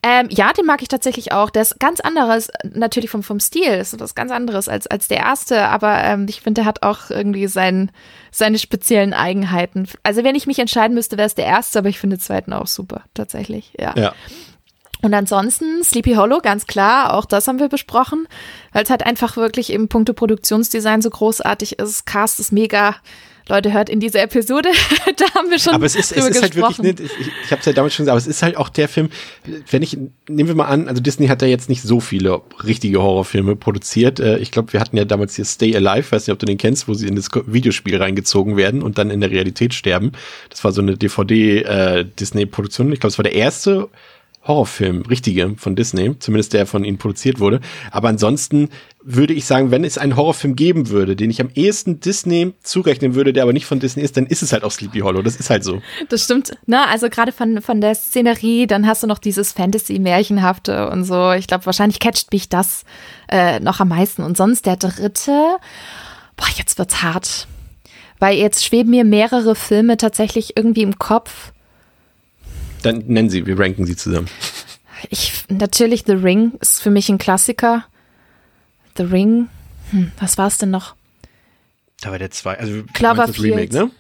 [0.02, 1.50] Ähm, ja, den mag ich tatsächlich auch.
[1.50, 5.18] Der ist ganz anderes, natürlich vom, vom Stil, ist was ganz anderes als, als der
[5.18, 7.90] erste, aber ähm, ich finde, der hat auch irgendwie sein,
[8.30, 9.86] seine speziellen Eigenheiten.
[10.02, 12.54] Also wenn ich mich entscheiden müsste, wäre es der erste, aber ich finde den zweiten
[12.54, 13.94] auch super, tatsächlich, ja.
[13.94, 14.14] Ja.
[15.02, 18.26] Und ansonsten Sleepy Hollow, ganz klar, auch das haben wir besprochen,
[18.72, 22.06] weil es halt einfach wirklich im Punkto Produktionsdesign so großartig ist.
[22.06, 22.96] Cast ist mega.
[23.50, 24.70] Leute, hört in diese Episode,
[25.16, 27.10] da haben wir schon Aber es ist, es ist halt wirklich, ne, ich,
[27.44, 29.10] ich habe es ja damals schon gesagt, aber es ist halt auch der Film,
[29.70, 29.96] wenn ich,
[30.28, 34.20] nehmen wir mal an, also Disney hat ja jetzt nicht so viele richtige Horrorfilme produziert.
[34.20, 36.58] Äh, Ich glaube, wir hatten ja damals hier Stay Alive, weiß nicht, ob du den
[36.58, 40.12] kennst, wo sie in das Videospiel reingezogen werden und dann in der Realität sterben.
[40.48, 42.92] Das war so eine DVD-Disney-Produktion.
[42.92, 43.88] ich glaube, es war der erste
[44.42, 47.60] Horrorfilm, richtige von Disney, zumindest der von ihnen produziert wurde.
[47.90, 48.70] Aber ansonsten
[49.02, 53.14] würde ich sagen, wenn es einen Horrorfilm geben würde, den ich am ehesten Disney zurechnen
[53.14, 55.20] würde, der aber nicht von Disney ist, dann ist es halt auch Sleepy Hollow.
[55.20, 55.82] Das ist halt so.
[56.08, 56.52] Das stimmt.
[56.66, 56.86] Ne?
[56.88, 61.32] Also gerade von, von der Szenerie, dann hast du noch dieses Fantasy-Märchenhafte und so.
[61.32, 62.84] Ich glaube, wahrscheinlich catcht mich das
[63.30, 64.22] äh, noch am meisten.
[64.22, 65.56] Und sonst der dritte,
[66.36, 67.46] boah, jetzt wird's hart.
[68.18, 71.52] Weil jetzt schweben mir mehrere Filme tatsächlich irgendwie im Kopf.
[72.82, 74.28] Dann nennen sie, wir ranken sie zusammen.
[75.08, 77.84] Ich, natürlich The Ring ist für mich ein Klassiker.
[78.96, 79.48] The Ring,
[79.90, 80.94] hm, was war es denn noch?
[82.00, 83.56] Da war der zwei, also Cloverfield.
[83.56, 83.90] Remake, ne?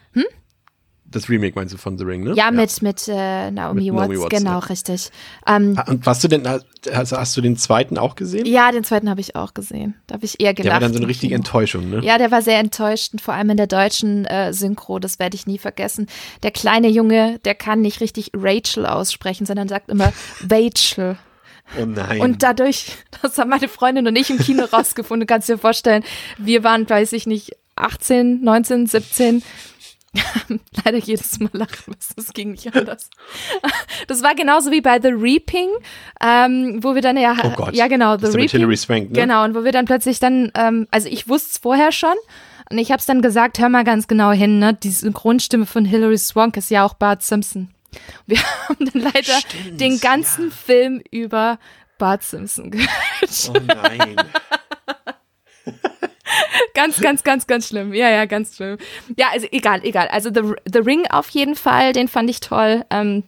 [1.12, 2.34] Das Remake meinst du von The Ring, ne?
[2.36, 4.58] Ja, mit, mit äh, Naomi, Mit Watts, Naomi Watts, genau, ja.
[4.58, 5.10] richtig.
[5.46, 8.46] Ähm, Ah, Und hast du denn, hast, hast du den zweiten auch gesehen?
[8.46, 9.94] ja, den zweiten habe ich auch gesehen.
[10.06, 10.66] Da habe ich eher gelacht.
[10.66, 11.34] der war dann so eine richtige.
[11.34, 12.00] Enttäuschung, ne?
[12.04, 15.46] Ja, der war sehr enttäuscht, vor allem in der deutschen äh, Synchro, das werde ich
[15.46, 16.06] nie vergessen.
[16.42, 20.12] Der kleine Junge, der kann nicht richtig Rachel aussprechen, sondern sagt immer
[20.50, 21.16] Rachel.
[21.80, 22.20] Oh nein.
[22.20, 22.86] Und dadurch,
[23.22, 26.04] das haben meine Freundin und ich im Kino rausgefunden, kannst du dir vorstellen,
[26.38, 29.42] wir waren, weiß ich nicht, 18, 19, 17.
[30.84, 33.10] Leider jedes Mal lachen müssen, das ging nicht anders.
[34.06, 35.68] Das war genauso wie bei The Reaping,
[36.24, 37.74] ähm, wo wir dann ja, Oh Gott.
[37.74, 38.76] ja genau, The Das ist mit Reaping.
[38.76, 39.20] Swank, ne?
[39.20, 42.14] Genau, und wo wir dann plötzlich dann, ähm, also ich wusste es vorher schon
[42.70, 45.84] und ich habe es dann gesagt, hör mal ganz genau hin, ne, die Synchronstimme von
[45.84, 47.68] Hilary Swank ist ja auch Bart Simpson.
[48.26, 51.58] Wir haben dann leider Stimmt, den ganzen Film über
[51.98, 52.88] Bart Simpson gehört.
[53.50, 54.16] oh nein.
[56.74, 57.92] Ganz, ganz, ganz, ganz schlimm.
[57.92, 58.78] Ja, ja, ganz schlimm.
[59.16, 60.08] Ja, also egal, egal.
[60.08, 62.84] Also The, The Ring auf jeden Fall, den fand ich toll.
[62.90, 63.24] Ähm,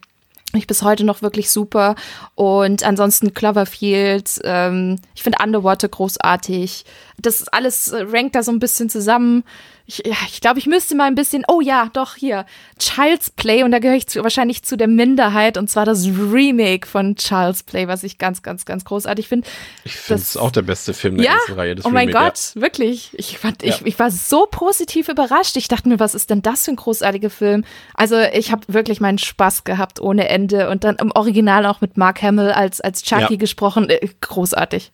[0.53, 1.95] ich bis heute noch wirklich super.
[2.35, 6.85] Und ansonsten Cloverfield, ähm, ich finde Underwater großartig.
[7.19, 9.43] Das alles rankt da so ein bisschen zusammen.
[9.85, 12.45] Ich, ja, ich glaube, ich müsste mal ein bisschen, oh ja, doch hier,
[12.79, 16.87] Child's Play, und da gehöre ich zu, wahrscheinlich zu der Minderheit, und zwar das Remake
[16.87, 19.45] von Child's Play, was ich ganz, ganz, ganz großartig finde.
[19.83, 21.75] Ich finde es auch der beste Film der Ja, ganzen Reihe.
[21.75, 23.09] Das oh mein Remake, Gott, wirklich.
[23.17, 23.85] Ich, fand, ich, Ja.
[23.85, 25.57] ich war so positiv überrascht.
[25.57, 27.65] Ich dachte mir, was ist denn das für ein großartiger Film?
[27.93, 31.97] Also ich habe wirklich meinen Spaß gehabt ohne Ende und dann im Original auch mit
[31.97, 33.37] Mark Hamill als, als Chucky Ja.
[33.37, 33.89] gesprochen.
[33.89, 34.93] Äh, großartig.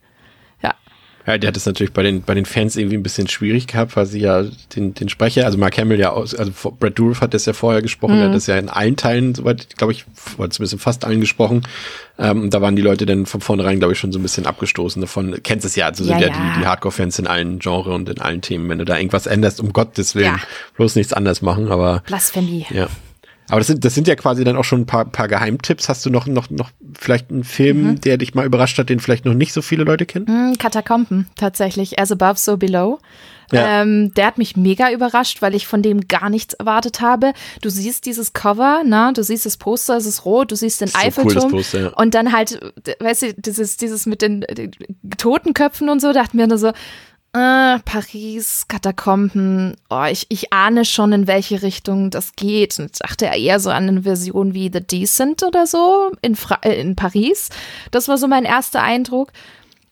[1.33, 1.37] Ja.
[1.37, 4.05] Der hat es natürlich bei den, bei den Fans irgendwie ein bisschen schwierig gehabt, weil
[4.05, 4.43] sie ja
[4.75, 7.81] den, den Sprecher, also Mark Hamill ja aus, also Brad Dourif hat das ja vorher
[7.81, 8.19] gesprochen, Mhm.
[8.19, 10.05] der hat das ja in allen Teilen, soweit, glaube ich,
[10.37, 11.63] oder zumindest in fast allen gesprochen.
[12.17, 14.45] Ähm, und da waren die Leute dann von vornherein, glaube ich, schon so ein bisschen
[14.45, 15.37] abgestoßen davon.
[15.43, 16.53] Kennst es ja, also sind Ja, ja, ja.
[16.55, 18.67] die, die Hardcore-Fans in allen Genres und in allen Themen.
[18.69, 20.39] Wenn du da irgendwas änderst, um Gottes Willen, Ja.
[20.75, 22.65] bloß nichts anders machen, aber Blasphemie.
[22.71, 22.87] ja.
[23.49, 25.89] Aber das sind, das sind ja quasi dann auch schon ein paar, paar Geheimtipps.
[25.89, 28.01] Hast du noch, noch, noch vielleicht einen Film, Mhm.
[28.01, 30.27] der dich mal überrascht hat, den vielleicht noch nicht so viele Leute kennen?
[30.27, 31.99] Hm, Katakomben, tatsächlich.
[31.99, 32.99] As above, so below.
[33.51, 33.81] Ja.
[33.81, 37.33] Ähm, der hat mich mega überrascht, weil ich von dem gar nichts erwartet habe.
[37.63, 39.11] Du siehst dieses Cover, ne?
[39.15, 41.87] du siehst das Poster, es ist rot, du siehst den Eiffelturm Poster, ja.
[41.95, 44.69] und dann halt, d- weißt du, dieses, dieses mit den, den
[45.17, 46.71] Totenköpfen und so, dachten wir nur so,
[47.33, 52.79] äh, Paris, Katakomben, oh, ich, ich ahne schon, in welche Richtung das geht.
[52.79, 56.79] Und dachte eher so an eine Version wie The Decent oder so in, Fra äh,
[56.79, 57.49] in Paris.
[57.91, 59.31] Das war so mein erster Eindruck.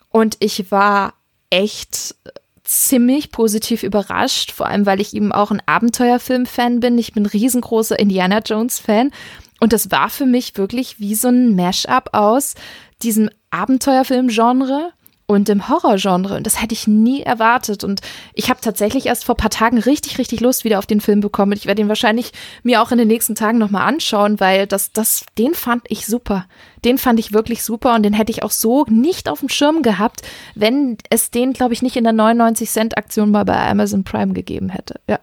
[0.10, 1.14] Und ich war
[1.50, 2.16] echt
[2.64, 6.98] ziemlich positiv überrascht, vor allem weil ich eben auch ein Abenteuerfilm-Fan bin.
[6.98, 9.12] Ich bin riesengroßer Indiana Jones-Fan.
[9.60, 12.56] Und das war für mich wirklich wie so ein Mash-up aus
[13.04, 14.92] diesem Abenteuerfilm-Genre
[15.28, 16.38] und dem Horrorgenre.
[16.38, 17.84] Und das hätte ich nie erwartet.
[17.84, 18.00] Und
[18.34, 21.52] ich habe tatsächlich erst vor paar Tagen richtig, richtig Lust wieder auf den Film bekommen.
[21.52, 22.32] Ich werde ihn wahrscheinlich
[22.64, 26.46] mir auch in den nächsten Tagen nochmal anschauen, weil das, das, den fand ich super.
[26.86, 29.82] Den fand ich wirklich super und den hätte ich auch so nicht auf dem Schirm
[29.82, 30.22] gehabt,
[30.56, 34.34] wenn es den, glaube ich, nicht in der 99 Cent Aktion mal bei Amazon Prime
[34.34, 35.02] gegeben hätte.
[35.10, 35.20] Ja.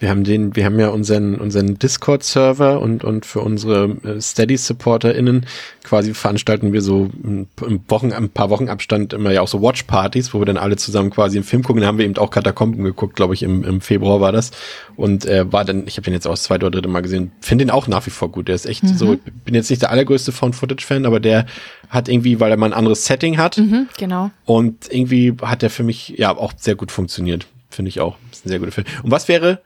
[0.00, 5.46] Wir haben den, wir haben ja unseren, unseren Discord-Server und, und für unsere äh, Steady-SupporterInnen
[5.82, 7.48] quasi veranstalten wir so im
[7.88, 11.10] Wochen, ein paar Wochen Abstand immer ja auch so Watch-Partys, wo wir dann alle zusammen
[11.10, 11.80] quasi einen Film gucken.
[11.82, 14.50] Da haben wir eben auch Katakomben geguckt, glaube ich, im, im Februar war das.
[14.96, 17.32] Und äh, war dann, ich habe den jetzt auch das zweite oder dritte Mal gesehen,
[17.40, 18.48] finde den auch nach wie vor gut.
[18.48, 21.46] Der ist echt so, ich bin jetzt nicht der allergrößte Found-Footage-Fan, aber der
[21.88, 24.30] hat irgendwie, weil er mal ein anderes Setting hat, Mhm, genau.
[24.44, 27.46] und irgendwie hat der für mich ja auch sehr gut funktioniert.
[27.70, 28.16] Finde ich auch.
[28.30, 28.86] Ist ein sehr guter Film.
[29.02, 29.60] Und was wäre,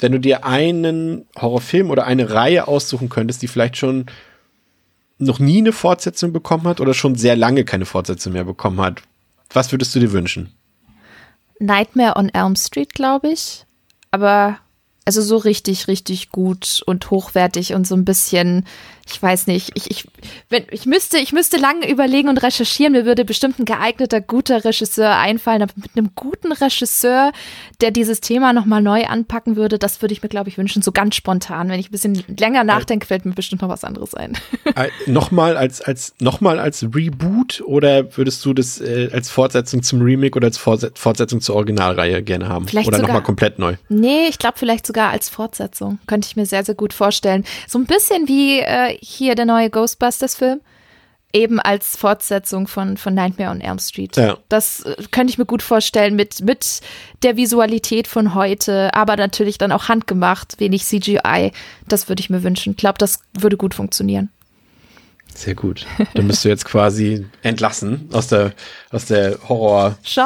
[0.00, 4.06] wenn du dir einen Horrorfilm oder eine Reihe aussuchen könntest, die vielleicht schon
[5.18, 9.02] noch nie eine Fortsetzung bekommen hat oder schon sehr lange keine Fortsetzung mehr bekommen hat.
[9.52, 10.52] Was würdest du dir wünschen?
[11.58, 13.66] Nightmare on Elm Street, glaube ich.
[14.10, 14.58] Aber
[15.04, 18.64] also so richtig, richtig gut und hochwertig und so ein bisschen,
[19.10, 20.06] ich weiß nicht, ich, ich,
[20.48, 22.92] wenn, ich müsste, ich müsste lange überlegen und recherchieren.
[22.92, 27.32] Mir würde bestimmt ein geeigneter, guter Regisseur einfallen, aber mit einem guten Regisseur,
[27.80, 30.92] der dieses Thema nochmal neu anpacken würde, das würde ich mir, glaube ich, wünschen, so
[30.92, 31.68] ganz spontan.
[31.68, 34.36] Wenn ich ein bisschen länger nachdenke, fällt mir bestimmt noch was anderes ein.
[34.76, 40.00] Äh, nochmal als, als, nochmal als Reboot oder würdest du das äh, als Fortsetzung zum
[40.00, 42.68] Remake oder als Fortsetzung zur Originalreihe gerne haben?
[42.68, 43.74] Vielleicht oder nochmal komplett neu?
[43.88, 45.98] Nee, ich glaube vielleicht sogar als Fortsetzung.
[46.06, 47.44] Könnte ich mir sehr, sehr gut vorstellen.
[47.66, 50.60] So ein bisschen wie äh, hier der neue Ghostbusters-Film.
[51.32, 54.16] Eben als Fortsetzung von, von Nightmare on Elm Street.
[54.16, 54.36] Ja.
[54.48, 56.80] Das äh, könnte ich mir gut vorstellen mit, mit
[57.22, 61.52] der Visualität von heute, aber natürlich dann auch handgemacht, wenig CGI.
[61.86, 62.70] Das würde ich mir wünschen.
[62.72, 64.28] Ich glaube, das würde gut funktionieren.
[65.32, 65.86] Sehr gut.
[66.14, 68.52] Dann bist du jetzt quasi entlassen aus der,
[68.90, 70.24] aus der Horror- Schon.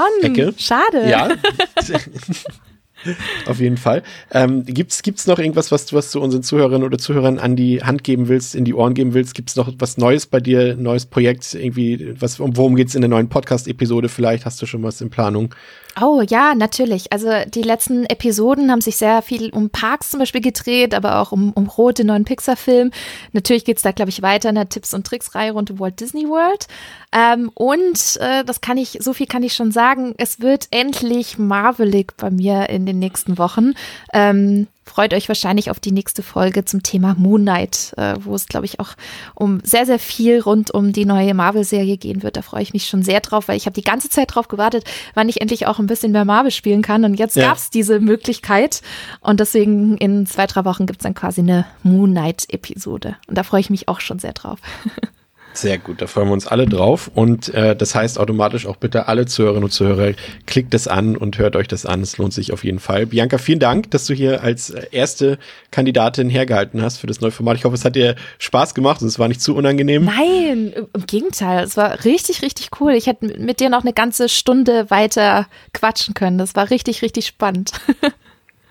[0.59, 1.07] Schade.
[1.07, 1.29] Ja.
[3.47, 4.03] Auf jeden Fall.
[4.31, 7.83] Ähm, gibt's gibt's noch irgendwas, was du, was du unseren Zuhörerinnen oder Zuhörern an die
[7.83, 9.35] Hand geben willst, in die Ohren geben willst?
[9.35, 13.11] Gibt's noch was Neues bei dir, neues Projekt, irgendwie, was, um worum geht's in der
[13.11, 14.09] neuen Podcast-Episode?
[14.09, 15.55] Vielleicht hast du schon was in Planung.
[16.01, 17.13] Oh ja, natürlich.
[17.13, 21.31] Also die letzten Episoden haben sich sehr viel um Parks zum Beispiel gedreht, aber auch
[21.31, 22.91] um, um Rot, den neuen Pixar-Film.
[23.33, 26.29] Natürlich geht's da, glaube ich, weiter in der Tipps- und Tricks-Reihe rund um Walt Disney
[26.29, 26.67] World.
[27.13, 31.39] Ähm, und äh, das kann ich, so viel kann ich schon sagen, es wird endlich
[31.39, 33.75] marvelig bei mir in den nächsten Wochen.
[34.13, 38.47] Ähm, freut euch wahrscheinlich auf die nächste Folge zum Thema Moon Knight, äh, wo es,
[38.47, 38.91] glaube ich, auch
[39.35, 42.37] um sehr, sehr viel rund um die neue Marvel-Serie gehen wird.
[42.37, 44.85] Da freue ich mich schon sehr drauf, weil ich habe die ganze Zeit drauf gewartet,
[45.15, 47.05] wann ich endlich auch ein bisschen mehr Marvel spielen kann.
[47.05, 47.49] Und jetzt Ja.
[47.49, 48.83] gab's diese Möglichkeit.
[49.21, 53.17] Und deswegen in zwei, drei Wochen gibt's dann quasi eine Moon Knight-Episode.
[53.27, 54.59] Und da freue ich mich auch schon sehr drauf.
[55.57, 57.09] Sehr gut, da freuen wir uns alle drauf.
[57.15, 60.13] Und äh, das heißt automatisch auch bitte alle Zuhörerinnen und Zuhörer,
[60.47, 62.01] klickt es an und hört euch das an.
[62.03, 63.07] Es lohnt sich auf jeden Fall.
[63.07, 65.39] Bianca, vielen Dank, dass du hier als äh, erste
[65.71, 67.57] Kandidatin hergehalten hast für das neue Format.
[67.57, 70.07] Ich hoffe, es hat dir Spaß gemacht und es war nicht zu unangenehm.
[70.07, 71.63] Nein, im- Gegenteil.
[71.63, 72.93] Es war richtig, richtig cool.
[72.95, 76.37] Ich hätte mit- mit dir noch eine ganze Stunde weiter quatschen können.
[76.39, 77.71] Das war richtig, richtig spannend.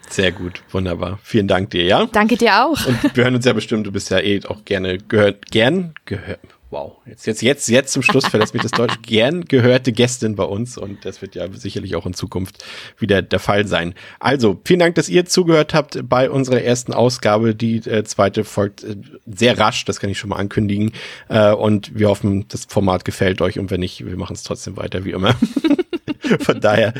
[0.10, 1.18] Sehr gut, wunderbar.
[1.23, 2.05] Vielen Dank dir, ja?
[2.11, 2.85] Danke dir auch.
[2.85, 6.39] Und wir hören uns ja bestimmt, du bist ja eh auch gerne gehört, gern gehört.
[6.74, 8.95] Wow, jetzt, jetzt, jetzt, jetzt zum Schluss verlässt mich das Deutsch.
[9.04, 12.66] Gern gehörte Gästin bei uns und das wird ja sicherlich auch in Zukunft
[12.98, 13.94] wieder der Fall sein.
[14.20, 17.54] Also, vielen Dank, dass ihr zugehört habt bei unserer ersten Ausgabe.
[17.54, 18.95] Die äh, zweite folgt äh,
[19.28, 20.94] sehr rasch, das kann ich schon mal ankündigen.
[21.30, 24.76] Äh, und wir hoffen, das Format gefällt euch und wenn nicht, wir machen es trotzdem
[24.76, 25.36] weiter wie immer.
[26.40, 26.95] Von daher,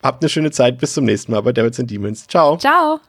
[0.00, 0.78] habt eine schöne Zeit.
[0.78, 2.28] Bis zum nächsten Mal bei Devils and Demons.
[2.28, 2.56] Ciao.
[2.56, 3.00] Ciao.